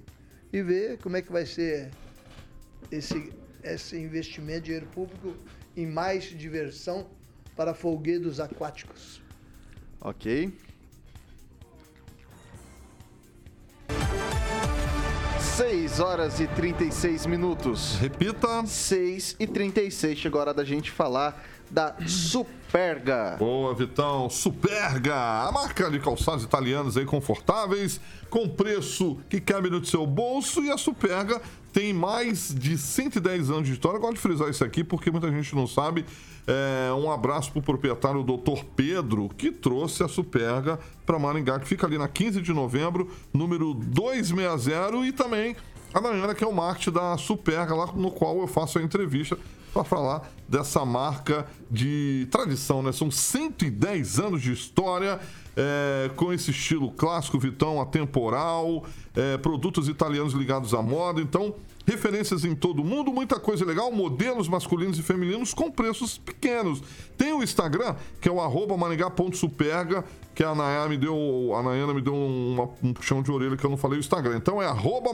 e 0.51 0.61
ver 0.63 0.97
como 0.97 1.15
é 1.17 1.21
que 1.21 1.31
vai 1.31 1.45
ser 1.45 1.91
esse, 2.91 3.31
esse 3.63 3.95
investimento 3.97 4.61
de 4.61 4.65
dinheiro 4.65 4.87
público 4.87 5.35
em 5.77 5.85
mais 5.85 6.23
diversão 6.23 7.05
para 7.55 7.73
folguedos 7.73 8.39
aquáticos. 8.39 9.21
Ok. 10.01 10.53
6 15.39 15.99
horas 15.99 16.39
e 16.39 16.47
36 16.47 17.27
minutos. 17.27 17.95
Repita. 17.99 18.65
6 18.65 19.35
e 19.39 19.45
36. 19.45 20.17
Chegou 20.17 20.39
a 20.39 20.41
hora 20.41 20.53
da 20.53 20.63
gente 20.63 20.89
falar 20.89 21.45
da 21.73 21.95
Superga. 22.05 23.35
Boa, 23.39 23.73
Vitão. 23.73 24.29
Superga, 24.29 25.15
a 25.15 25.51
marca 25.51 25.89
de 25.89 25.99
calçados 25.99 26.43
italianos 26.43 26.95
aí 26.95 27.03
confortáveis, 27.03 27.99
com 28.29 28.47
preço 28.47 29.17
que 29.27 29.41
cabe 29.41 29.71
no 29.71 29.83
seu 29.83 30.05
bolso. 30.05 30.63
E 30.63 30.69
a 30.69 30.77
Superga 30.77 31.41
tem 31.73 31.91
mais 31.91 32.53
de 32.53 32.77
110 32.77 33.49
anos 33.49 33.67
de 33.67 33.73
história. 33.73 33.97
Eu 33.97 34.01
gosto 34.01 34.13
de 34.13 34.21
frisar 34.21 34.49
isso 34.49 34.63
aqui 34.63 34.83
porque 34.83 35.09
muita 35.09 35.31
gente 35.31 35.55
não 35.55 35.65
sabe. 35.65 36.05
É, 36.45 36.93
um 36.93 37.11
abraço 37.11 37.51
para 37.51 37.59
o 37.59 37.63
proprietário 37.63 38.21
Dr. 38.21 38.63
Pedro, 38.75 39.29
que 39.29 39.51
trouxe 39.51 40.03
a 40.03 40.07
Superga 40.07 40.77
para 41.07 41.17
Maringá, 41.17 41.59
que 41.59 41.67
fica 41.67 41.87
ali 41.87 41.97
na 41.97 42.07
15 42.07 42.39
de 42.39 42.53
novembro, 42.53 43.09
número 43.33 43.73
260. 43.73 44.97
E 45.07 45.11
também 45.11 45.55
a 45.91 45.99
Nayana, 45.99 46.35
que 46.35 46.43
é 46.43 46.47
o 46.47 46.53
marketing 46.53 46.91
da 46.91 47.17
Superga, 47.17 47.73
lá 47.73 47.87
no 47.93 48.11
qual 48.11 48.37
eu 48.37 48.47
faço 48.47 48.77
a 48.77 48.83
entrevista 48.83 49.37
para 49.73 49.83
falar 49.83 50.29
dessa 50.47 50.85
marca 50.85 51.47
de 51.69 52.27
tradição, 52.29 52.83
né? 52.83 52.91
São 52.91 53.09
110 53.09 54.19
anos 54.19 54.41
de 54.41 54.51
história 54.53 55.19
é, 55.57 56.09
com 56.15 56.31
esse 56.31 56.51
estilo 56.51 56.91
clássico, 56.91 57.39
Vitão, 57.39 57.81
atemporal, 57.81 58.85
é, 59.15 59.37
produtos 59.37 59.87
italianos 59.87 60.33
ligados 60.33 60.73
à 60.73 60.81
moda. 60.81 61.19
Então, 61.21 61.55
referências 61.85 62.45
em 62.45 62.55
todo 62.55 62.83
mundo, 62.83 63.11
muita 63.11 63.39
coisa 63.39 63.65
legal, 63.65 63.91
modelos 63.91 64.47
masculinos 64.47 64.97
e 64.99 65.03
femininos 65.03 65.53
com 65.53 65.71
preços 65.71 66.17
pequenos. 66.17 66.81
Tem 67.17 67.33
o 67.33 67.43
Instagram, 67.43 67.95
que 68.21 68.29
é 68.29 68.31
o 68.31 68.39
arroba 68.39 68.77
maringá.superga, 68.77 70.05
que 70.35 70.43
a 70.43 70.55
Nayana 70.55 70.89
me 70.89 70.97
deu, 70.97 71.51
a 71.55 71.61
Nayana 71.61 71.93
me 71.93 72.01
deu 72.01 72.15
uma- 72.15 72.69
um 72.81 72.93
puxão 72.93 73.21
de 73.21 73.31
orelha 73.31 73.55
que 73.57 73.63
eu 73.65 73.69
não 73.69 73.77
falei 73.77 73.97
o 73.97 74.01
Instagram. 74.01 74.37
Então 74.37 74.61
é 74.61 74.65
arroba 74.65 75.11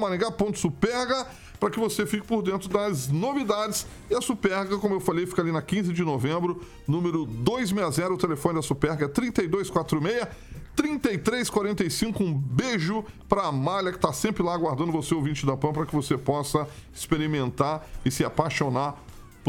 para 1.60 1.70
que 1.70 1.80
você 1.80 2.06
fique 2.06 2.26
por 2.26 2.42
dentro 2.42 2.70
das 2.70 3.08
novidades. 3.10 3.86
E 4.10 4.16
a 4.16 4.22
Superga, 4.22 4.78
como 4.78 4.96
eu 4.96 5.00
falei, 5.00 5.26
fica 5.26 5.42
ali 5.42 5.52
na 5.52 5.62
15 5.62 5.92
de 5.92 6.04
novembro, 6.04 6.62
número 6.88 7.26
260, 7.26 8.14
o 8.14 8.18
telefone 8.18 8.56
da 8.56 8.62
Superga 8.62 9.06
é 9.06 9.08
3246 9.08 10.28
3345. 10.76 12.24
Um 12.24 12.34
beijo 12.34 13.04
para 13.28 13.44
a 13.44 13.52
Malha 13.52 13.92
que 13.92 13.98
está 13.98 14.14
sempre 14.14 14.42
lá 14.42 14.54
aguardando 14.54 14.92
você, 14.92 15.14
ouvinte 15.14 15.46
da 15.46 15.58
PAN, 15.58 15.74
para 15.74 15.86
que 15.86 15.96
você 15.96 16.18
possa 16.18 16.68
experimentar 16.94 17.86
e 18.06 18.12
se 18.12 18.24
apaixonar 18.24 18.96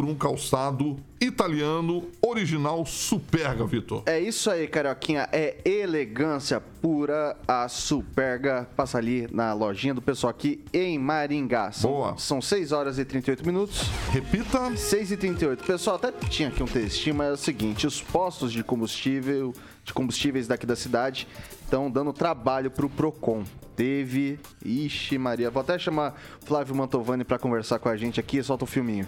por 0.00 0.08
um 0.08 0.14
calçado 0.14 0.96
italiano 1.20 2.08
original 2.22 2.86
Superga, 2.86 3.66
Vitor. 3.66 4.02
É 4.06 4.18
isso 4.18 4.50
aí, 4.50 4.66
Carioquinha. 4.66 5.28
É 5.30 5.58
elegância 5.62 6.58
pura. 6.58 7.36
A 7.46 7.68
Superga 7.68 8.66
passa 8.74 8.96
ali 8.96 9.28
na 9.30 9.52
lojinha 9.52 9.92
do 9.92 10.00
pessoal 10.00 10.30
aqui 10.30 10.64
em 10.72 10.98
Maringá. 10.98 11.70
São, 11.70 11.90
Boa. 11.90 12.16
São 12.16 12.40
6 12.40 12.72
horas 12.72 12.98
e 12.98 13.04
38 13.04 13.44
minutos. 13.44 13.82
Repita. 14.10 14.74
6 14.74 15.12
e 15.12 15.16
38. 15.18 15.64
Pessoal, 15.64 15.96
até 15.96 16.10
tinha 16.12 16.48
aqui 16.48 16.62
um 16.62 16.66
textinho, 16.66 17.16
mas 17.16 17.28
é 17.28 17.32
o 17.32 17.36
seguinte: 17.36 17.86
os 17.86 18.00
postos 18.00 18.50
de 18.50 18.64
combustível, 18.64 19.52
de 19.84 19.92
combustíveis 19.92 20.48
daqui 20.48 20.64
da 20.64 20.76
cidade 20.76 21.28
estão 21.62 21.90
dando 21.90 22.10
trabalho 22.14 22.70
pro 22.70 22.88
Procon. 22.88 23.44
Teve. 23.76 24.40
Ixi, 24.64 25.18
Maria. 25.18 25.50
Vou 25.50 25.60
até 25.60 25.78
chamar 25.78 26.18
Flávio 26.46 26.74
Mantovani 26.74 27.22
para 27.22 27.38
conversar 27.38 27.78
com 27.78 27.90
a 27.90 27.96
gente 27.98 28.18
aqui. 28.18 28.42
Solta 28.42 28.64
o 28.64 28.66
filminho. 28.66 29.06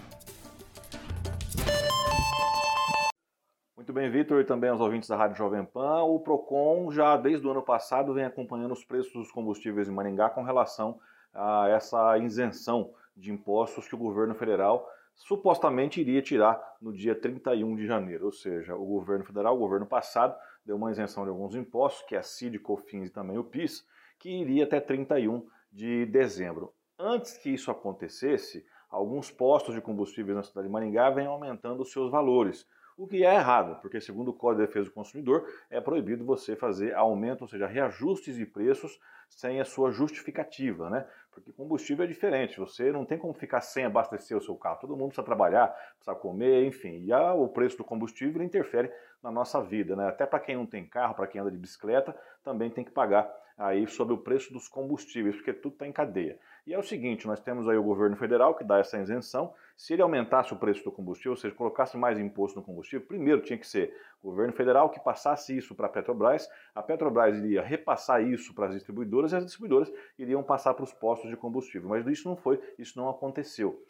Muito 3.82 3.92
bem, 3.92 4.08
Vitor, 4.08 4.40
e 4.40 4.44
também 4.44 4.70
aos 4.70 4.80
ouvintes 4.80 5.08
da 5.08 5.16
Rádio 5.16 5.36
Jovem 5.36 5.64
Pan. 5.64 6.04
O 6.04 6.20
PROCON 6.20 6.92
já 6.92 7.16
desde 7.16 7.44
o 7.44 7.50
ano 7.50 7.62
passado 7.62 8.14
vem 8.14 8.24
acompanhando 8.24 8.70
os 8.70 8.84
preços 8.84 9.12
dos 9.12 9.32
combustíveis 9.32 9.88
em 9.88 9.90
Maringá 9.90 10.30
com 10.30 10.44
relação 10.44 11.00
a 11.34 11.66
essa 11.68 12.16
isenção 12.18 12.94
de 13.16 13.32
impostos 13.32 13.88
que 13.88 13.96
o 13.96 13.98
governo 13.98 14.36
federal 14.36 14.88
supostamente 15.16 16.00
iria 16.00 16.22
tirar 16.22 16.62
no 16.80 16.92
dia 16.92 17.12
31 17.12 17.74
de 17.74 17.84
janeiro. 17.84 18.26
Ou 18.26 18.32
seja, 18.32 18.76
o 18.76 18.86
governo 18.86 19.24
federal, 19.24 19.56
o 19.56 19.58
governo 19.58 19.84
passado, 19.84 20.36
deu 20.64 20.76
uma 20.76 20.92
isenção 20.92 21.24
de 21.24 21.30
alguns 21.30 21.56
impostos, 21.56 22.06
que 22.06 22.14
é 22.14 22.18
a 22.18 22.22
CID, 22.22 22.60
COFINS 22.60 23.08
e 23.08 23.12
também 23.12 23.36
o 23.36 23.42
PIS, 23.42 23.84
que 24.16 24.30
iria 24.30 24.62
até 24.62 24.78
31 24.78 25.44
de 25.72 26.06
dezembro. 26.06 26.72
Antes 26.96 27.36
que 27.36 27.50
isso 27.50 27.68
acontecesse, 27.68 28.64
alguns 28.88 29.28
postos 29.28 29.74
de 29.74 29.80
combustíveis 29.80 30.36
na 30.36 30.44
cidade 30.44 30.68
de 30.68 30.72
Maringá 30.72 31.10
vêm 31.10 31.26
aumentando 31.26 31.82
os 31.82 31.90
seus 31.90 32.12
valores. 32.12 32.64
O 32.96 33.06
que 33.06 33.24
é 33.24 33.34
errado, 33.34 33.80
porque 33.80 34.00
segundo 34.00 34.28
o 34.28 34.34
Código 34.34 34.60
de 34.60 34.66
Defesa 34.66 34.88
do 34.88 34.94
Consumidor, 34.94 35.46
é 35.70 35.80
proibido 35.80 36.24
você 36.24 36.54
fazer 36.54 36.94
aumento, 36.94 37.42
ou 37.42 37.48
seja, 37.48 37.66
reajustes 37.66 38.36
de 38.36 38.44
preços 38.44 39.00
sem 39.28 39.60
a 39.60 39.64
sua 39.64 39.90
justificativa, 39.90 40.90
né? 40.90 41.06
Porque 41.30 41.50
combustível 41.52 42.04
é 42.04 42.08
diferente, 42.08 42.58
você 42.58 42.92
não 42.92 43.06
tem 43.06 43.16
como 43.16 43.32
ficar 43.32 43.62
sem 43.62 43.84
abastecer 43.86 44.36
o 44.36 44.40
seu 44.40 44.54
carro. 44.54 44.80
Todo 44.80 44.96
mundo 44.96 45.08
precisa 45.08 45.24
trabalhar, 45.24 45.68
precisa 45.96 46.14
comer, 46.14 46.66
enfim. 46.66 47.04
E 47.04 47.12
a, 47.12 47.32
o 47.32 47.48
preço 47.48 47.78
do 47.78 47.84
combustível 47.84 48.42
interfere 48.42 48.92
na 49.22 49.30
nossa 49.30 49.62
vida, 49.62 49.96
né? 49.96 50.08
Até 50.08 50.26
para 50.26 50.38
quem 50.38 50.56
não 50.56 50.66
tem 50.66 50.86
carro, 50.86 51.14
para 51.14 51.26
quem 51.26 51.40
anda 51.40 51.50
de 51.50 51.56
bicicleta, 51.56 52.14
também 52.44 52.70
tem 52.70 52.84
que 52.84 52.90
pagar 52.90 53.32
aí 53.56 53.86
sobre 53.86 54.14
o 54.14 54.18
preço 54.18 54.52
dos 54.52 54.68
combustíveis, 54.68 55.36
porque 55.36 55.52
tudo 55.52 55.74
está 55.74 55.86
em 55.86 55.92
cadeia. 55.92 56.38
E 56.64 56.72
é 56.72 56.78
o 56.78 56.82
seguinte, 56.82 57.26
nós 57.26 57.40
temos 57.40 57.68
aí 57.68 57.76
o 57.76 57.82
governo 57.82 58.16
federal 58.16 58.54
que 58.54 58.62
dá 58.62 58.78
essa 58.78 58.96
isenção. 58.96 59.52
Se 59.76 59.92
ele 59.92 60.02
aumentasse 60.02 60.52
o 60.52 60.56
preço 60.56 60.84
do 60.84 60.92
combustível, 60.92 61.32
ou 61.32 61.36
seja, 61.36 61.54
colocasse 61.54 61.96
mais 61.96 62.18
imposto 62.20 62.58
no 62.58 62.64
combustível, 62.64 63.04
primeiro 63.04 63.42
tinha 63.42 63.58
que 63.58 63.66
ser 63.66 63.92
o 64.22 64.30
governo 64.30 64.52
federal 64.52 64.88
que 64.88 65.00
passasse 65.00 65.56
isso 65.56 65.74
para 65.74 65.86
a 65.86 65.90
Petrobras, 65.90 66.48
a 66.72 66.80
Petrobras 66.80 67.36
iria 67.36 67.62
repassar 67.62 68.22
isso 68.22 68.54
para 68.54 68.66
as 68.66 68.74
distribuidoras 68.74 69.32
e 69.32 69.36
as 69.36 69.44
distribuidoras 69.44 69.92
iriam 70.16 70.42
passar 70.42 70.74
para 70.74 70.84
os 70.84 70.92
postos 70.92 71.28
de 71.28 71.36
combustível. 71.36 71.88
Mas 71.88 72.06
isso 72.06 72.28
não 72.28 72.36
foi, 72.36 72.60
isso 72.78 72.96
não 72.96 73.08
aconteceu. 73.08 73.82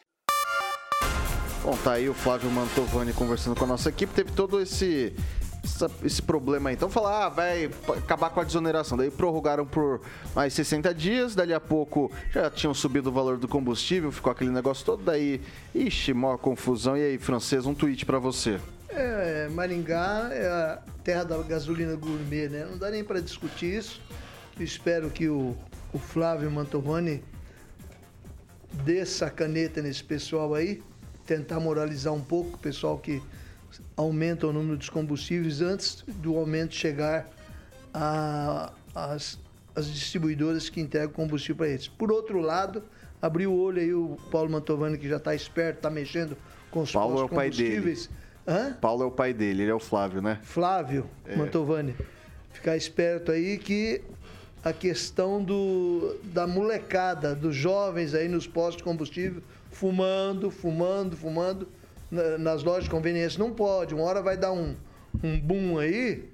Bom, 1.62 1.76
tá 1.84 1.92
aí 1.92 2.08
o 2.08 2.14
Flávio 2.14 2.50
Mantovani 2.50 3.12
conversando 3.12 3.56
com 3.56 3.64
a 3.64 3.68
nossa 3.68 3.90
equipe. 3.90 4.12
Teve 4.14 4.32
todo 4.32 4.60
esse 4.60 5.14
essa, 5.64 5.90
esse 6.04 6.20
problema 6.20 6.70
aí. 6.70 6.74
Então 6.74 6.90
falar, 6.90 7.26
ah, 7.26 7.28
vai 7.28 7.70
acabar 7.96 8.30
com 8.30 8.40
a 8.40 8.44
desoneração. 8.44 8.98
Daí 8.98 9.10
prorrogaram 9.10 9.66
por 9.66 10.00
mais 10.34 10.52
60 10.54 10.94
dias, 10.94 11.34
dali 11.34 11.54
a 11.54 11.60
pouco 11.60 12.10
já 12.30 12.50
tinham 12.50 12.74
subido 12.74 13.10
o 13.10 13.12
valor 13.12 13.38
do 13.38 13.48
combustível, 13.48 14.10
ficou 14.10 14.32
aquele 14.32 14.50
negócio 14.50 14.84
todo, 14.84 15.02
daí, 15.02 15.40
ixi, 15.74 16.12
maior 16.12 16.38
confusão. 16.38 16.96
E 16.96 17.02
aí, 17.02 17.18
francês, 17.18 17.66
um 17.66 17.74
tweet 17.74 18.04
para 18.04 18.18
você. 18.18 18.58
É, 18.88 19.48
Maringá 19.50 20.28
é 20.32 20.46
a 20.46 20.82
terra 21.02 21.24
da 21.24 21.38
gasolina 21.42 21.96
gourmet, 21.96 22.48
né? 22.48 22.66
Não 22.68 22.76
dá 22.76 22.90
nem 22.90 23.02
para 23.02 23.20
discutir 23.20 23.78
isso. 23.78 24.00
espero 24.60 25.08
que 25.10 25.28
o, 25.28 25.56
o 25.92 25.98
Flávio 25.98 26.50
Mantovani 26.50 27.22
dê 28.84 28.98
essa 28.98 29.30
caneta 29.30 29.80
nesse 29.80 30.04
pessoal 30.04 30.54
aí, 30.54 30.82
tentar 31.26 31.60
moralizar 31.60 32.12
um 32.12 32.22
pouco 32.22 32.56
o 32.56 32.58
pessoal 32.58 32.98
que 32.98 33.22
aumenta 33.96 34.46
o 34.46 34.52
número 34.52 34.76
dos 34.76 34.88
combustíveis 34.88 35.60
antes 35.60 36.02
do 36.06 36.36
aumento 36.36 36.74
chegar 36.74 37.28
às 38.94 39.38
distribuidoras 39.76 40.68
que 40.68 40.80
entregam 40.80 41.12
combustível 41.12 41.56
para 41.56 41.68
eles. 41.68 41.88
Por 41.88 42.10
outro 42.10 42.40
lado, 42.40 42.82
abriu 43.20 43.52
o 43.52 43.60
olho 43.60 43.80
aí 43.80 43.94
o 43.94 44.16
Paulo 44.30 44.50
Mantovani, 44.50 44.98
que 44.98 45.08
já 45.08 45.16
está 45.16 45.34
esperto, 45.34 45.76
está 45.76 45.90
mexendo 45.90 46.36
com 46.70 46.80
os 46.80 46.92
Paulo 46.92 47.20
é 47.20 47.24
o 47.24 47.28
pai 47.28 47.50
dele. 47.50 47.98
Hã? 48.46 48.76
Paulo 48.80 49.04
é 49.04 49.06
o 49.06 49.10
pai 49.10 49.32
dele, 49.32 49.62
ele 49.62 49.70
é 49.70 49.74
o 49.74 49.80
Flávio, 49.80 50.20
né? 50.20 50.40
Flávio 50.42 51.08
é. 51.24 51.36
Mantovani. 51.36 51.94
Ficar 52.52 52.76
esperto 52.76 53.30
aí 53.30 53.56
que 53.56 54.02
a 54.64 54.72
questão 54.72 55.42
do, 55.42 56.16
da 56.24 56.46
molecada, 56.46 57.34
dos 57.34 57.54
jovens 57.54 58.14
aí 58.14 58.28
nos 58.28 58.46
postos 58.46 58.76
de 58.76 58.84
combustível, 58.84 59.42
fumando, 59.70 60.50
fumando, 60.50 61.16
fumando 61.16 61.68
nas 62.38 62.62
lojas 62.62 62.84
de 62.84 62.90
conveniência 62.90 63.38
não 63.38 63.52
pode. 63.52 63.94
Uma 63.94 64.04
hora 64.04 64.20
vai 64.20 64.36
dar 64.36 64.52
um, 64.52 64.76
um 65.22 65.40
boom 65.40 65.78
aí, 65.78 66.28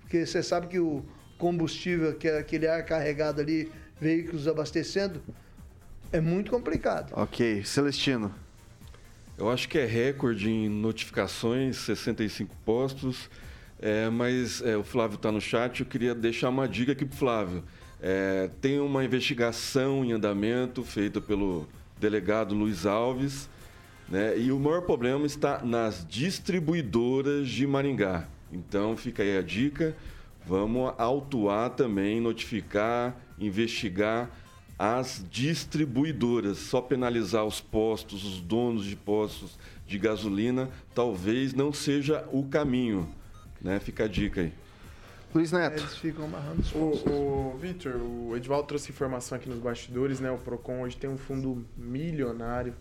porque 0.00 0.24
você 0.24 0.42
sabe 0.42 0.68
que 0.68 0.78
o 0.78 1.04
combustível, 1.36 2.14
que 2.14 2.26
é 2.26 2.38
aquele 2.38 2.66
ar 2.66 2.84
carregado 2.84 3.40
ali, 3.40 3.70
veículos 4.00 4.48
abastecendo, 4.48 5.22
é 6.10 6.20
muito 6.20 6.50
complicado. 6.50 7.12
Ok. 7.12 7.62
Celestino. 7.64 8.34
Eu 9.36 9.50
acho 9.50 9.68
que 9.68 9.78
é 9.78 9.84
recorde 9.84 10.50
em 10.50 10.68
notificações, 10.68 11.76
65 11.78 12.54
postos. 12.64 13.28
É, 13.80 14.08
mas 14.08 14.62
é, 14.62 14.76
o 14.76 14.84
Flávio 14.84 15.16
está 15.16 15.32
no 15.32 15.40
chat, 15.40 15.80
eu 15.80 15.86
queria 15.86 16.14
deixar 16.14 16.50
uma 16.50 16.68
dica 16.68 16.92
aqui 16.92 17.04
para 17.04 17.14
o 17.14 17.18
Flávio. 17.18 17.64
É, 18.00 18.48
tem 18.60 18.78
uma 18.78 19.04
investigação 19.04 20.04
em 20.04 20.12
andamento 20.12 20.84
feita 20.84 21.20
pelo 21.20 21.68
delegado 21.98 22.54
Luiz 22.54 22.86
Alves 22.86 23.48
né? 24.08 24.38
E 24.38 24.52
o 24.52 24.58
maior 24.58 24.82
problema 24.82 25.26
está 25.26 25.62
nas 25.64 26.06
distribuidoras 26.08 27.48
de 27.48 27.66
Maringá. 27.66 28.28
Então 28.52 28.96
fica 28.96 29.22
aí 29.22 29.36
a 29.38 29.42
dica. 29.42 29.96
Vamos 30.46 30.92
autuar 30.98 31.70
também, 31.70 32.20
notificar, 32.20 33.16
investigar 33.38 34.30
as 34.78 35.24
distribuidoras. 35.30 36.58
Só 36.58 36.80
penalizar 36.80 37.44
os 37.44 37.60
postos, 37.60 38.24
os 38.24 38.40
donos 38.40 38.84
de 38.84 38.96
postos 38.96 39.58
de 39.86 39.98
gasolina, 39.98 40.68
talvez 40.94 41.54
não 41.54 41.72
seja 41.72 42.26
o 42.32 42.44
caminho. 42.44 43.08
Né? 43.60 43.78
Fica 43.80 44.04
a 44.04 44.08
dica 44.08 44.40
aí. 44.40 44.52
Luiz 45.34 45.50
Neto. 45.50 45.80
Eles 45.80 45.96
ficam 45.96 46.26
amarrando 46.26 46.60
os 46.60 46.72
O, 46.74 47.54
o 47.54 47.58
Vitor, 47.58 47.96
o 47.96 48.36
Edvaldo 48.36 48.68
trouxe 48.68 48.90
informação 48.90 49.36
aqui 49.36 49.48
nos 49.48 49.58
bastidores, 49.58 50.20
né? 50.20 50.30
O 50.30 50.36
Procon 50.36 50.82
hoje 50.82 50.96
tem 50.96 51.08
um 51.08 51.16
fundo 51.16 51.64
milionário 51.74 52.74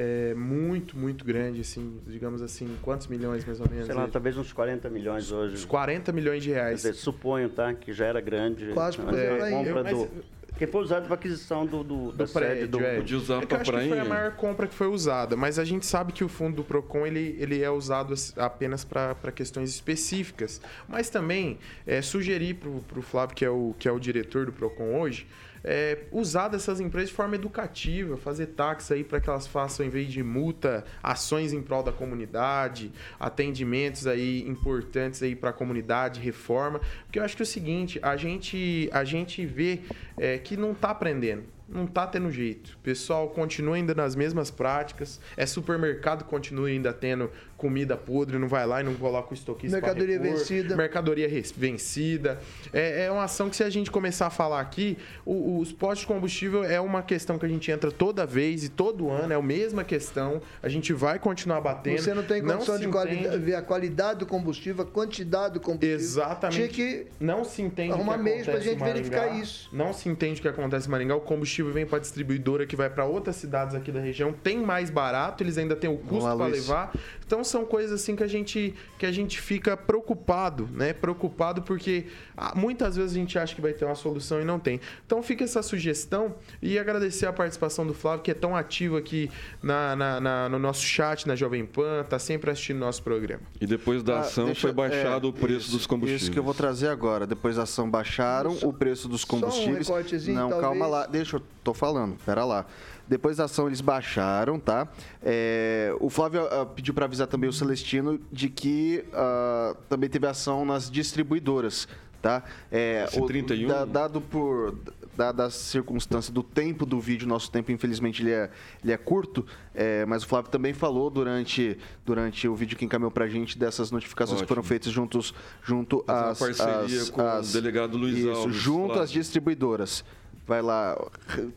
é 0.00 0.32
muito, 0.32 0.96
muito 0.96 1.24
grande, 1.24 1.60
assim, 1.62 2.00
digamos 2.06 2.40
assim, 2.40 2.68
quantos 2.82 3.08
milhões 3.08 3.44
mais 3.44 3.58
ou 3.60 3.68
menos? 3.68 3.86
Sei 3.86 3.94
lá, 3.96 4.06
talvez 4.06 4.36
uns 4.36 4.52
40 4.52 4.88
milhões 4.88 5.32
hoje. 5.32 5.54
Uns 5.56 5.64
40 5.64 6.12
milhões 6.12 6.40
de 6.40 6.50
reais. 6.50 6.82
Dizer, 6.82 6.94
suponho, 6.94 7.48
tá? 7.48 7.74
Que 7.74 7.92
já 7.92 8.06
era 8.06 8.20
grande. 8.20 8.70
Quase 8.72 8.96
por 8.96 9.12
é, 9.12 9.50
compra 9.50 9.82
mas, 9.82 9.98
do. 9.98 10.08
Que 10.56 10.68
foi 10.68 10.82
usado 10.82 11.06
para 11.06 11.14
aquisição 11.14 11.66
do, 11.66 11.82
do, 11.82 12.12
do 12.12 12.28
prédio, 12.28 12.68
do, 12.68 12.80
é. 12.80 13.00
de 13.00 13.14
usar 13.14 13.42
é 13.42 13.46
para 13.46 13.60
acho 13.60 13.72
que 13.72 13.88
foi 13.88 13.98
a 13.98 14.04
maior 14.04 14.32
compra 14.36 14.66
que 14.66 14.74
foi 14.74 14.88
usada, 14.88 15.36
mas 15.36 15.56
a 15.56 15.64
gente 15.64 15.86
sabe 15.86 16.12
que 16.12 16.24
o 16.24 16.28
fundo 16.28 16.56
do 16.56 16.64
Procon 16.64 17.06
ele, 17.06 17.36
ele 17.38 17.62
é 17.62 17.70
usado 17.70 18.12
apenas 18.36 18.84
para 18.84 19.32
questões 19.32 19.70
específicas. 19.70 20.60
Mas 20.88 21.10
também 21.10 21.58
é, 21.86 22.02
sugerir 22.02 22.54
para 22.54 22.98
o 22.98 23.02
Flávio, 23.02 23.36
que 23.36 23.44
é 23.44 23.50
o, 23.50 23.74
que 23.78 23.88
é 23.88 23.92
o 23.92 24.00
diretor 24.00 24.46
do 24.46 24.52
Procon 24.52 25.00
hoje, 25.00 25.26
é, 25.64 26.04
usar 26.12 26.48
dessas 26.48 26.80
empresas 26.80 27.10
de 27.10 27.14
forma 27.14 27.34
educativa, 27.34 28.16
fazer 28.16 28.46
táxi 28.46 28.94
aí 28.94 29.04
para 29.04 29.20
que 29.20 29.28
elas 29.28 29.46
façam, 29.46 29.84
em 29.84 29.88
vez 29.88 30.08
de 30.08 30.22
multa, 30.22 30.84
ações 31.02 31.52
em 31.52 31.62
prol 31.62 31.82
da 31.82 31.92
comunidade, 31.92 32.92
atendimentos 33.18 34.06
aí 34.06 34.46
importantes 34.48 35.22
aí 35.22 35.34
para 35.34 35.50
a 35.50 35.52
comunidade, 35.52 36.20
reforma. 36.20 36.80
Porque 37.04 37.18
eu 37.18 37.24
acho 37.24 37.36
que 37.36 37.42
é 37.42 37.44
o 37.44 37.46
seguinte, 37.46 37.98
a 38.02 38.16
gente, 38.16 38.88
a 38.92 39.04
gente 39.04 39.44
vê 39.44 39.80
é, 40.16 40.38
que 40.38 40.56
não 40.56 40.72
está 40.72 40.90
aprendendo 40.90 41.57
não 41.68 41.86
tá 41.86 42.06
tendo 42.06 42.30
jeito. 42.30 42.76
O 42.80 42.82
pessoal 42.82 43.28
continua 43.28 43.76
ainda 43.76 43.94
nas 43.94 44.16
mesmas 44.16 44.50
práticas. 44.50 45.20
É 45.36 45.44
supermercado 45.44 46.24
continua 46.24 46.68
ainda 46.68 46.92
tendo 46.92 47.30
comida 47.56 47.96
podre, 47.96 48.38
não 48.38 48.46
vai 48.46 48.64
lá 48.64 48.80
e 48.80 48.84
não 48.84 48.94
coloca 48.94 49.32
o 49.32 49.34
estoquista 49.34 49.76
Mercadoria 49.76 50.18
vencida. 50.18 50.76
Mercadoria 50.76 51.28
vencida. 51.56 52.38
É, 52.72 53.06
é, 53.06 53.10
uma 53.10 53.24
ação 53.24 53.50
que 53.50 53.56
se 53.56 53.64
a 53.64 53.68
gente 53.68 53.90
começar 53.90 54.28
a 54.28 54.30
falar 54.30 54.60
aqui, 54.60 54.96
o, 55.26 55.58
os 55.58 55.72
postos 55.72 56.00
de 56.00 56.06
combustível 56.06 56.62
é 56.62 56.80
uma 56.80 57.02
questão 57.02 57.36
que 57.36 57.44
a 57.44 57.48
gente 57.48 57.70
entra 57.70 57.90
toda 57.90 58.24
vez 58.24 58.64
e 58.64 58.68
todo 58.68 59.10
ano, 59.10 59.32
é 59.32 59.36
a 59.36 59.42
mesma 59.42 59.82
questão. 59.82 60.40
A 60.62 60.68
gente 60.68 60.92
vai 60.92 61.18
continuar 61.18 61.60
batendo. 61.60 62.00
Você 62.00 62.14
não 62.14 62.22
tem 62.22 62.40
condição 62.40 62.78
não 62.78 63.06
de 63.06 63.38
ver 63.38 63.56
a 63.56 63.62
qualidade 63.62 64.20
do 64.20 64.26
combustível, 64.26 64.84
a 64.84 64.86
quantidade 64.86 65.54
do 65.54 65.60
combustível. 65.60 65.96
Exatamente. 65.96 66.56
Tinha 66.56 66.68
que 66.68 67.06
não 67.18 67.44
se 67.44 67.60
entende 67.60 67.92
arrumar 67.92 68.16
meios 68.16 68.46
pra 68.46 68.60
gente 68.60 68.82
verificar 68.82 69.36
isso. 69.36 69.68
Não 69.72 69.92
se 69.92 70.08
entende 70.08 70.38
o 70.38 70.42
que 70.42 70.48
acontece 70.48 70.86
em 70.86 70.90
Maringá. 70.90 71.16
O 71.16 71.20
combustível 71.20 71.57
vem 71.62 71.86
para 71.86 71.98
distribuidora 71.98 72.66
que 72.66 72.76
vai 72.76 72.88
para 72.90 73.04
outras 73.04 73.36
cidades 73.36 73.74
aqui 73.74 73.92
da 73.92 74.00
região, 74.00 74.32
tem 74.32 74.58
mais 74.58 74.90
barato, 74.90 75.42
eles 75.42 75.58
ainda 75.58 75.76
têm 75.76 75.90
o 75.90 75.98
custo 75.98 76.36
para 76.36 76.46
levar. 76.46 76.92
Então 77.28 77.44
são 77.44 77.66
coisas 77.66 78.00
assim 78.00 78.16
que 78.16 78.22
a 78.22 78.26
gente 78.26 78.74
que 78.98 79.04
a 79.04 79.12
gente 79.12 79.38
fica 79.38 79.76
preocupado, 79.76 80.66
né? 80.72 80.94
Preocupado 80.94 81.60
porque 81.60 82.06
ah, 82.34 82.54
muitas 82.56 82.96
vezes 82.96 83.12
a 83.12 83.18
gente 83.18 83.38
acha 83.38 83.54
que 83.54 83.60
vai 83.60 83.74
ter 83.74 83.84
uma 83.84 83.94
solução 83.94 84.40
e 84.40 84.46
não 84.46 84.58
tem. 84.58 84.80
Então 85.04 85.22
fica 85.22 85.44
essa 85.44 85.62
sugestão 85.62 86.34
e 86.62 86.78
agradecer 86.78 87.26
a 87.26 87.32
participação 87.32 87.86
do 87.86 87.92
Flávio, 87.92 88.22
que 88.22 88.30
é 88.30 88.34
tão 88.34 88.56
ativo 88.56 88.96
aqui 88.96 89.30
na, 89.62 89.94
na, 89.94 90.20
na 90.20 90.48
no 90.48 90.58
nosso 90.58 90.80
chat, 90.80 91.28
na 91.28 91.36
Jovem 91.36 91.66
Pan, 91.66 92.02
tá 92.08 92.18
sempre 92.18 92.50
assistindo 92.50 92.78
nosso 92.78 93.02
programa. 93.02 93.42
E 93.60 93.66
depois 93.66 94.02
da 94.02 94.16
ah, 94.16 94.20
ação 94.20 94.46
deixa, 94.46 94.62
foi 94.62 94.72
baixado 94.72 95.26
é, 95.26 95.30
o 95.30 95.32
preço 95.34 95.66
isso, 95.66 95.72
dos 95.72 95.86
combustíveis. 95.86 96.22
Isso 96.22 96.30
que 96.30 96.38
eu 96.38 96.42
vou 96.42 96.54
trazer 96.54 96.88
agora. 96.88 97.26
Depois 97.26 97.56
da 97.56 97.64
ação 97.64 97.90
baixaram 97.90 98.56
o 98.62 98.72
preço 98.72 99.06
dos 99.06 99.22
combustíveis. 99.22 99.86
Um 99.90 100.32
não, 100.32 100.48
talvez. 100.48 100.60
calma 100.62 100.86
lá. 100.86 101.06
Deixa 101.06 101.36
eu 101.36 101.42
tô 101.62 101.74
falando, 101.74 102.16
pera 102.24 102.46
lá. 102.46 102.64
Depois 103.08 103.38
da 103.38 103.44
ação 103.44 103.66
eles 103.66 103.80
baixaram, 103.80 104.58
tá? 104.60 104.86
É, 105.22 105.94
o 106.00 106.10
Flávio 106.10 106.46
ah, 106.46 106.66
pediu 106.66 106.92
para 106.92 107.06
avisar 107.06 107.26
também 107.26 107.48
o 107.48 107.52
Celestino 107.52 108.20
de 108.30 108.48
que 108.48 109.04
ah, 109.12 109.74
também 109.88 110.10
teve 110.10 110.26
ação 110.26 110.64
nas 110.64 110.90
distribuidoras, 110.90 111.88
tá? 112.20 112.42
É, 112.70 113.04
Esse 113.08 113.20
31? 113.26 113.66
da- 113.68 113.84
dado 113.84 114.20
por 114.20 114.76
dada 115.16 115.46
a 115.46 115.50
circunstância 115.50 116.32
do 116.32 116.44
tempo 116.44 116.86
do 116.86 117.00
vídeo, 117.00 117.26
nosso 117.26 117.50
tempo 117.50 117.72
infelizmente 117.72 118.22
ele 118.22 118.30
é, 118.30 118.48
ele 118.84 118.92
é 118.92 118.96
curto, 118.96 119.44
é, 119.74 120.06
mas 120.06 120.22
o 120.22 120.28
Flávio 120.28 120.48
também 120.48 120.72
falou 120.72 121.10
durante, 121.10 121.76
durante 122.06 122.46
o 122.46 122.54
vídeo 122.54 122.76
que 122.78 122.84
encaminhou 122.84 123.10
pra 123.10 123.26
gente 123.26 123.58
dessas 123.58 123.90
notificações 123.90 124.40
que 124.40 124.46
foram 124.46 124.60
Ótimo. 124.60 124.68
feitas 124.68 124.92
juntos, 124.92 125.34
junto 125.64 126.04
às, 126.06 126.38
parceria 126.38 127.02
às- 127.02 127.10
com 127.10 127.20
o 127.20 127.26
às- 127.26 127.52
delegado 127.52 127.96
Luiz 127.98 128.16
isso, 128.18 128.30
Alves, 128.30 128.54
junto 128.56 128.86
Flávio. 128.88 129.02
às 129.02 129.10
distribuidoras. 129.10 130.04
Vai 130.48 130.62
lá, 130.62 130.96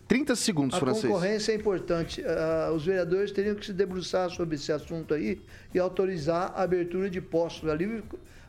30 0.05 0.35
segundos, 0.35 0.75
A 0.75 0.79
francês. 0.81 1.05
concorrência 1.05 1.53
é 1.53 1.55
importante. 1.55 2.21
Ah, 2.25 2.73
os 2.75 2.85
vereadores 2.85 3.31
teriam 3.31 3.55
que 3.55 3.65
se 3.65 3.71
debruçar 3.71 4.29
sobre 4.29 4.55
esse 4.55 4.69
assunto 4.69 5.13
aí 5.13 5.41
e 5.73 5.79
autorizar 5.79 6.51
a 6.53 6.63
abertura 6.63 7.09
de 7.09 7.21
postos 7.21 7.63
da 7.69 7.73
livre, 7.73 8.03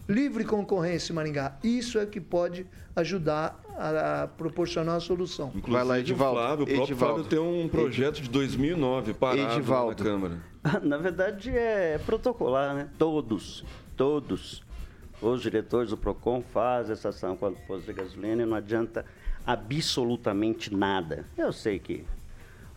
livre 0.09 0.45
concorrência 0.45 1.13
em 1.13 1.15
Maringá. 1.15 1.57
Isso 1.63 1.97
é 1.97 2.05
que 2.05 2.21
pode 2.21 2.67
ajudar 2.97 3.63
a, 3.79 4.23
a 4.25 4.27
proporcionar 4.27 4.97
a 4.97 5.01
solução. 5.01 5.53
Inclusive, 5.55 5.71
Vai 5.71 5.85
lá, 5.85 6.01
Edivaldo. 6.01 6.35
O, 6.35 6.43
Flávio, 6.43 6.63
o 6.65 6.67
próprio 6.67 6.83
Edivaldo. 6.83 7.15
Flávio 7.25 7.31
tem 7.31 7.39
um 7.65 7.69
projeto 7.69 8.21
de 8.21 8.29
2009 8.29 9.15
parado 9.15 9.53
Edivaldo. 9.55 10.03
na 10.03 10.11
Câmara. 10.11 10.39
Na 10.83 10.97
verdade, 10.97 11.51
é 11.51 11.99
protocolar, 12.05 12.75
né? 12.75 12.89
Todos, 12.99 13.65
todos 13.97 14.61
os 15.21 15.41
diretores 15.41 15.91
do 15.91 15.97
PROCON 15.97 16.43
fazem 16.53 16.95
essa 16.95 17.11
ação 17.11 17.37
quando 17.37 17.57
posto 17.65 17.87
de 17.87 17.93
gasolina 17.93 18.43
e 18.43 18.47
não 18.47 18.57
adianta 18.57 19.05
absolutamente 19.47 20.75
nada. 20.75 21.25
Eu 21.37 21.53
sei 21.53 21.79
que 21.79 22.05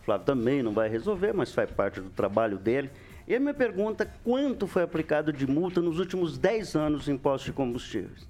o 0.00 0.04
Flávio 0.04 0.26
também 0.26 0.62
não 0.62 0.72
vai 0.72 0.88
resolver, 0.88 1.32
mas 1.32 1.52
faz 1.52 1.70
parte 1.70 2.00
do 2.00 2.10
trabalho 2.10 2.58
dele. 2.58 2.90
E 3.26 3.34
a 3.34 3.40
minha 3.40 3.54
pergunta, 3.54 4.08
quanto 4.22 4.66
foi 4.66 4.82
aplicado 4.82 5.32
de 5.32 5.46
multa 5.46 5.80
nos 5.80 5.98
últimos 5.98 6.38
10 6.38 6.76
anos 6.76 7.08
em 7.08 7.16
postos 7.16 7.46
de 7.46 7.52
combustíveis? 7.52 8.26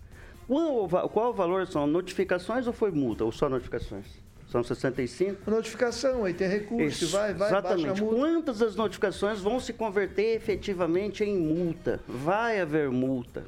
Qual, 0.47 1.09
qual 1.11 1.30
o 1.30 1.34
valor? 1.34 1.66
São 1.66 1.87
notificações 1.87 2.66
ou 2.66 2.72
foi 2.72 2.91
multa? 2.91 3.24
Ou 3.24 3.32
só 3.32 3.49
notificações? 3.49 4.07
São 4.49 4.62
65? 4.62 5.51
Notificação, 5.51 6.24
aí 6.24 6.32
tem 6.32 6.49
recurso, 6.49 7.05
Isso, 7.05 7.09
vai, 7.09 7.34
vai, 7.34 7.49
Exatamente. 7.49 8.01
Quantas 8.01 8.59
das 8.59 8.76
notificações 8.76 9.41
vão 9.41 9.59
se 9.59 9.72
converter 9.72 10.37
efetivamente 10.37 11.24
em 11.24 11.37
multa? 11.37 12.01
Vai 12.07 12.61
haver 12.61 12.89
multa. 12.91 13.45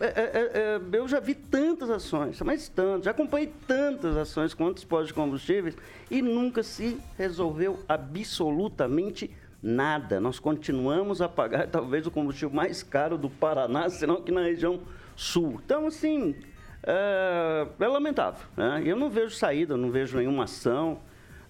É- 0.00 0.06
é- 0.06 0.50
é- 0.54 0.80
Eu 0.92 1.06
já 1.06 1.20
vi 1.20 1.34
tantas 1.34 1.90
ações, 1.90 2.40
mas 2.40 2.68
tantas, 2.68 3.04
já 3.04 3.10
acompanhei 3.10 3.52
tantas 3.66 4.16
ações 4.16 4.54
contra 4.54 4.78
os 4.78 4.84
postos 4.84 5.08
de 5.08 5.14
combustíveis 5.14 5.76
e 6.10 6.22
nunca 6.22 6.62
se 6.62 6.98
resolveu 7.18 7.78
absolutamente 7.86 9.30
nada. 9.62 10.18
Nós 10.18 10.38
continuamos 10.38 11.20
a 11.20 11.28
pagar 11.28 11.66
talvez 11.68 12.06
o 12.06 12.10
combustível 12.10 12.54
mais 12.54 12.82
caro 12.82 13.18
do 13.18 13.28
Paraná, 13.28 13.88
senão 13.90 14.22
que 14.22 14.32
na 14.32 14.42
região 14.42 14.80
sul. 15.14 15.60
Então, 15.64 15.86
assim, 15.86 16.34
é, 16.82 17.66
é 17.78 17.86
lamentável. 17.86 18.46
Né? 18.56 18.82
Eu 18.86 18.96
não 18.96 19.10
vejo 19.10 19.34
saída, 19.34 19.76
não 19.76 19.90
vejo 19.90 20.16
nenhuma 20.16 20.44
ação. 20.44 21.00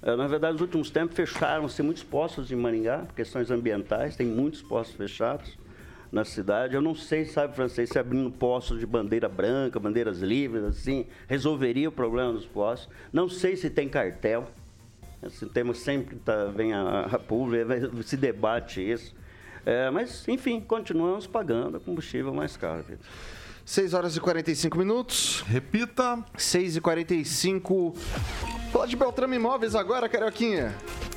Na 0.02 0.28
verdade, 0.28 0.52
nos 0.52 0.60
últimos 0.60 0.88
tempos 0.88 1.16
fecharam-se 1.16 1.82
muitos 1.82 2.04
postos 2.04 2.52
em 2.52 2.54
Maringá, 2.54 2.98
por 2.98 3.14
questões 3.14 3.50
ambientais, 3.50 4.14
tem 4.14 4.26
muitos 4.26 4.62
postos 4.62 4.94
fechados 4.96 5.58
na 6.10 6.24
cidade. 6.24 6.74
Eu 6.74 6.82
não 6.82 6.94
sei, 6.94 7.24
sabe, 7.24 7.54
francês, 7.54 7.90
se 7.90 7.98
abrindo 7.98 8.30
postos 8.30 8.78
de 8.78 8.86
bandeira 8.86 9.28
branca, 9.28 9.78
bandeiras 9.78 10.20
livres, 10.20 10.64
assim, 10.64 11.06
resolveria 11.26 11.88
o 11.88 11.92
problema 11.92 12.32
dos 12.32 12.46
postos. 12.46 12.88
Não 13.12 13.28
sei 13.28 13.56
se 13.56 13.70
tem 13.70 13.88
cartel. 13.88 14.50
Esse 15.22 15.46
tema 15.46 15.74
sempre 15.74 16.16
tá, 16.16 16.46
vem 16.46 16.72
a, 16.72 17.00
a 17.00 17.18
público, 17.18 18.02
se 18.04 18.16
debate 18.16 18.80
isso. 18.80 19.14
É, 19.64 19.90
mas, 19.90 20.26
enfim, 20.28 20.60
continuamos 20.60 21.26
pagando 21.26 21.80
combustível 21.80 22.32
mais 22.32 22.56
caro. 22.56 22.82
Vitor. 22.82 23.04
6 23.64 23.94
horas 23.94 24.16
e 24.16 24.20
45 24.20 24.78
minutos. 24.78 25.44
Repita. 25.48 26.24
6 26.36 26.76
e 26.76 26.80
45. 26.80 27.94
Fala 28.70 28.86
de 28.86 28.94
Beltrame 28.94 29.34
Imóveis 29.34 29.74
agora, 29.74 30.08
Carioquinha. 30.08 30.72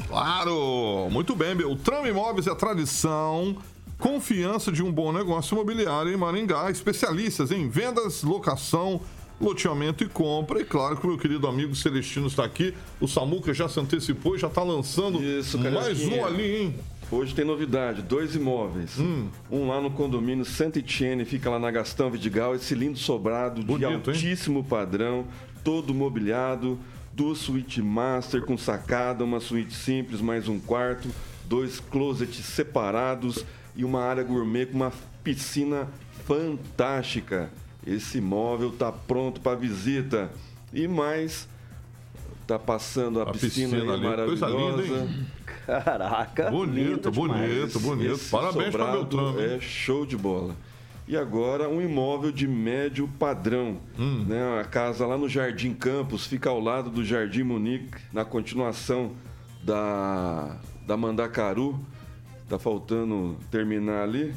Claro! 0.08 1.08
Muito 1.12 1.36
bem, 1.36 1.56
Beltrame 1.56 2.10
Imóveis 2.10 2.48
é 2.48 2.56
tradição, 2.56 3.56
confiança 4.00 4.72
de 4.72 4.82
um 4.82 4.92
bom 4.92 5.12
negócio 5.12 5.54
imobiliário 5.54 6.12
em 6.12 6.18
Maringá. 6.18 6.72
Especialistas 6.72 7.52
em 7.52 7.68
vendas, 7.68 8.24
locação, 8.24 9.02
loteamento 9.40 10.04
e 10.04 10.08
compra. 10.08 10.62
E 10.62 10.66
claro 10.66 10.98
que 10.98 11.06
o 11.06 11.10
meu 11.10 11.20
querido 11.20 11.46
amigo 11.46 11.76
Celestino 11.76 12.28
está 12.28 12.46
aqui. 12.46 12.74
O 13.00 13.08
Samuca 13.08 13.54
já 13.54 13.68
se 13.68 13.80
antecipou 13.80 14.36
e 14.36 14.40
já 14.40 14.48
está 14.48 14.64
lançando 14.64 15.22
Isso, 15.22 15.60
mais 15.60 16.02
um 16.08 16.26
ali, 16.26 16.56
hein? 16.56 16.76
Hoje 17.12 17.34
tem 17.34 17.44
novidade, 17.44 18.04
dois 18.04 18.36
imóveis. 18.36 19.00
Hum. 19.00 19.28
Um 19.52 19.68
lá 19.68 19.82
no 19.82 19.90
condomínio 19.90 20.46
Santa 20.46 20.78
Etienne, 20.78 21.26
fica 21.26 21.50
lá 21.50 21.58
na 21.58 21.72
Gastão 21.72 22.10
Vidigal, 22.10 22.54
esse 22.54 22.76
lindo 22.76 23.00
sobrado 23.00 23.62
de 23.62 23.66
Bonito, 23.66 23.90
hein? 23.90 24.02
altíssimo 24.06 24.64
padrão, 24.64 25.26
todo 25.64 25.92
mobiliado, 25.92 26.78
duas 27.12 27.40
suíte 27.40 27.82
master 27.82 28.44
com 28.44 28.56
sacada, 28.56 29.24
uma 29.24 29.40
suíte 29.40 29.74
simples, 29.74 30.22
mais 30.22 30.48
um 30.48 30.60
quarto, 30.60 31.10
dois 31.48 31.80
closets 31.80 32.46
separados 32.46 33.44
e 33.76 33.84
uma 33.86 34.02
área 34.02 34.24
gourmet 34.24 34.66
com 34.66 34.76
uma 34.78 34.92
piscina 35.24 35.88
fantástica. 36.26 37.50
Esse 37.86 38.18
imóvel 38.18 38.72
tá 38.72 38.92
pronto 38.92 39.40
para 39.42 39.58
visita. 39.58 40.30
E 40.74 40.88
mais, 40.88 41.48
tá 42.46 42.60
passando 42.60 43.20
a, 43.20 43.24
A 43.24 43.32
piscina, 43.32 43.78
piscina 43.78 43.94
aí 43.94 44.06
ali, 44.06 44.26
coisa 44.26 44.50
maravilhosa. 44.50 44.82
linda, 44.82 45.12
hein? 45.12 45.26
Caraca, 45.66 46.50
Bonito, 46.50 47.12
bonito, 47.12 47.80
bonito. 47.80 48.14
Esse 48.14 48.30
Parabéns 48.32 48.72
para 48.72 48.92
Beltrame. 48.92 49.42
É 49.42 49.60
show 49.60 50.06
de 50.06 50.18
bola. 50.18 50.56
E 51.08 51.18
agora 51.18 51.68
um 51.68 51.82
imóvel 51.82 52.32
de 52.32 52.48
médio 52.48 53.08
padrão. 53.20 53.78
Hum. 53.98 54.26
Né? 54.28 54.60
A 54.60 54.64
casa 54.64 55.06
lá 55.08 55.18
no 55.18 55.28
Jardim 55.28 55.74
Campos, 55.74 56.28
fica 56.28 56.50
ao 56.50 56.60
lado 56.60 56.90
do 56.90 57.04
Jardim 57.04 57.44
Munique, 57.44 57.98
na 58.14 58.24
continuação 58.24 59.14
da, 59.64 60.58
da 60.86 60.96
Mandacaru. 60.96 61.80
Tá 62.50 62.58
faltando 62.60 63.38
terminar 63.52 64.04
ali. 64.04 64.34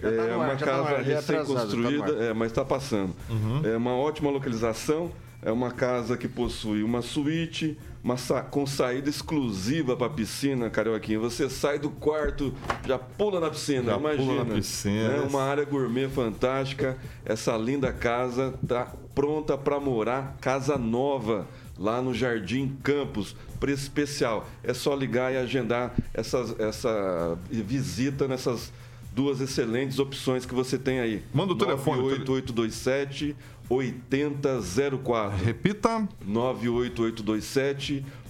Já 0.00 0.08
tá 0.10 0.14
é 0.14 0.30
ar, 0.32 0.36
uma 0.36 0.56
tá 0.56 0.64
casa 0.66 0.90
é 0.90 1.02
recém-construída, 1.02 2.12
tá 2.14 2.24
é, 2.24 2.32
mas 2.34 2.50
está 2.52 2.64
passando. 2.64 3.12
Uhum. 3.28 3.62
É 3.64 3.76
uma 3.76 3.94
ótima 3.94 4.30
localização. 4.30 5.10
É 5.42 5.52
uma 5.52 5.70
casa 5.70 6.16
que 6.16 6.26
possui 6.26 6.82
uma 6.82 7.02
suíte, 7.02 7.78
uma 8.02 8.16
sa- 8.16 8.40
com 8.40 8.66
saída 8.66 9.08
exclusiva 9.08 9.94
para 9.96 10.06
a 10.06 10.10
piscina, 10.10 10.68
Carioquinha. 10.70 11.20
Você 11.20 11.48
sai 11.48 11.78
do 11.78 11.90
quarto, 11.90 12.52
já 12.86 12.98
pula 12.98 13.38
na 13.38 13.50
piscina, 13.50 13.92
Já 13.92 13.98
pula 13.98 14.14
imagina. 14.14 14.44
na 14.44 14.54
piscina. 14.54 15.12
É 15.12 15.20
uma 15.20 15.42
área 15.42 15.64
gourmet 15.64 16.08
fantástica. 16.08 16.96
Essa 17.24 17.56
linda 17.56 17.92
casa 17.92 18.54
tá 18.66 18.90
pronta 19.14 19.56
para 19.58 19.78
morar, 19.78 20.36
casa 20.40 20.76
nova 20.76 21.46
lá 21.78 22.00
no 22.00 22.14
Jardim 22.14 22.76
Campos, 22.82 23.36
preço 23.60 23.82
especial. 23.82 24.48
É 24.62 24.72
só 24.72 24.94
ligar 24.94 25.32
e 25.32 25.36
agendar 25.36 25.94
essas, 26.14 26.58
essa 26.58 27.38
visita 27.50 28.26
nessas 28.26 28.72
duas 29.12 29.40
excelentes 29.40 29.98
opções 29.98 30.44
que 30.44 30.54
você 30.54 30.78
tem 30.78 31.00
aí. 31.00 31.22
Manda 31.32 31.54
o 31.54 31.56
telefone. 31.56 32.02
98827 32.02 33.34
8004. 33.68 35.44
Repita. 35.44 36.08
98827 36.24 38.04
8004. 38.04 38.25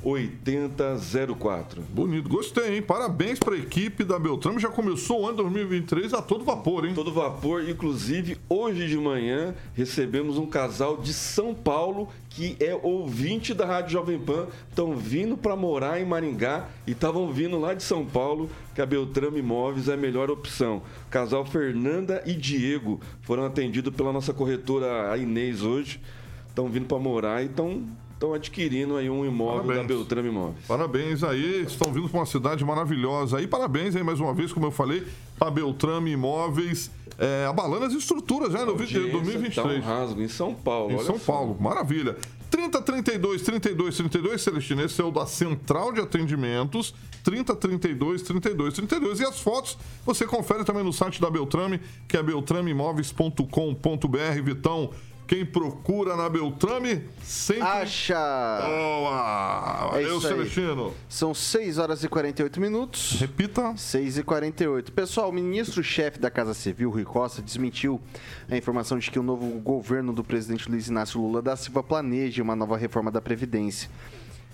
Bonito, 1.92 2.28
gostei, 2.28 2.76
hein? 2.76 2.80
Parabéns 2.82 3.40
para 3.40 3.56
a 3.56 3.58
equipe 3.58 4.04
da 4.04 4.16
Beltrame. 4.20 4.60
Já 4.60 4.68
começou 4.68 5.22
o 5.22 5.26
ano 5.26 5.38
2023 5.38 6.14
a 6.14 6.22
todo 6.22 6.44
vapor, 6.44 6.86
hein? 6.86 6.94
Todo 6.94 7.12
vapor, 7.12 7.68
inclusive 7.68 8.38
hoje 8.48 8.86
de 8.86 8.96
manhã 8.96 9.52
recebemos 9.74 10.38
um 10.38 10.46
casal 10.46 10.98
de 10.98 11.12
São 11.12 11.52
Paulo 11.52 12.08
que 12.30 12.56
é 12.60 12.72
ouvinte 12.80 13.52
da 13.52 13.66
Rádio 13.66 13.90
Jovem 13.90 14.16
Pan, 14.16 14.46
estão 14.68 14.94
vindo 14.94 15.36
para 15.36 15.56
morar 15.56 16.00
em 16.00 16.04
Maringá 16.04 16.68
e 16.86 16.92
estavam 16.92 17.32
vindo 17.32 17.58
lá 17.58 17.74
de 17.74 17.82
São 17.82 18.06
Paulo, 18.06 18.48
que 18.76 18.80
a 18.80 18.86
Beltrame 18.86 19.40
Imóveis 19.40 19.88
é 19.88 19.94
a 19.94 19.96
melhor 19.96 20.30
opção. 20.30 20.82
Casal 21.10 21.44
Fernanda 21.44 22.22
e 22.24 22.32
Diego 22.32 23.00
foram 23.22 23.44
atendidos 23.44 23.92
pela 23.92 24.12
nossa 24.12 24.32
corretora 24.32 25.16
Inês 25.16 25.64
hoje, 25.64 26.00
estão 26.46 26.68
vindo 26.68 26.86
para 26.86 26.98
morar 27.00 27.42
e 27.42 27.46
estão 27.46 27.82
estão 28.16 28.34
adquirindo 28.34 28.96
aí 28.96 29.08
um 29.08 29.24
imóvel 29.24 29.62
Parabéns. 29.62 29.88
da 29.88 29.94
Beltrame 29.94 30.28
Imóveis. 30.28 30.66
Parabéns 30.66 31.22
aí, 31.22 31.62
estão 31.62 31.92
vindo 31.92 32.08
para 32.08 32.20
uma 32.20 32.26
cidade 32.26 32.64
maravilhosa. 32.64 33.40
E 33.40 33.46
parabéns 33.46 33.94
aí 33.94 34.02
mais 34.02 34.18
uma 34.18 34.34
vez, 34.34 34.52
como 34.52 34.66
eu 34.66 34.70
falei, 34.70 35.06
para 35.38 35.50
Beltrame 35.50 36.10
Imóveis, 36.10 36.90
é, 37.18 37.46
abalando 37.46 37.84
as 37.84 37.92
estruturas 37.92 38.52
já 38.52 38.60
Audiência 38.60 39.00
2023. 39.00 39.54
Tá 39.54 39.64
um 39.64 39.80
rasgo 39.80 40.22
em 40.22 40.28
São 40.28 40.54
Paulo. 40.54 40.92
Em 40.92 41.04
São 41.04 41.18
só. 41.18 41.32
Paulo, 41.32 41.56
maravilha. 41.60 42.16
30 42.50 42.80
32 42.82 43.42
32 43.42 43.96
32 43.96 44.40
Celestino, 44.40 44.82
esse 44.82 45.00
é 45.00 45.04
o 45.04 45.10
da 45.10 45.26
Central 45.26 45.92
de 45.92 46.00
Atendimentos. 46.00 46.94
30 47.22 47.56
32 47.56 48.22
32 48.22 48.74
32 48.74 49.20
e 49.20 49.24
as 49.24 49.40
fotos 49.40 49.76
você 50.04 50.24
confere 50.24 50.64
também 50.64 50.84
no 50.84 50.92
site 50.92 51.20
da 51.20 51.28
Beltrame, 51.28 51.80
que 52.06 52.16
é 52.16 52.22
beltrameimóveis.com.br. 52.22 54.42
Vitão, 54.44 54.90
Quem 55.26 55.44
procura 55.44 56.16
na 56.16 56.28
Beltrame, 56.28 57.02
sempre 57.20 57.64
Acha! 57.64 58.14
Boa! 58.14 59.88
É 59.88 60.02
Valeu, 60.02 60.14
aí. 60.16 60.20
Celestino. 60.20 60.94
São 61.08 61.34
6 61.34 61.78
horas 61.78 62.04
e 62.04 62.08
48 62.08 62.60
minutos. 62.60 63.16
Repita. 63.18 63.76
6 63.76 64.18
e 64.18 64.22
48. 64.22 64.92
Pessoal, 64.92 65.30
o 65.30 65.32
ministro-chefe 65.32 66.20
da 66.20 66.30
Casa 66.30 66.54
Civil, 66.54 66.90
Rui 66.90 67.04
Costa, 67.04 67.42
desmentiu 67.42 68.00
a 68.48 68.56
informação 68.56 68.98
de 68.98 69.10
que 69.10 69.18
o 69.18 69.22
novo 69.22 69.46
governo 69.58 70.12
do 70.12 70.22
presidente 70.22 70.70
Luiz 70.70 70.86
Inácio 70.86 71.20
Lula 71.20 71.42
da 71.42 71.56
Silva 71.56 71.82
planeja 71.82 72.40
uma 72.40 72.54
nova 72.54 72.76
reforma 72.76 73.10
da 73.10 73.20
Previdência. 73.20 73.90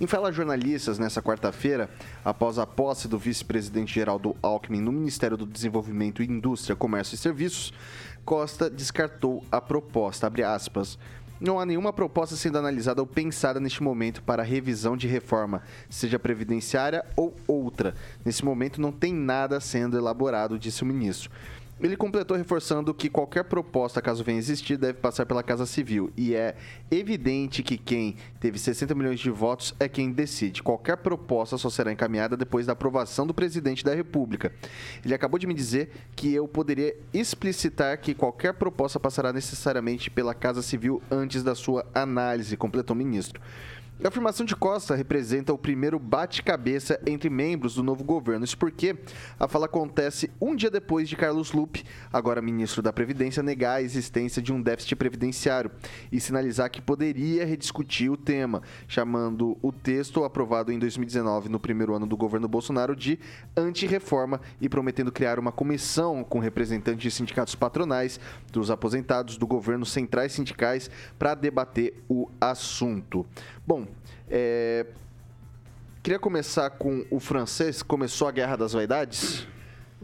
Em 0.01 0.07
fala 0.07 0.31
a 0.31 0.33
jornalistas 0.33 0.99
nessa 0.99 1.23
quarta-feira, 1.23 1.89
após 2.25 2.59
a 2.59 2.67
posse 2.67 3.07
do 3.07 3.17
vice-presidente 3.17 3.95
Geraldo 3.95 4.35
Alckmin 4.43 4.81
no 4.81 4.91
Ministério 4.91 5.37
do 5.37 5.47
Desenvolvimento, 5.47 6.25
Indústria, 6.25 6.75
Comércio 6.75 7.15
e 7.15 7.19
Serviços, 7.19 7.73
Costa 8.25 8.71
descartou 8.71 9.45
a 9.51 9.61
proposta. 9.61 10.31
Não 11.41 11.59
há 11.59 11.67
nenhuma 11.67 11.93
proposta 11.93 12.37
sendo 12.37 12.57
analisada 12.57 13.01
ou 13.03 13.07
pensada 13.07 13.59
neste 13.59 13.83
momento 13.83 14.23
para 14.23 14.45
revisão 14.45 14.97
de 14.97 15.09
reforma, 15.09 15.63
seja 15.91 16.17
previdenciária 16.17 17.05
ou 17.17 17.35
outra. 17.49 17.97
Nesse 18.25 18.45
momento 18.45 18.81
não 18.81 18.93
tem 18.93 19.13
nada 19.13 19.59
sendo 19.59 19.99
elaborado, 19.99 20.57
disse 20.57 20.85
o 20.85 20.87
ministro. 20.87 21.33
Ele 21.83 21.97
completou 21.97 22.37
reforçando 22.37 22.95
que 22.95 23.11
qualquer 23.11 23.43
proposta, 23.43 24.01
caso 24.01 24.23
venha 24.23 24.39
existir, 24.39 24.77
deve 24.77 25.01
passar 25.01 25.27
pela 25.27 25.43
Casa 25.43 25.67
Civil. 25.67 26.13
E 26.17 26.33
é 26.33 26.55
evidente 26.91 27.61
que 27.61 27.77
quem 27.77 28.17
teve 28.39 28.57
60 28.57 28.95
milhões 28.95 29.19
de 29.19 29.31
votos 29.31 29.75
é 29.81 29.89
quem 29.89 30.13
decide. 30.13 30.63
Qualquer 30.63 30.99
proposta 30.99 31.59
só 31.59 31.69
será 31.69 31.91
encaminhada 31.91 32.37
depois 32.37 32.67
da 32.67 32.73
aprovação 32.73 33.27
do 33.27 33.35
presidente 33.35 33.85
da 33.85 33.95
República. 33.95 34.53
Ele 35.05 35.13
acabou 35.13 35.41
de 35.41 35.47
me 35.47 35.55
dizer 35.55 35.91
que 36.15 36.33
eu 36.33 36.47
poderia 36.47 36.95
explicitar 37.13 37.99
que 37.99 38.15
qualquer 38.15 38.55
proposta 38.55 39.01
passará 39.01 39.33
necessariamente 39.33 40.09
pela 40.09 40.35
Casa 40.35 40.63
Civil 40.63 41.03
antes 41.11 41.43
da 41.43 41.57
sua 41.57 41.85
análise, 41.93 42.57
completou 42.57 42.95
o 42.95 42.99
ministro. 42.99 43.43
A 44.01 44.09
afirmação 44.09 44.45
de 44.45 44.57
Costa 44.57 44.97
representa 44.97 45.53
o 45.53 45.59
primeiro 45.59 45.97
bate-cabeça 45.97 47.01
entre 47.07 47.31
membros 47.31 47.77
do 47.77 47.85
novo 47.85 48.03
governo. 48.03 48.45
Isso 48.45 48.59
porque 48.59 48.97
a 49.39 49.47
fala 49.47 49.67
acontece 49.67 50.29
um 50.41 50.57
dia 50.57 50.69
depois 50.69 51.09
de 51.09 51.15
Carlos 51.15 51.53
Lupe, 51.53 51.85
agora 52.13 52.43
ministro 52.43 52.83
da 52.83 52.93
Previdência, 52.93 53.45
negar 53.45 53.75
a 53.75 53.83
existência 53.83 54.43
de 54.43 54.53
um 54.53 54.61
déficit 54.61 54.97
previdenciário 54.97 55.71
e 56.11 56.19
sinalizar 56.19 56.69
que 56.69 56.83
poderia 56.83 57.45
rediscutir 57.45 58.11
o 58.11 58.17
tema, 58.17 58.63
chamando 58.89 59.57
o 59.63 59.71
texto 59.71 60.25
aprovado 60.25 60.73
em 60.73 60.81
2019, 60.81 61.49
no 61.49 61.61
primeiro 61.61 61.95
ano 61.95 62.07
do 62.07 62.17
governo 62.17 62.49
Bolsonaro, 62.49 62.97
de 62.97 63.21
anti-reforma 63.57 64.41
e 64.61 64.69
prometendo 64.69 65.13
criar 65.13 65.39
uma 65.39 65.53
comissão 65.53 66.25
com 66.25 66.41
representantes 66.41 67.03
de 67.03 67.11
sindicatos 67.11 67.55
patronais, 67.55 68.19
dos 68.51 68.69
aposentados, 68.69 69.37
do 69.37 69.47
governo, 69.47 69.87
centrais 69.87 70.33
sindicais, 70.33 70.91
para 71.17 71.37
debater 71.37 72.03
o 72.09 72.29
assunto. 72.41 73.25
Bom, 73.67 73.87
é, 74.29 74.87
queria 76.03 76.19
começar 76.19 76.71
com 76.71 77.05
o 77.11 77.21
francês. 77.21 77.83
Começou 77.83 78.27
a 78.29 78.33
Guerra 78.33 78.57
das 78.57 78.73
Vaidades? 78.73 79.47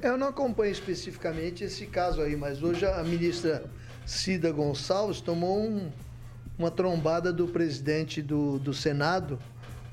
Eu 0.00 0.16
não 0.16 0.28
acompanho 0.28 0.70
especificamente 0.70 1.64
esse 1.64 1.86
caso 1.86 2.20
aí, 2.22 2.36
mas 2.36 2.62
hoje 2.62 2.86
a 2.86 3.02
ministra 3.02 3.64
Cida 4.06 4.52
Gonçalves 4.52 5.20
tomou 5.20 5.60
um- 5.60 5.90
uma 6.56 6.70
trombada 6.70 7.32
do 7.32 7.48
presidente 7.48 8.22
do, 8.22 8.58
do 8.58 8.72
Senado, 8.72 9.38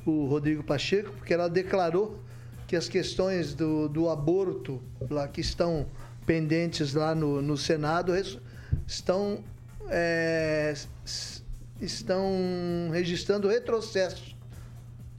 o 0.05 0.26
Rodrigo 0.28 0.63
Pacheco, 0.63 1.11
porque 1.18 1.34
ela 1.34 1.49
declarou 1.49 2.20
que 2.68 2.76
as 2.76 2.88
questões 2.88 3.53
do, 3.55 3.88
do 3.89 4.09
aborto 4.09 4.82
lá 5.09 5.28
que 5.28 5.41
estão 5.41 5.88
pendentes 6.26 6.93
lá 6.93 7.13
no, 7.16 7.41
no 7.41 7.57
Senado 7.57 8.13
estão, 8.88 9.43
é, 9.89 10.74
estão 11.82 12.89
registrando 12.91 13.47
retrocesso 13.47 14.36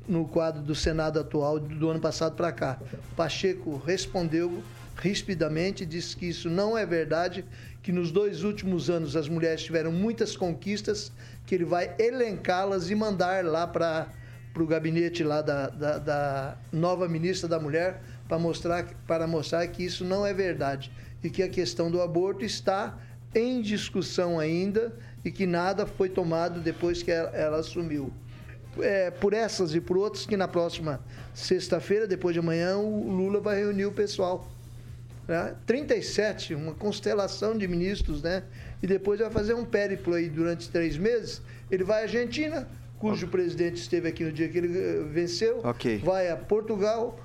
no 0.08 0.26
quadro 0.26 0.62
do 0.62 0.74
Senado 0.74 1.18
atual 1.18 1.58
do 1.58 1.90
ano 1.90 2.00
passado 2.00 2.36
para 2.36 2.52
cá. 2.52 2.78
Pacheco 3.16 3.76
respondeu 3.76 4.62
rispidamente, 4.96 5.84
disse 5.84 6.16
que 6.16 6.26
isso 6.26 6.48
não 6.48 6.76
é 6.76 6.86
verdade, 6.86 7.44
que 7.82 7.92
nos 7.92 8.10
dois 8.10 8.42
últimos 8.42 8.88
anos 8.88 9.14
as 9.14 9.28
mulheres 9.28 9.62
tiveram 9.62 9.92
muitas 9.92 10.36
conquistas, 10.36 11.12
que 11.44 11.54
ele 11.54 11.64
vai 11.64 11.94
elencá-las 11.98 12.90
e 12.90 12.94
mandar 12.94 13.44
lá 13.44 13.66
para 13.66 14.08
o 14.56 14.66
gabinete 14.66 15.22
lá 15.22 15.42
da, 15.42 15.68
da, 15.68 15.98
da 15.98 16.56
nova 16.72 17.08
ministra 17.08 17.48
da 17.48 17.60
Mulher 17.60 18.00
para 18.26 18.38
mostrar, 18.38 18.84
para 19.06 19.26
mostrar 19.26 19.66
que 19.68 19.84
isso 19.84 20.04
não 20.04 20.24
é 20.26 20.32
verdade 20.32 20.90
e 21.22 21.28
que 21.28 21.42
a 21.42 21.48
questão 21.48 21.90
do 21.90 22.00
aborto 22.00 22.44
está 22.44 22.98
em 23.36 23.60
discussão 23.60 24.40
ainda 24.40 24.92
e 25.24 25.30
que 25.30 25.46
nada 25.46 25.86
foi 25.86 26.08
tomado 26.08 26.60
depois 26.60 27.02
que 27.02 27.10
ela, 27.10 27.28
ela 27.30 27.58
assumiu 27.58 28.12
é, 28.80 29.10
por 29.10 29.32
essas 29.32 29.74
e 29.74 29.80
por 29.80 29.96
outras, 29.96 30.26
que 30.26 30.36
na 30.36 30.48
próxima 30.48 31.00
sexta-feira, 31.34 32.06
depois 32.06 32.34
de 32.34 32.40
amanhã, 32.40 32.76
o 32.78 33.10
Lula 33.10 33.40
vai 33.40 33.58
reunir 33.58 33.86
o 33.86 33.92
pessoal. 33.92 34.50
Né? 35.28 35.54
37, 35.66 36.54
uma 36.54 36.74
constelação 36.74 37.56
de 37.56 37.66
ministros, 37.66 38.22
né? 38.22 38.44
E 38.82 38.86
depois 38.86 39.20
vai 39.20 39.30
fazer 39.30 39.54
um 39.54 39.64
périplo 39.64 40.14
aí 40.14 40.28
durante 40.28 40.68
três 40.70 40.96
meses. 40.96 41.42
Ele 41.70 41.84
vai 41.84 42.00
à 42.00 42.02
Argentina, 42.02 42.68
cujo 42.98 43.26
presidente 43.26 43.76
esteve 43.76 44.08
aqui 44.08 44.24
no 44.24 44.32
dia 44.32 44.48
que 44.48 44.58
ele 44.58 44.78
eh, 44.78 45.02
venceu. 45.10 45.60
Ok. 45.64 45.98
Vai 45.98 46.30
a 46.30 46.36
Portugal, 46.36 47.18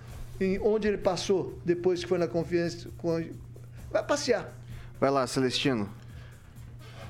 onde 0.62 0.88
ele 0.88 0.98
passou 0.98 1.60
depois 1.64 2.02
que 2.02 2.10
foi 2.10 2.18
na 2.18 2.28
conferência. 2.28 2.90
Vai 3.92 4.04
passear. 4.04 4.52
Vai 5.00 5.12
lá, 5.12 5.28
Celestino. 5.28 6.01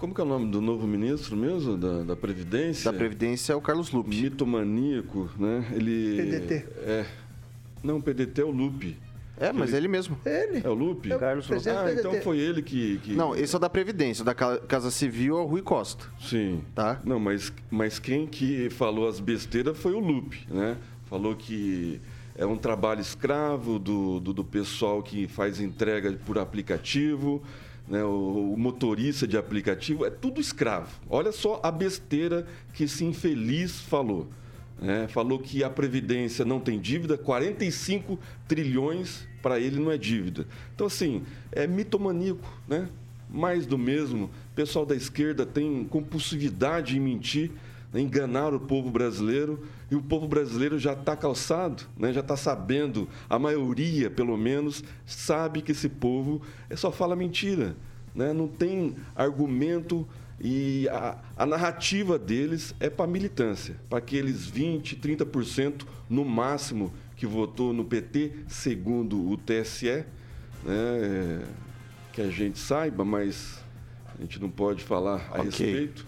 Como 0.02 0.16
que 0.16 0.20
é 0.20 0.24
o 0.24 0.28
nome 0.28 0.49
do 0.49 0.60
novo 0.62 0.88
ministro 0.88 1.38
mesmo, 1.38 1.78
da, 1.78 2.02
da 2.02 2.16
Previdência? 2.16 2.91
Da 2.91 2.97
Previdência 2.97 3.54
é 3.54 3.56
o 3.56 3.62
Carlos 3.62 3.91
Lupe. 3.91 4.10
Mitomaníaco, 4.10 5.30
né? 5.38 5.64
Ele... 5.76 6.18
PDT. 6.18 6.66
É. 6.80 7.06
Não, 7.84 7.97
o 7.97 8.02
PDT 8.02 8.41
é 8.41 8.43
o 8.43 8.49
Lupe. 8.49 8.97
É, 9.38 9.54
mas 9.54 9.76
é 9.76 9.78
ele 9.78 9.88
mesmo. 9.88 10.18
Ele. 10.26 10.60
É 10.66 10.68
o 10.68 10.74
Lupe? 10.74 11.12
É 11.12 11.16
o 11.16 11.20
Carlos 11.20 11.47
Lupe. 11.47 11.70
Ah, 11.70 11.93
então 11.93 12.20
foi 12.22 12.39
ele 12.39 12.64
que... 12.64 12.97
que... 13.04 13.14
Não, 13.14 13.36
esse 13.36 13.54
é 13.54 13.58
o 13.58 13.62
da 13.62 13.70
Previdência. 13.70 14.26
Da 14.26 14.34
Ca- 14.34 14.58
Casa 14.62 14.89
Civil 14.89 15.38
é 15.38 15.41
o 15.41 15.45
Rui 15.45 15.62
Costa. 15.62 16.04
Sim. 16.20 16.64
Tá. 16.74 16.99
Não, 17.06 17.20
mas, 17.20 17.54
mas 17.70 17.99
quem 17.99 18.26
que 18.26 18.72
falou 18.72 19.08
as 19.08 19.20
besteiras 19.20 19.78
foi 19.78 19.93
o 19.93 19.99
Lupe, 19.99 20.47
né? 20.49 20.78
Falou 21.06 21.36
que 21.36 22.02
é 22.36 22.43
um 22.43 22.58
trabalho 22.58 23.02
escravo 23.02 23.78
do, 23.78 24.20
do, 24.20 24.34
do 24.34 24.43
pessoal 24.43 25.04
que 25.04 25.28
faz 25.28 25.60
entrega 25.60 26.12
por 26.26 26.39
aplicativo, 26.39 27.43
né? 27.91 28.05
O, 28.05 28.53
o 28.53 28.57
motorista 28.57 29.27
de 29.27 29.37
aplicativo, 29.37 30.05
é 30.05 30.09
tudo 30.09 30.39
escravo. 30.39 30.89
Olha 31.09 31.33
só 31.33 31.59
a 31.61 31.69
besteira 31.69 32.47
que 32.73 32.85
esse 32.85 33.03
infeliz 33.03 33.81
falou. 33.81 34.29
né? 34.81 35.09
Falou 35.09 35.37
que 35.37 35.61
a 35.61 35.69
Previdência 35.69 36.45
não 36.45 36.61
tem 36.61 36.79
dívida, 36.79 37.17
45 37.17 38.17
trilhões 38.47 39.27
para 39.41 39.59
ele 39.59 39.77
não 39.77 39.91
é 39.91 39.97
dívida. 39.97 40.47
Então, 40.73 40.87
assim, 40.87 41.23
é 41.51 41.67
mitomaníaco, 41.67 42.47
né? 42.65 42.87
mais 43.29 43.65
do 43.65 43.77
mesmo. 43.77 44.25
O 44.51 44.55
pessoal 44.55 44.85
da 44.85 44.95
esquerda 44.95 45.45
tem 45.45 45.83
compulsividade 45.83 46.95
em 46.95 46.99
mentir, 47.01 47.51
enganar 47.99 48.53
o 48.53 48.59
povo 48.59 48.89
brasileiro, 48.89 49.63
e 49.89 49.95
o 49.95 50.01
povo 50.01 50.27
brasileiro 50.27 50.79
já 50.79 50.93
está 50.93 51.15
calçado, 51.15 51.83
né, 51.97 52.13
já 52.13 52.21
está 52.21 52.37
sabendo, 52.37 53.09
a 53.29 53.37
maioria, 53.37 54.09
pelo 54.09 54.37
menos, 54.37 54.83
sabe 55.05 55.61
que 55.61 55.73
esse 55.73 55.89
povo 55.89 56.41
é 56.69 56.75
só 56.75 56.91
fala 56.91 57.15
mentira. 57.15 57.75
Né, 58.15 58.33
não 58.33 58.47
tem 58.47 58.95
argumento 59.15 60.07
e 60.39 60.87
a, 60.89 61.17
a 61.37 61.45
narrativa 61.45 62.17
deles 62.17 62.73
é 62.79 62.89
para 62.89 63.07
militância, 63.07 63.75
para 63.89 63.99
aqueles 63.99 64.45
20, 64.45 64.97
30% 64.97 65.83
no 66.09 66.25
máximo 66.25 66.91
que 67.15 67.25
votou 67.25 67.71
no 67.71 67.85
PT, 67.85 68.31
segundo 68.47 69.29
o 69.29 69.37
TSE, 69.37 70.03
né, 70.63 71.43
que 72.11 72.21
a 72.21 72.29
gente 72.29 72.59
saiba, 72.59 73.05
mas 73.05 73.63
a 74.17 74.21
gente 74.21 74.41
não 74.41 74.49
pode 74.49 74.83
falar 74.83 75.29
a 75.31 75.41
Ok. 75.41 75.45
respeito. 75.45 76.05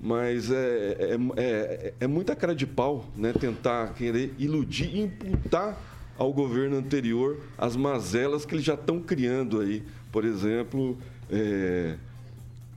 Mas 0.00 0.50
é, 0.50 0.96
é, 0.98 1.18
é, 1.36 1.94
é 2.00 2.06
muita 2.06 2.34
cara 2.34 2.54
de 2.54 2.66
pau 2.66 3.04
né, 3.14 3.32
tentar 3.32 3.92
querer 3.94 4.34
iludir 4.38 4.88
e 4.94 5.00
imputar 5.02 5.78
ao 6.16 6.32
governo 6.32 6.76
anterior 6.76 7.38
as 7.58 7.76
mazelas 7.76 8.46
que 8.46 8.54
eles 8.54 8.64
já 8.64 8.74
estão 8.74 9.00
criando 9.00 9.60
aí. 9.60 9.82
Por 10.10 10.24
exemplo, 10.24 10.96
é, 11.30 11.96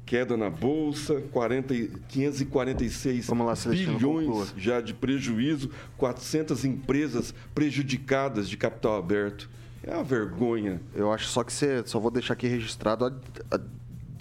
queda 0.06 0.36
na 0.36 0.50
Bolsa, 0.50 1.22
40, 1.32 1.74
e- 1.74 1.92
546 2.10 3.26
Vamos 3.28 3.48
lá, 3.48 3.72
bilhões 3.72 4.54
já 4.58 4.82
de 4.82 4.94
prejuízo, 4.94 5.70
400 5.98 6.66
empresas 6.66 7.34
prejudicadas 7.56 8.50
de 8.50 8.58
capital 8.58 8.98
aberto. 8.98 9.50
É 9.82 9.94
uma 9.94 10.04
vergonha. 10.04 10.82
Eu 10.96 11.12
acho 11.12 11.28
só 11.28 11.44
que 11.44 11.52
você. 11.52 11.84
Só 11.86 12.00
vou 12.00 12.12
deixar 12.12 12.34
aqui 12.34 12.48
registrado 12.48 13.06
a, 13.06 13.56
a 13.56 13.60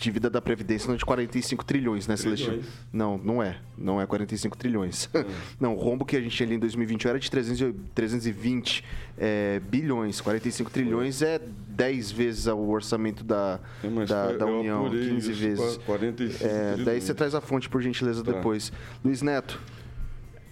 dívida 0.02 0.28
da 0.28 0.42
Previdência 0.42 0.88
não 0.88 0.94
é 0.94 0.98
de 0.98 1.04
45 1.04 1.64
trilhões, 1.64 2.08
né, 2.08 2.16
Celestino? 2.16 2.60
Não, 2.92 3.16
não 3.16 3.42
é. 3.42 3.58
Não 3.78 4.00
é 4.00 4.06
45 4.06 4.56
trilhões. 4.56 5.08
Hum. 5.14 5.24
não, 5.60 5.74
o 5.74 5.78
rombo 5.78 6.04
que 6.04 6.16
a 6.16 6.20
gente 6.20 6.36
tinha 6.36 6.46
ali 6.46 6.56
em 6.56 6.58
2021 6.58 7.08
era 7.10 7.18
de 7.20 7.30
300, 7.30 7.74
320 7.94 8.84
é, 9.16 9.60
bilhões. 9.60 10.20
45 10.20 10.70
trilhões 10.70 11.22
é 11.22 11.40
10 11.68 12.10
vezes 12.10 12.46
o 12.46 12.58
orçamento 12.68 13.22
da, 13.22 13.60
É, 13.82 14.06
da, 14.06 14.32
da 14.32 14.46
União, 14.46 14.86
apurei 14.86 15.08
15 15.08 15.30
isso, 15.30 15.40
vezes. 15.40 15.76
45 15.86 16.44
É, 16.44 16.76
daí 16.84 17.00
você 17.00 17.14
traz 17.14 17.34
a 17.34 17.40
fonte, 17.40 17.68
por 17.68 17.80
gentileza, 17.80 18.22
Tá. 18.24 18.32
depois. 18.32 18.72
Luiz 19.04 19.22
Neto, 19.22 19.60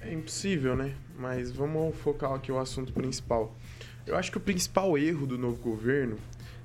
É 0.00 0.12
impossível, 0.14 0.74
né? 0.76 0.94
Mas 1.18 1.50
vamos 1.50 1.94
focar 1.96 2.32
aqui 2.32 2.50
o 2.50 2.58
assunto 2.58 2.92
principal. 2.92 3.54
Eu 4.06 4.16
acho 4.16 4.30
que 4.30 4.38
o 4.38 4.40
principal 4.40 4.96
erro 4.96 5.26
do 5.26 5.36
novo 5.36 5.56
governo 5.62 6.16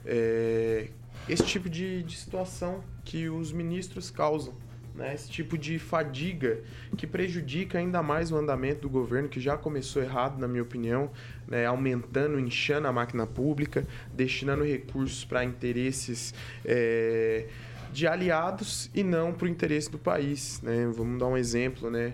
é 0.06 0.88
esse 1.28 1.44
tipo 1.44 1.70
de, 1.70 2.04
de 2.04 2.16
situação 2.16 2.84
que 3.04 3.30
os 3.30 3.52
ministros 3.52 4.12
causam. 4.12 4.54
Né? 4.94 5.14
Esse 5.14 5.30
tipo 5.30 5.58
de 5.58 5.78
fadiga 5.78 6.62
que 6.96 7.06
prejudica 7.06 7.78
ainda 7.78 8.02
mais 8.02 8.32
o 8.32 8.38
andamento 8.38 8.82
do 8.82 8.90
governo, 8.90 9.28
que 9.28 9.42
já 9.42 9.58
começou 9.58 10.02
errado, 10.02 10.40
na 10.40 10.48
minha 10.48 10.64
opinião, 10.64 11.12
né? 11.48 11.66
aumentando, 11.66 12.40
inchando 12.40 12.88
a 12.88 12.94
máquina 12.94 13.28
pública, 13.28 13.86
destinando 14.14 14.64
recursos 14.64 15.26
para 15.26 15.44
interesses 15.44 16.34
é, 16.64 17.48
de 17.92 18.08
aliados 18.08 18.90
e 18.94 19.04
não 19.04 19.34
para 19.34 19.46
o 19.46 19.50
interesse 19.50 19.92
do 19.92 19.98
país. 19.98 20.62
Né? 20.62 20.90
Vamos 20.96 21.20
dar 21.20 21.28
um 21.28 21.36
exemplo, 21.38 21.92
né? 21.92 22.14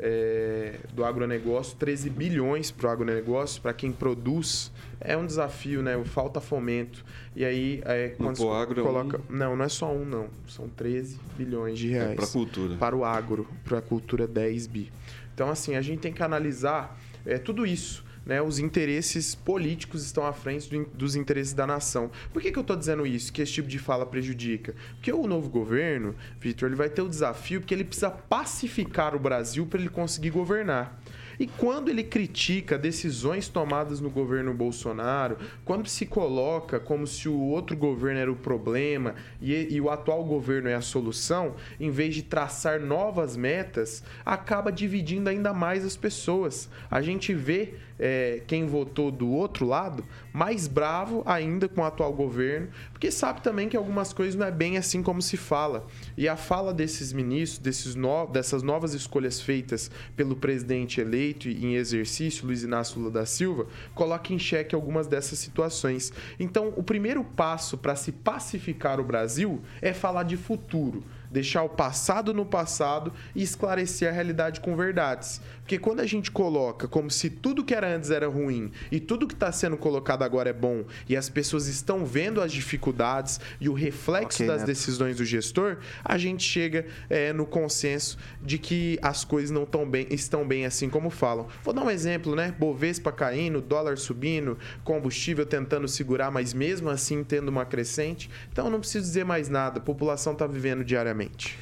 É, 0.00 0.76
do 0.92 1.04
agronegócio, 1.04 1.76
13 1.76 2.10
bilhões 2.10 2.70
para 2.70 2.88
o 2.88 2.90
agronegócio, 2.90 3.60
para 3.60 3.72
quem 3.72 3.90
produz, 3.90 4.70
é 5.00 5.16
um 5.16 5.26
desafio, 5.26 5.82
né? 5.82 6.00
Falta 6.04 6.40
fomento. 6.40 7.04
E 7.34 7.44
aí, 7.44 7.82
é, 7.84 8.10
quando 8.10 8.36
se 8.36 8.42
Proagro 8.42 8.80
é 8.80 8.84
coloca. 8.84 9.20
um? 9.28 9.36
Não, 9.36 9.56
não 9.56 9.64
é 9.64 9.68
só 9.68 9.92
um, 9.92 10.04
não. 10.04 10.28
São 10.46 10.68
13 10.68 11.18
bilhões 11.36 11.78
de 11.78 11.88
reais. 11.88 12.12
É 12.12 12.14
pra 12.14 12.26
cultura. 12.26 12.76
Para 12.76 12.96
o 12.96 13.04
agro, 13.04 13.46
para 13.64 13.78
a 13.78 13.82
cultura 13.82 14.26
10 14.26 14.66
bi. 14.66 14.92
Então, 15.34 15.50
assim, 15.50 15.76
a 15.76 15.82
gente 15.82 16.00
tem 16.00 16.12
que 16.12 16.22
analisar 16.22 16.98
é, 17.24 17.38
tudo 17.38 17.66
isso. 17.66 18.04
Né, 18.26 18.42
os 18.42 18.58
interesses 18.58 19.34
políticos 19.34 20.04
estão 20.04 20.26
à 20.26 20.32
frente 20.32 20.68
do 20.68 20.78
dos 20.84 21.16
interesses 21.16 21.52
da 21.52 21.66
nação. 21.66 22.10
Por 22.32 22.42
que, 22.42 22.52
que 22.52 22.58
eu 22.58 22.62
estou 22.62 22.76
dizendo 22.76 23.06
isso? 23.06 23.32
Que 23.32 23.42
esse 23.42 23.52
tipo 23.52 23.68
de 23.68 23.78
fala 23.78 24.04
prejudica? 24.04 24.74
Porque 24.94 25.12
o 25.12 25.26
novo 25.26 25.48
governo, 25.48 26.14
Vitor, 26.40 26.68
ele 26.68 26.76
vai 26.76 26.88
ter 26.88 27.02
o 27.02 27.08
desafio 27.08 27.60
porque 27.60 27.74
ele 27.74 27.84
precisa 27.84 28.10
pacificar 28.10 29.14
o 29.14 29.18
Brasil 29.18 29.66
para 29.66 29.80
ele 29.80 29.88
conseguir 29.88 30.30
governar. 30.30 30.97
E 31.38 31.46
quando 31.46 31.88
ele 31.88 32.02
critica 32.02 32.76
decisões 32.76 33.48
tomadas 33.48 34.00
no 34.00 34.10
governo 34.10 34.52
Bolsonaro, 34.52 35.36
quando 35.64 35.88
se 35.88 36.04
coloca 36.04 36.80
como 36.80 37.06
se 37.06 37.28
o 37.28 37.38
outro 37.38 37.76
governo 37.76 38.18
era 38.18 38.32
o 38.32 38.36
problema 38.36 39.14
e, 39.40 39.74
e 39.74 39.80
o 39.80 39.88
atual 39.88 40.24
governo 40.24 40.68
é 40.68 40.74
a 40.74 40.80
solução, 40.80 41.54
em 41.78 41.90
vez 41.90 42.14
de 42.14 42.22
traçar 42.22 42.80
novas 42.80 43.36
metas, 43.36 44.02
acaba 44.26 44.72
dividindo 44.72 45.28
ainda 45.30 45.52
mais 45.52 45.84
as 45.84 45.96
pessoas. 45.96 46.68
A 46.90 47.00
gente 47.00 47.32
vê 47.34 47.74
é, 48.00 48.42
quem 48.46 48.66
votou 48.66 49.10
do 49.10 49.28
outro 49.28 49.66
lado 49.66 50.04
mais 50.32 50.68
bravo 50.68 51.22
ainda 51.26 51.68
com 51.68 51.80
o 51.80 51.84
atual 51.84 52.12
governo, 52.12 52.68
porque 52.92 53.10
sabe 53.10 53.42
também 53.42 53.68
que 53.68 53.76
algumas 53.76 54.12
coisas 54.12 54.36
não 54.36 54.46
é 54.46 54.52
bem 54.52 54.76
assim 54.76 55.02
como 55.02 55.20
se 55.20 55.36
fala. 55.36 55.86
E 56.16 56.28
a 56.28 56.36
fala 56.36 56.72
desses 56.72 57.12
ministros, 57.12 57.58
desses 57.58 57.94
no- 57.94 58.26
dessas 58.26 58.62
novas 58.62 58.94
escolhas 58.94 59.40
feitas 59.40 59.90
pelo 60.16 60.36
presidente 60.36 61.00
eleito 61.00 61.27
e 61.48 61.64
em 61.64 61.74
exercício, 61.74 62.46
Luiz 62.46 62.62
Inácio 62.62 62.98
Lula 62.98 63.10
da 63.10 63.26
Silva, 63.26 63.66
coloca 63.94 64.32
em 64.32 64.38
xeque 64.38 64.74
algumas 64.74 65.06
dessas 65.06 65.38
situações. 65.38 66.12
Então, 66.38 66.72
o 66.76 66.82
primeiro 66.82 67.22
passo 67.24 67.76
para 67.76 67.96
se 67.96 68.12
pacificar 68.12 69.00
o 69.00 69.04
Brasil 69.04 69.60
é 69.82 69.92
falar 69.92 70.22
de 70.22 70.36
futuro 70.36 71.04
deixar 71.30 71.62
o 71.62 71.68
passado 71.68 72.32
no 72.32 72.44
passado 72.44 73.12
e 73.34 73.42
esclarecer 73.42 74.08
a 74.08 74.12
realidade 74.12 74.60
com 74.60 74.76
verdades. 74.76 75.40
Porque 75.68 75.78
quando 75.78 76.00
a 76.00 76.06
gente 76.06 76.30
coloca 76.30 76.88
como 76.88 77.10
se 77.10 77.28
tudo 77.28 77.62
que 77.62 77.74
era 77.74 77.94
antes 77.94 78.10
era 78.10 78.26
ruim 78.26 78.72
e 78.90 78.98
tudo 78.98 79.26
que 79.26 79.34
está 79.34 79.52
sendo 79.52 79.76
colocado 79.76 80.22
agora 80.22 80.48
é 80.48 80.52
bom 80.54 80.86
e 81.06 81.14
as 81.14 81.28
pessoas 81.28 81.66
estão 81.66 82.06
vendo 82.06 82.40
as 82.40 82.52
dificuldades 82.52 83.38
e 83.60 83.68
o 83.68 83.74
reflexo 83.74 84.44
Ok, 84.44 84.46
das 84.46 84.60
Neto. 84.60 84.66
decisões 84.66 85.18
do 85.18 85.26
gestor, 85.26 85.76
a 86.02 86.16
gente 86.16 86.42
chega 86.42 86.86
é, 87.10 87.34
no 87.34 87.44
consenso 87.44 88.16
de 88.40 88.56
que 88.56 88.98
as 89.02 89.26
coisas 89.26 89.50
não 89.50 89.66
tão 89.66 89.86
bem, 89.86 90.06
estão 90.10 90.48
bem 90.48 90.64
assim 90.64 90.88
como 90.88 91.10
falam. 91.10 91.46
Vou 91.62 91.74
dar 91.74 91.82
um 91.82 91.90
exemplo, 91.90 92.34
né? 92.34 92.54
Bovespa 92.58 93.12
caindo, 93.12 93.60
dólar 93.60 93.98
subindo, 93.98 94.56
combustível 94.82 95.44
tentando 95.44 95.86
segurar, 95.86 96.30
mas 96.30 96.54
mesmo 96.54 96.88
assim 96.88 97.22
tendo 97.22 97.50
uma 97.50 97.66
crescente. 97.66 98.30
Então 98.50 98.70
não 98.70 98.80
preciso 98.80 99.04
dizer 99.04 99.26
mais 99.26 99.50
nada, 99.50 99.80
a 99.80 99.82
população 99.82 100.32
está 100.32 100.46
vivendo 100.46 100.82
diariamente. 100.82 101.58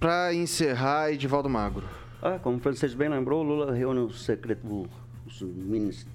Para 0.00 0.32
encerrar, 0.32 1.12
Edivaldo 1.12 1.50
Magro. 1.50 2.01
Ah, 2.22 2.38
como 2.38 2.56
o 2.58 2.60
francês 2.60 2.94
bem 2.94 3.08
lembrou, 3.08 3.40
o 3.40 3.42
Lula 3.42 3.74
reúne 3.74 3.98
o 3.98 4.12
secreto, 4.12 4.88
os, 5.26 5.42
minis- 5.42 6.06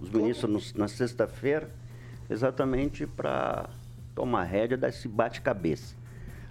os 0.00 0.08
ministros 0.08 0.72
na 0.72 0.88
sexta-feira, 0.88 1.68
exatamente 2.30 3.06
para 3.06 3.68
tomar 4.14 4.44
rédea 4.44 4.78
desse 4.78 5.06
bate-cabeça. 5.06 5.94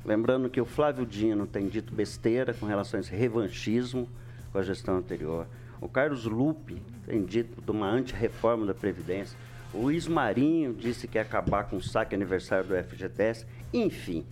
Lembrando 0.05 0.49
que 0.51 0.61
o 0.61 0.65
Flávio 0.65 1.03
Dino 1.05 1.47
tem 1.47 1.67
dito 1.67 1.93
besteira 1.93 2.53
com 2.53 2.65
relação 2.67 2.99
a 2.99 3.01
esse 3.01 3.15
revanchismo 3.15 4.07
com 4.51 4.59
a 4.59 4.63
gestão 4.63 4.97
anterior. 4.97 5.47
O 5.79 5.87
Carlos 5.89 6.25
Lupe 6.25 6.79
tem 7.07 7.25
dito 7.25 7.59
de 7.59 7.71
uma 7.71 7.89
antirreforma 7.89 8.67
da 8.67 8.73
Previdência. 8.73 9.35
O 9.73 9.83
Luiz 9.83 10.07
Marinho 10.07 10.73
disse 10.73 11.07
que 11.07 11.17
ia 11.17 11.21
acabar 11.23 11.63
com 11.63 11.77
o 11.77 11.81
saque 11.81 12.13
aniversário 12.13 12.67
do 12.67 12.75
FGTS. 12.83 13.47
Enfim, 13.73 14.25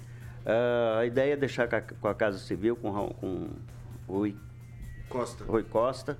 ah, 0.45 0.99
a 0.99 1.05
ideia 1.07 1.33
é 1.33 1.37
deixar 1.37 1.67
com 1.99 2.07
a, 2.07 2.13
Casa 2.13 2.37
Civil, 2.37 2.75
com, 2.75 2.91
com 3.19 3.47
o 4.07 4.27
Costa. 5.09 5.43
Rui 5.43 5.63
Costa, 5.63 6.17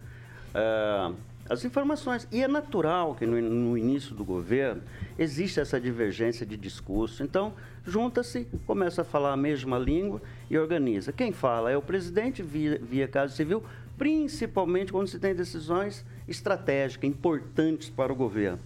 ah, 0.54 1.14
as 1.50 1.66
informações. 1.66 2.28
E 2.32 2.44
é 2.44 2.48
natural 2.48 3.16
que 3.16 3.26
no, 3.26 3.42
no 3.42 3.78
início 3.78 4.16
do 4.16 4.24
governo 4.24 4.82
existe 5.18 5.60
essa 5.60 5.80
divergência 5.80 6.46
de 6.46 6.56
discurso. 6.56 7.24
Então, 7.24 7.54
junta-se, 7.86 8.48
começa 8.66 9.02
a 9.02 9.06
falar 9.06 9.34
a 9.34 9.38
mesma 9.38 9.80
língua 9.80 10.22
e 10.50 10.58
organiza. 10.58 11.12
Quem 11.12 11.32
fala 11.32 11.72
é 11.72 11.78
o 11.78 11.82
presidente 11.82 12.44
via, 12.44 12.80
via 12.80 13.08
Casa 13.08 13.36
Civil, 13.36 13.64
principalmente 13.98 14.92
quando 14.92 15.08
se 15.08 15.20
tem 15.20 15.34
decisões 15.34 16.06
estratégicas, 16.28 17.10
importantes 17.10 17.90
para 17.90 18.14
o 18.14 18.16
governo. 18.16 18.60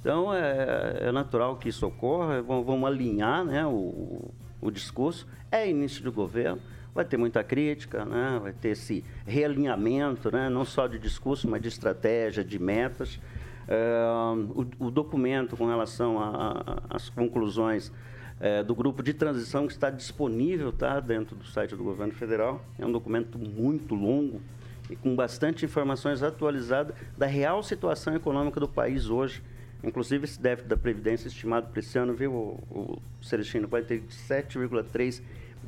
Então, 0.00 0.34
é, 0.34 0.98
é 1.00 1.12
natural 1.12 1.56
que 1.56 1.68
isso 1.68 1.86
ocorra, 1.86 2.42
vamos, 2.42 2.66
vamos 2.66 2.86
alinhar 2.86 3.42
né, 3.44 3.64
o, 3.64 4.30
o 4.60 4.70
discurso. 4.70 5.26
É 5.50 5.68
início 5.68 6.02
do 6.02 6.12
governo, 6.12 6.60
vai 6.94 7.04
ter 7.04 7.16
muita 7.16 7.42
crítica, 7.42 8.04
né, 8.04 8.38
vai 8.40 8.52
ter 8.52 8.70
esse 8.70 9.04
realinhamento, 9.26 10.30
né, 10.30 10.48
não 10.48 10.64
só 10.64 10.86
de 10.86 10.98
discurso, 10.98 11.48
mas 11.48 11.60
de 11.60 11.68
estratégia, 11.68 12.44
de 12.44 12.58
metas. 12.58 13.20
É, 13.66 13.98
o, 14.54 14.86
o 14.86 14.90
documento 14.90 15.56
com 15.56 15.66
relação 15.66 16.18
às 16.88 17.08
conclusões 17.08 17.90
é, 18.38 18.62
do 18.62 18.74
grupo 18.74 19.02
de 19.02 19.14
transição 19.14 19.66
que 19.66 19.72
está 19.72 19.90
disponível 19.90 20.72
tá, 20.72 21.00
dentro 21.00 21.34
do 21.34 21.44
site 21.44 21.74
do 21.74 21.82
governo 21.82 22.12
federal. 22.12 22.64
É 22.78 22.84
um 22.84 22.92
documento 22.92 23.38
muito 23.38 23.94
longo 23.94 24.40
e 24.90 24.94
com 24.94 25.16
bastante 25.16 25.64
informações 25.64 26.22
atualizadas 26.22 26.94
da 27.16 27.26
real 27.26 27.62
situação 27.62 28.14
econômica 28.14 28.60
do 28.60 28.68
país 28.68 29.08
hoje. 29.08 29.42
Inclusive, 29.82 30.24
esse 30.24 30.40
déficit 30.40 30.68
da 30.68 30.76
Previdência 30.76 31.28
estimado 31.28 31.68
para 31.68 31.78
esse 31.78 31.98
ano, 31.98 32.14
viu, 32.14 32.32
o, 32.32 33.00
o 33.20 33.24
Celestino, 33.24 33.68
47,3 33.68 35.22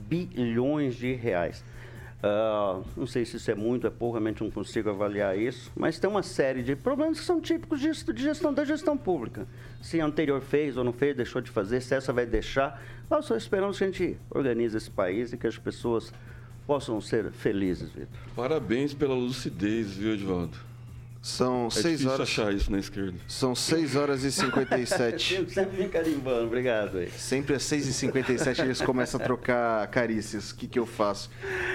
bilhões 0.08 0.94
de 0.94 1.12
reais. 1.12 1.64
Ah, 2.22 2.80
não 2.96 3.06
sei 3.06 3.24
se 3.24 3.36
isso 3.36 3.50
é 3.50 3.54
muito, 3.54 3.86
é 3.86 3.90
pouco, 3.90 4.14
realmente 4.14 4.42
não 4.42 4.50
consigo 4.50 4.90
avaliar 4.90 5.38
isso, 5.38 5.70
mas 5.76 5.98
tem 5.98 6.08
uma 6.08 6.22
série 6.22 6.62
de 6.62 6.74
problemas 6.74 7.20
que 7.20 7.24
são 7.24 7.40
típicos 7.40 7.80
de, 7.80 7.90
de 8.12 8.22
gestão 8.22 8.52
da 8.52 8.64
gestão 8.64 8.96
pública. 8.96 9.46
Se 9.82 10.00
a 10.00 10.06
anterior 10.06 10.40
fez 10.40 10.76
ou 10.76 10.84
não 10.84 10.92
fez, 10.92 11.14
deixou 11.14 11.40
de 11.40 11.50
fazer, 11.50 11.80
se 11.80 11.94
essa 11.94 12.12
vai 12.12 12.26
deixar. 12.26 12.82
Nós 13.08 13.26
só 13.26 13.36
esperamos 13.36 13.78
que 13.78 13.84
a 13.84 13.86
gente 13.86 14.16
organize 14.30 14.76
esse 14.76 14.90
país 14.90 15.32
e 15.32 15.36
que 15.36 15.46
as 15.46 15.58
pessoas 15.58 16.12
possam 16.66 17.00
ser 17.00 17.30
felizes, 17.30 17.90
Vitor. 17.90 18.08
Parabéns 18.34 18.92
pela 18.92 19.14
lucidez, 19.14 19.92
viu, 19.92 20.14
Edvaldo? 20.14 20.65
São 21.26 21.66
É 21.66 21.70
6 21.70 21.82
difícil 21.84 22.10
horas. 22.12 22.20
achar 22.28 22.54
isso 22.54 22.70
na 22.70 22.78
esquerda. 22.78 23.14
São 23.26 23.52
6 23.52 23.96
horas 23.96 24.22
e 24.22 24.30
57. 24.30 25.34
Sempre, 25.36 25.54
sempre 25.54 25.82
me 25.82 25.88
carimbando, 25.88 26.46
obrigado 26.46 26.98
aí. 26.98 27.10
Sempre 27.10 27.56
às 27.56 27.64
6h57 27.64 28.60
eles 28.60 28.80
começam 28.80 29.20
a 29.20 29.24
trocar 29.24 29.84
carícias. 29.88 30.52
O 30.52 30.54
que, 30.56 30.68
que 30.68 30.78
eu 30.78 30.86
faço? 30.86 31.28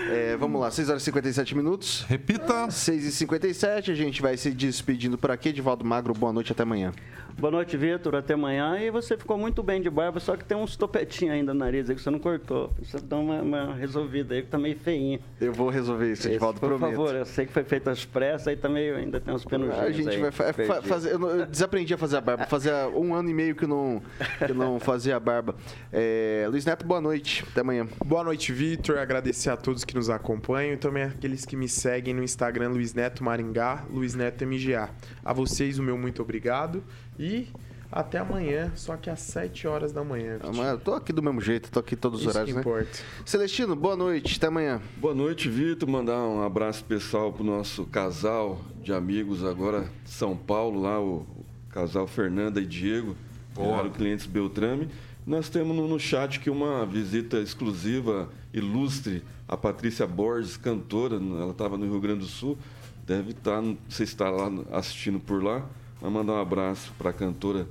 É, 0.09 0.37
vamos 0.37 0.61
lá, 0.61 0.71
6 0.71 0.87
horas 0.89 1.01
e 1.01 1.05
57 1.05 1.53
minutos. 1.55 2.05
Repita. 2.07 2.67
6h57, 2.69 3.91
a 3.91 3.95
gente 3.95 4.21
vai 4.21 4.37
se 4.37 4.51
despedindo 4.51 5.17
por 5.17 5.31
aqui. 5.31 5.49
Edivaldo 5.49 5.83
Magro, 5.83 6.13
boa 6.13 6.31
noite, 6.31 6.53
até 6.53 6.63
amanhã. 6.63 6.93
Boa 7.39 7.49
noite, 7.51 7.75
Vitor. 7.75 8.15
Até 8.15 8.33
amanhã. 8.35 8.77
E 8.79 8.91
você 8.91 9.17
ficou 9.17 9.37
muito 9.37 9.63
bem 9.63 9.81
de 9.81 9.89
barba, 9.89 10.19
só 10.19 10.35
que 10.37 10.45
tem 10.45 10.55
uns 10.57 10.75
topetinhos 10.75 11.33
ainda 11.35 11.53
na 11.53 11.65
nariz 11.65 11.89
aí 11.89 11.95
que 11.95 12.01
você 12.01 12.09
não 12.11 12.19
cortou. 12.19 12.69
Precisa 12.69 12.99
dar 13.03 13.17
uma, 13.17 13.41
uma 13.41 13.73
resolvida 13.75 14.35
aí, 14.35 14.41
que 14.43 14.47
tá 14.49 14.57
meio 14.59 14.77
feinho. 14.77 15.19
Eu 15.39 15.51
vou 15.53 15.69
resolver 15.69 16.11
isso, 16.11 16.27
Edivaldo, 16.27 16.59
Por 16.59 16.69
prometo. 16.69 16.91
favor, 16.91 17.15
eu 17.15 17.25
sei 17.25 17.45
que 17.47 17.51
foi 17.53 17.63
feito 17.63 17.89
às 17.89 18.05
pressas, 18.05 18.47
aí 18.47 18.55
também 18.55 18.91
ainda 18.91 19.19
tem 19.19 19.33
uns 19.33 19.43
penuginhos 19.45 19.79
A 19.79 19.91
gente 19.91 20.09
aí, 20.09 20.21
vai 20.21 20.31
fa- 20.31 20.45
fa- 20.45 20.53
perdidos. 20.53 20.87
fazer. 20.87 21.11
Eu, 21.13 21.19
não- 21.19 21.29
eu 21.29 21.45
desaprendi 21.47 21.93
a 21.93 21.97
fazer 21.97 22.17
a 22.17 22.21
barba. 22.21 22.45
Fazia 22.45 22.87
um 22.89 23.13
ano 23.15 23.29
e 23.29 23.33
meio 23.33 23.55
que 23.55 23.63
eu 23.63 23.69
não, 23.69 24.01
que 24.45 24.53
não 24.53 24.79
fazia 24.79 25.15
a 25.15 25.19
barba. 25.19 25.55
É, 25.91 26.45
Luiz 26.49 26.65
Neto, 26.65 26.85
boa 26.85 27.01
noite. 27.01 27.43
Até 27.51 27.61
amanhã. 27.61 27.87
Boa 28.05 28.23
noite, 28.23 28.51
Vitor. 28.51 28.97
Agradecer 28.99 29.49
a 29.49 29.57
todos 29.57 29.83
que 29.83 29.95
nos 29.95 30.09
acompanham 30.09 30.73
e 30.73 30.77
também 30.77 31.03
aqueles 31.03 31.43
que 31.45 31.55
me 31.55 31.67
seguem 31.67 32.13
no 32.13 32.23
Instagram 32.23 32.69
Luiz 32.69 32.93
Neto 32.93 33.23
Maringá, 33.23 33.83
Luiz 33.89 34.13
Neto 34.13 34.45
MGA. 34.45 34.89
A 35.25 35.33
vocês 35.33 35.79
o 35.79 35.83
meu 35.83 35.97
muito 35.97 36.21
obrigado 36.21 36.83
e 37.19 37.47
até 37.91 38.19
amanhã, 38.19 38.71
só 38.75 38.95
que 38.95 39.09
às 39.09 39.19
7 39.19 39.67
horas 39.67 39.91
da 39.91 40.03
manhã. 40.03 40.39
Amanhã, 40.41 40.71
eu 40.71 40.79
tô 40.79 40.93
aqui 40.93 41.11
do 41.11 41.21
mesmo 41.21 41.41
jeito, 41.41 41.69
tô 41.69 41.79
aqui 41.79 41.95
todos 41.95 42.21
os 42.21 42.25
Isso 42.25 42.29
horários, 42.37 42.49
que 42.49 42.55
né? 42.55 42.61
importa. 42.61 42.99
Celestino, 43.25 43.75
boa 43.75 43.97
noite. 43.97 44.37
Até 44.37 44.47
amanhã. 44.47 44.81
Boa 44.95 45.13
noite, 45.13 45.49
Vitor. 45.49 45.89
Mandar 45.89 46.19
um 46.19 46.41
abraço 46.41 46.79
especial 46.79 47.33
pro 47.33 47.43
nosso 47.43 47.85
casal 47.85 48.61
de 48.81 48.93
amigos 48.93 49.43
agora 49.43 49.89
de 50.05 50.09
São 50.09 50.37
Paulo, 50.37 50.81
lá 50.81 51.01
o, 51.01 51.25
casal 51.71 52.07
Fernanda 52.07 52.61
e 52.61 52.65
Diego, 52.65 53.15
viraram 53.55 53.89
clientes 53.89 54.25
Beltrame. 54.25 54.89
Nós 55.25 55.49
temos 55.49 55.75
no, 55.75 55.99
chat 55.99 56.39
aqui 56.39 56.49
uma 56.49 56.85
visita 56.85 57.39
exclusiva, 57.39 58.29
ilustre, 58.53 59.23
a 59.47 59.55
Patrícia 59.55 60.07
Borges, 60.07 60.57
cantora, 60.57 61.15
ela 61.15 61.51
estava 61.51 61.77
no 61.77 61.85
Rio 61.85 61.99
Grande 61.99 62.21
do 62.21 62.25
Sul, 62.25 62.57
deve 63.05 63.31
estar, 63.31 63.61
não 63.61 63.77
sei 63.87 64.05
se 64.05 64.13
está 64.13 64.29
lá 64.29 64.49
assistindo 64.71 65.19
por 65.19 65.43
lá, 65.43 65.67
mas 66.01 66.11
mandar 66.11 66.33
um 66.33 66.41
abraço 66.41 66.91
para 66.97 67.11
a 67.11 67.13
cantora 67.13 67.67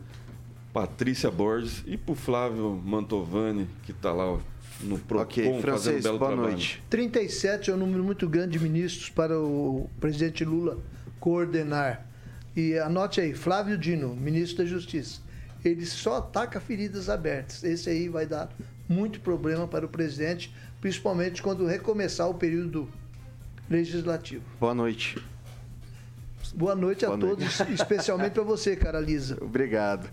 Patrícia 0.72 1.30
Borges 1.30 1.82
e 1.86 1.96
para 1.96 2.12
o 2.12 2.14
Flávio 2.14 2.80
Mantovani, 2.84 3.66
que 3.82 3.90
está 3.90 4.12
lá 4.12 4.38
no 4.82 4.98
Procon 4.98 5.22
Ok, 5.24 5.44
fazendo 5.44 5.58
um 5.58 5.60
francês, 5.60 6.02
belo 6.04 6.18
boa 6.18 6.30
trabalho. 6.30 6.52
noite. 6.52 6.82
37 6.88 7.70
é 7.70 7.74
um 7.74 7.76
número 7.76 8.04
muito 8.04 8.28
grande 8.28 8.52
de 8.56 8.60
ministros 8.60 9.10
para 9.10 9.38
o 9.38 9.90
presidente 9.98 10.44
Lula 10.44 10.78
coordenar. 11.18 12.06
E 12.56 12.78
anote 12.78 13.20
aí, 13.20 13.34
Flávio 13.34 13.76
Dino, 13.76 14.14
ministro 14.14 14.64
da 14.64 14.70
Justiça. 14.70 15.20
Ele 15.64 15.84
só 15.84 16.18
ataca 16.18 16.60
feridas 16.60 17.08
abertas. 17.10 17.62
Esse 17.64 17.90
aí 17.90 18.08
vai 18.08 18.26
dar 18.26 18.48
muito 18.88 19.20
problema 19.20 19.68
para 19.68 19.84
o 19.84 19.88
presidente, 19.88 20.54
principalmente 20.80 21.42
quando 21.42 21.66
recomeçar 21.66 22.28
o 22.28 22.34
período 22.34 22.88
legislativo. 23.68 24.42
Boa 24.58 24.74
noite. 24.74 25.18
Boa 26.54 26.74
noite 26.74 27.04
a 27.04 27.08
Boa 27.08 27.18
noite. 27.18 27.58
todos, 27.58 27.70
especialmente 27.70 28.32
para 28.32 28.42
você, 28.42 28.76
cara 28.76 29.00
Lisa. 29.00 29.36
Obrigado. 29.42 30.08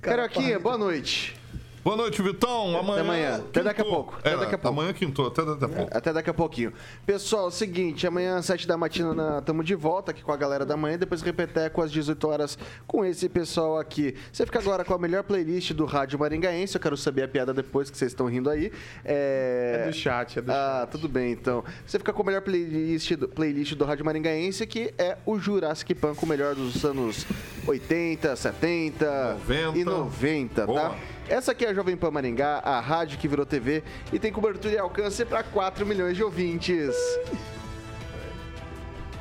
Cara, 0.00 0.28
parra- 0.28 0.58
boa 0.58 0.78
noite. 0.78 1.36
Boa 1.84 1.96
noite, 1.96 2.22
Vitão. 2.22 2.78
Amanhã. 2.78 3.00
amanhã. 3.00 3.34
Até 3.38 3.60
daqui 3.60 3.80
a 3.80 3.84
pouco. 3.84 4.14
Até 4.16 4.30
É, 4.34 4.36
daqui 4.36 4.54
a 4.54 4.58
pouco. 4.58 4.78
Amanhã 4.80 4.92
quintou, 4.92 5.26
até 5.26 5.44
daqui 5.44 5.64
a 5.64 5.68
pouco. 5.68 5.96
Até 5.98 6.12
daqui 6.12 6.30
a 6.30 6.34
pouquinho. 6.34 6.72
Pessoal, 7.04 7.46
é 7.46 7.48
o 7.48 7.50
seguinte, 7.50 8.06
amanhã 8.06 8.36
às 8.36 8.46
7 8.46 8.68
da 8.68 8.76
matina 8.76 9.38
estamos 9.40 9.66
de 9.66 9.74
volta 9.74 10.12
aqui 10.12 10.22
com 10.22 10.30
a 10.30 10.36
galera 10.36 10.64
da 10.64 10.76
manhã, 10.76 10.96
depois 10.96 11.22
repeteco 11.22 11.82
às 11.82 11.90
18 11.90 12.28
horas 12.28 12.56
com 12.86 13.04
esse 13.04 13.28
pessoal 13.28 13.80
aqui. 13.80 14.14
Você 14.32 14.46
fica 14.46 14.60
agora 14.60 14.84
com 14.84 14.94
a 14.94 14.98
melhor 14.98 15.24
playlist 15.24 15.72
do 15.72 15.84
Rádio 15.84 16.20
Maringaense, 16.20 16.76
eu 16.76 16.80
quero 16.80 16.96
saber 16.96 17.24
a 17.24 17.28
piada 17.28 17.52
depois 17.52 17.90
que 17.90 17.98
vocês 17.98 18.12
estão 18.12 18.26
rindo 18.26 18.48
aí. 18.48 18.70
É, 19.04 19.82
É 19.82 19.90
do 19.90 19.92
chat, 19.92 20.38
é 20.38 20.42
do 20.42 20.52
Ah, 20.52 20.86
tudo 20.88 21.08
bem, 21.08 21.32
então. 21.32 21.64
Você 21.84 21.98
fica 21.98 22.12
com 22.12 22.22
a 22.22 22.26
melhor 22.26 22.42
playlist 22.42 23.12
do, 23.16 23.28
playlist 23.28 23.74
do 23.74 23.84
Rádio 23.84 24.04
Maringaense, 24.04 24.64
que 24.68 24.94
é 24.96 25.18
o 25.26 25.36
Jurassic 25.36 25.96
Pan, 25.96 26.14
com 26.14 26.26
o 26.26 26.28
melhor 26.28 26.54
dos 26.54 26.84
anos 26.84 27.26
80, 27.66 28.36
70 28.36 29.32
90. 29.48 29.78
e 29.78 29.84
90, 29.84 30.66
Boa. 30.66 30.94
Essa 31.32 31.52
aqui 31.52 31.64
é 31.64 31.70
a 31.70 31.72
Jovem 31.72 31.96
Pan 31.96 32.10
Maringá, 32.10 32.58
a 32.58 32.78
rádio 32.78 33.18
que 33.18 33.26
virou 33.26 33.46
TV 33.46 33.82
e 34.12 34.18
tem 34.18 34.30
cobertura 34.30 34.74
e 34.74 34.78
alcance 34.78 35.24
para 35.24 35.42
4 35.42 35.86
milhões 35.86 36.14
de 36.14 36.22
ouvintes. 36.22 36.94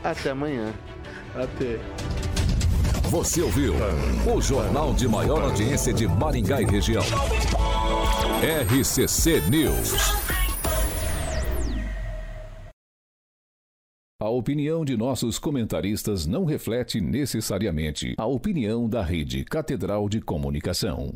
Até 0.04 0.32
amanhã. 0.32 0.74
Até. 1.34 1.80
Você 3.04 3.42
ouviu 3.42 3.76
o 4.30 4.42
jornal 4.42 4.94
de 4.94 5.08
maior 5.08 5.42
audiência 5.42 5.94
de 5.94 6.06
Maringá 6.06 6.62
e 6.62 6.66
região. 6.66 7.04
RCC 8.44 9.50
News. 9.50 9.94
A 14.22 14.30
opinião 14.30 14.84
de 14.84 14.98
nossos 14.98 15.40
comentaristas 15.40 16.28
não 16.28 16.44
reflete 16.44 17.00
necessariamente 17.00 18.16
a 18.18 18.26
opinião 18.26 18.90
da 18.90 19.02
Rede 19.02 19.46
Catedral 19.46 20.10
de 20.10 20.20
Comunicação. 20.20 21.14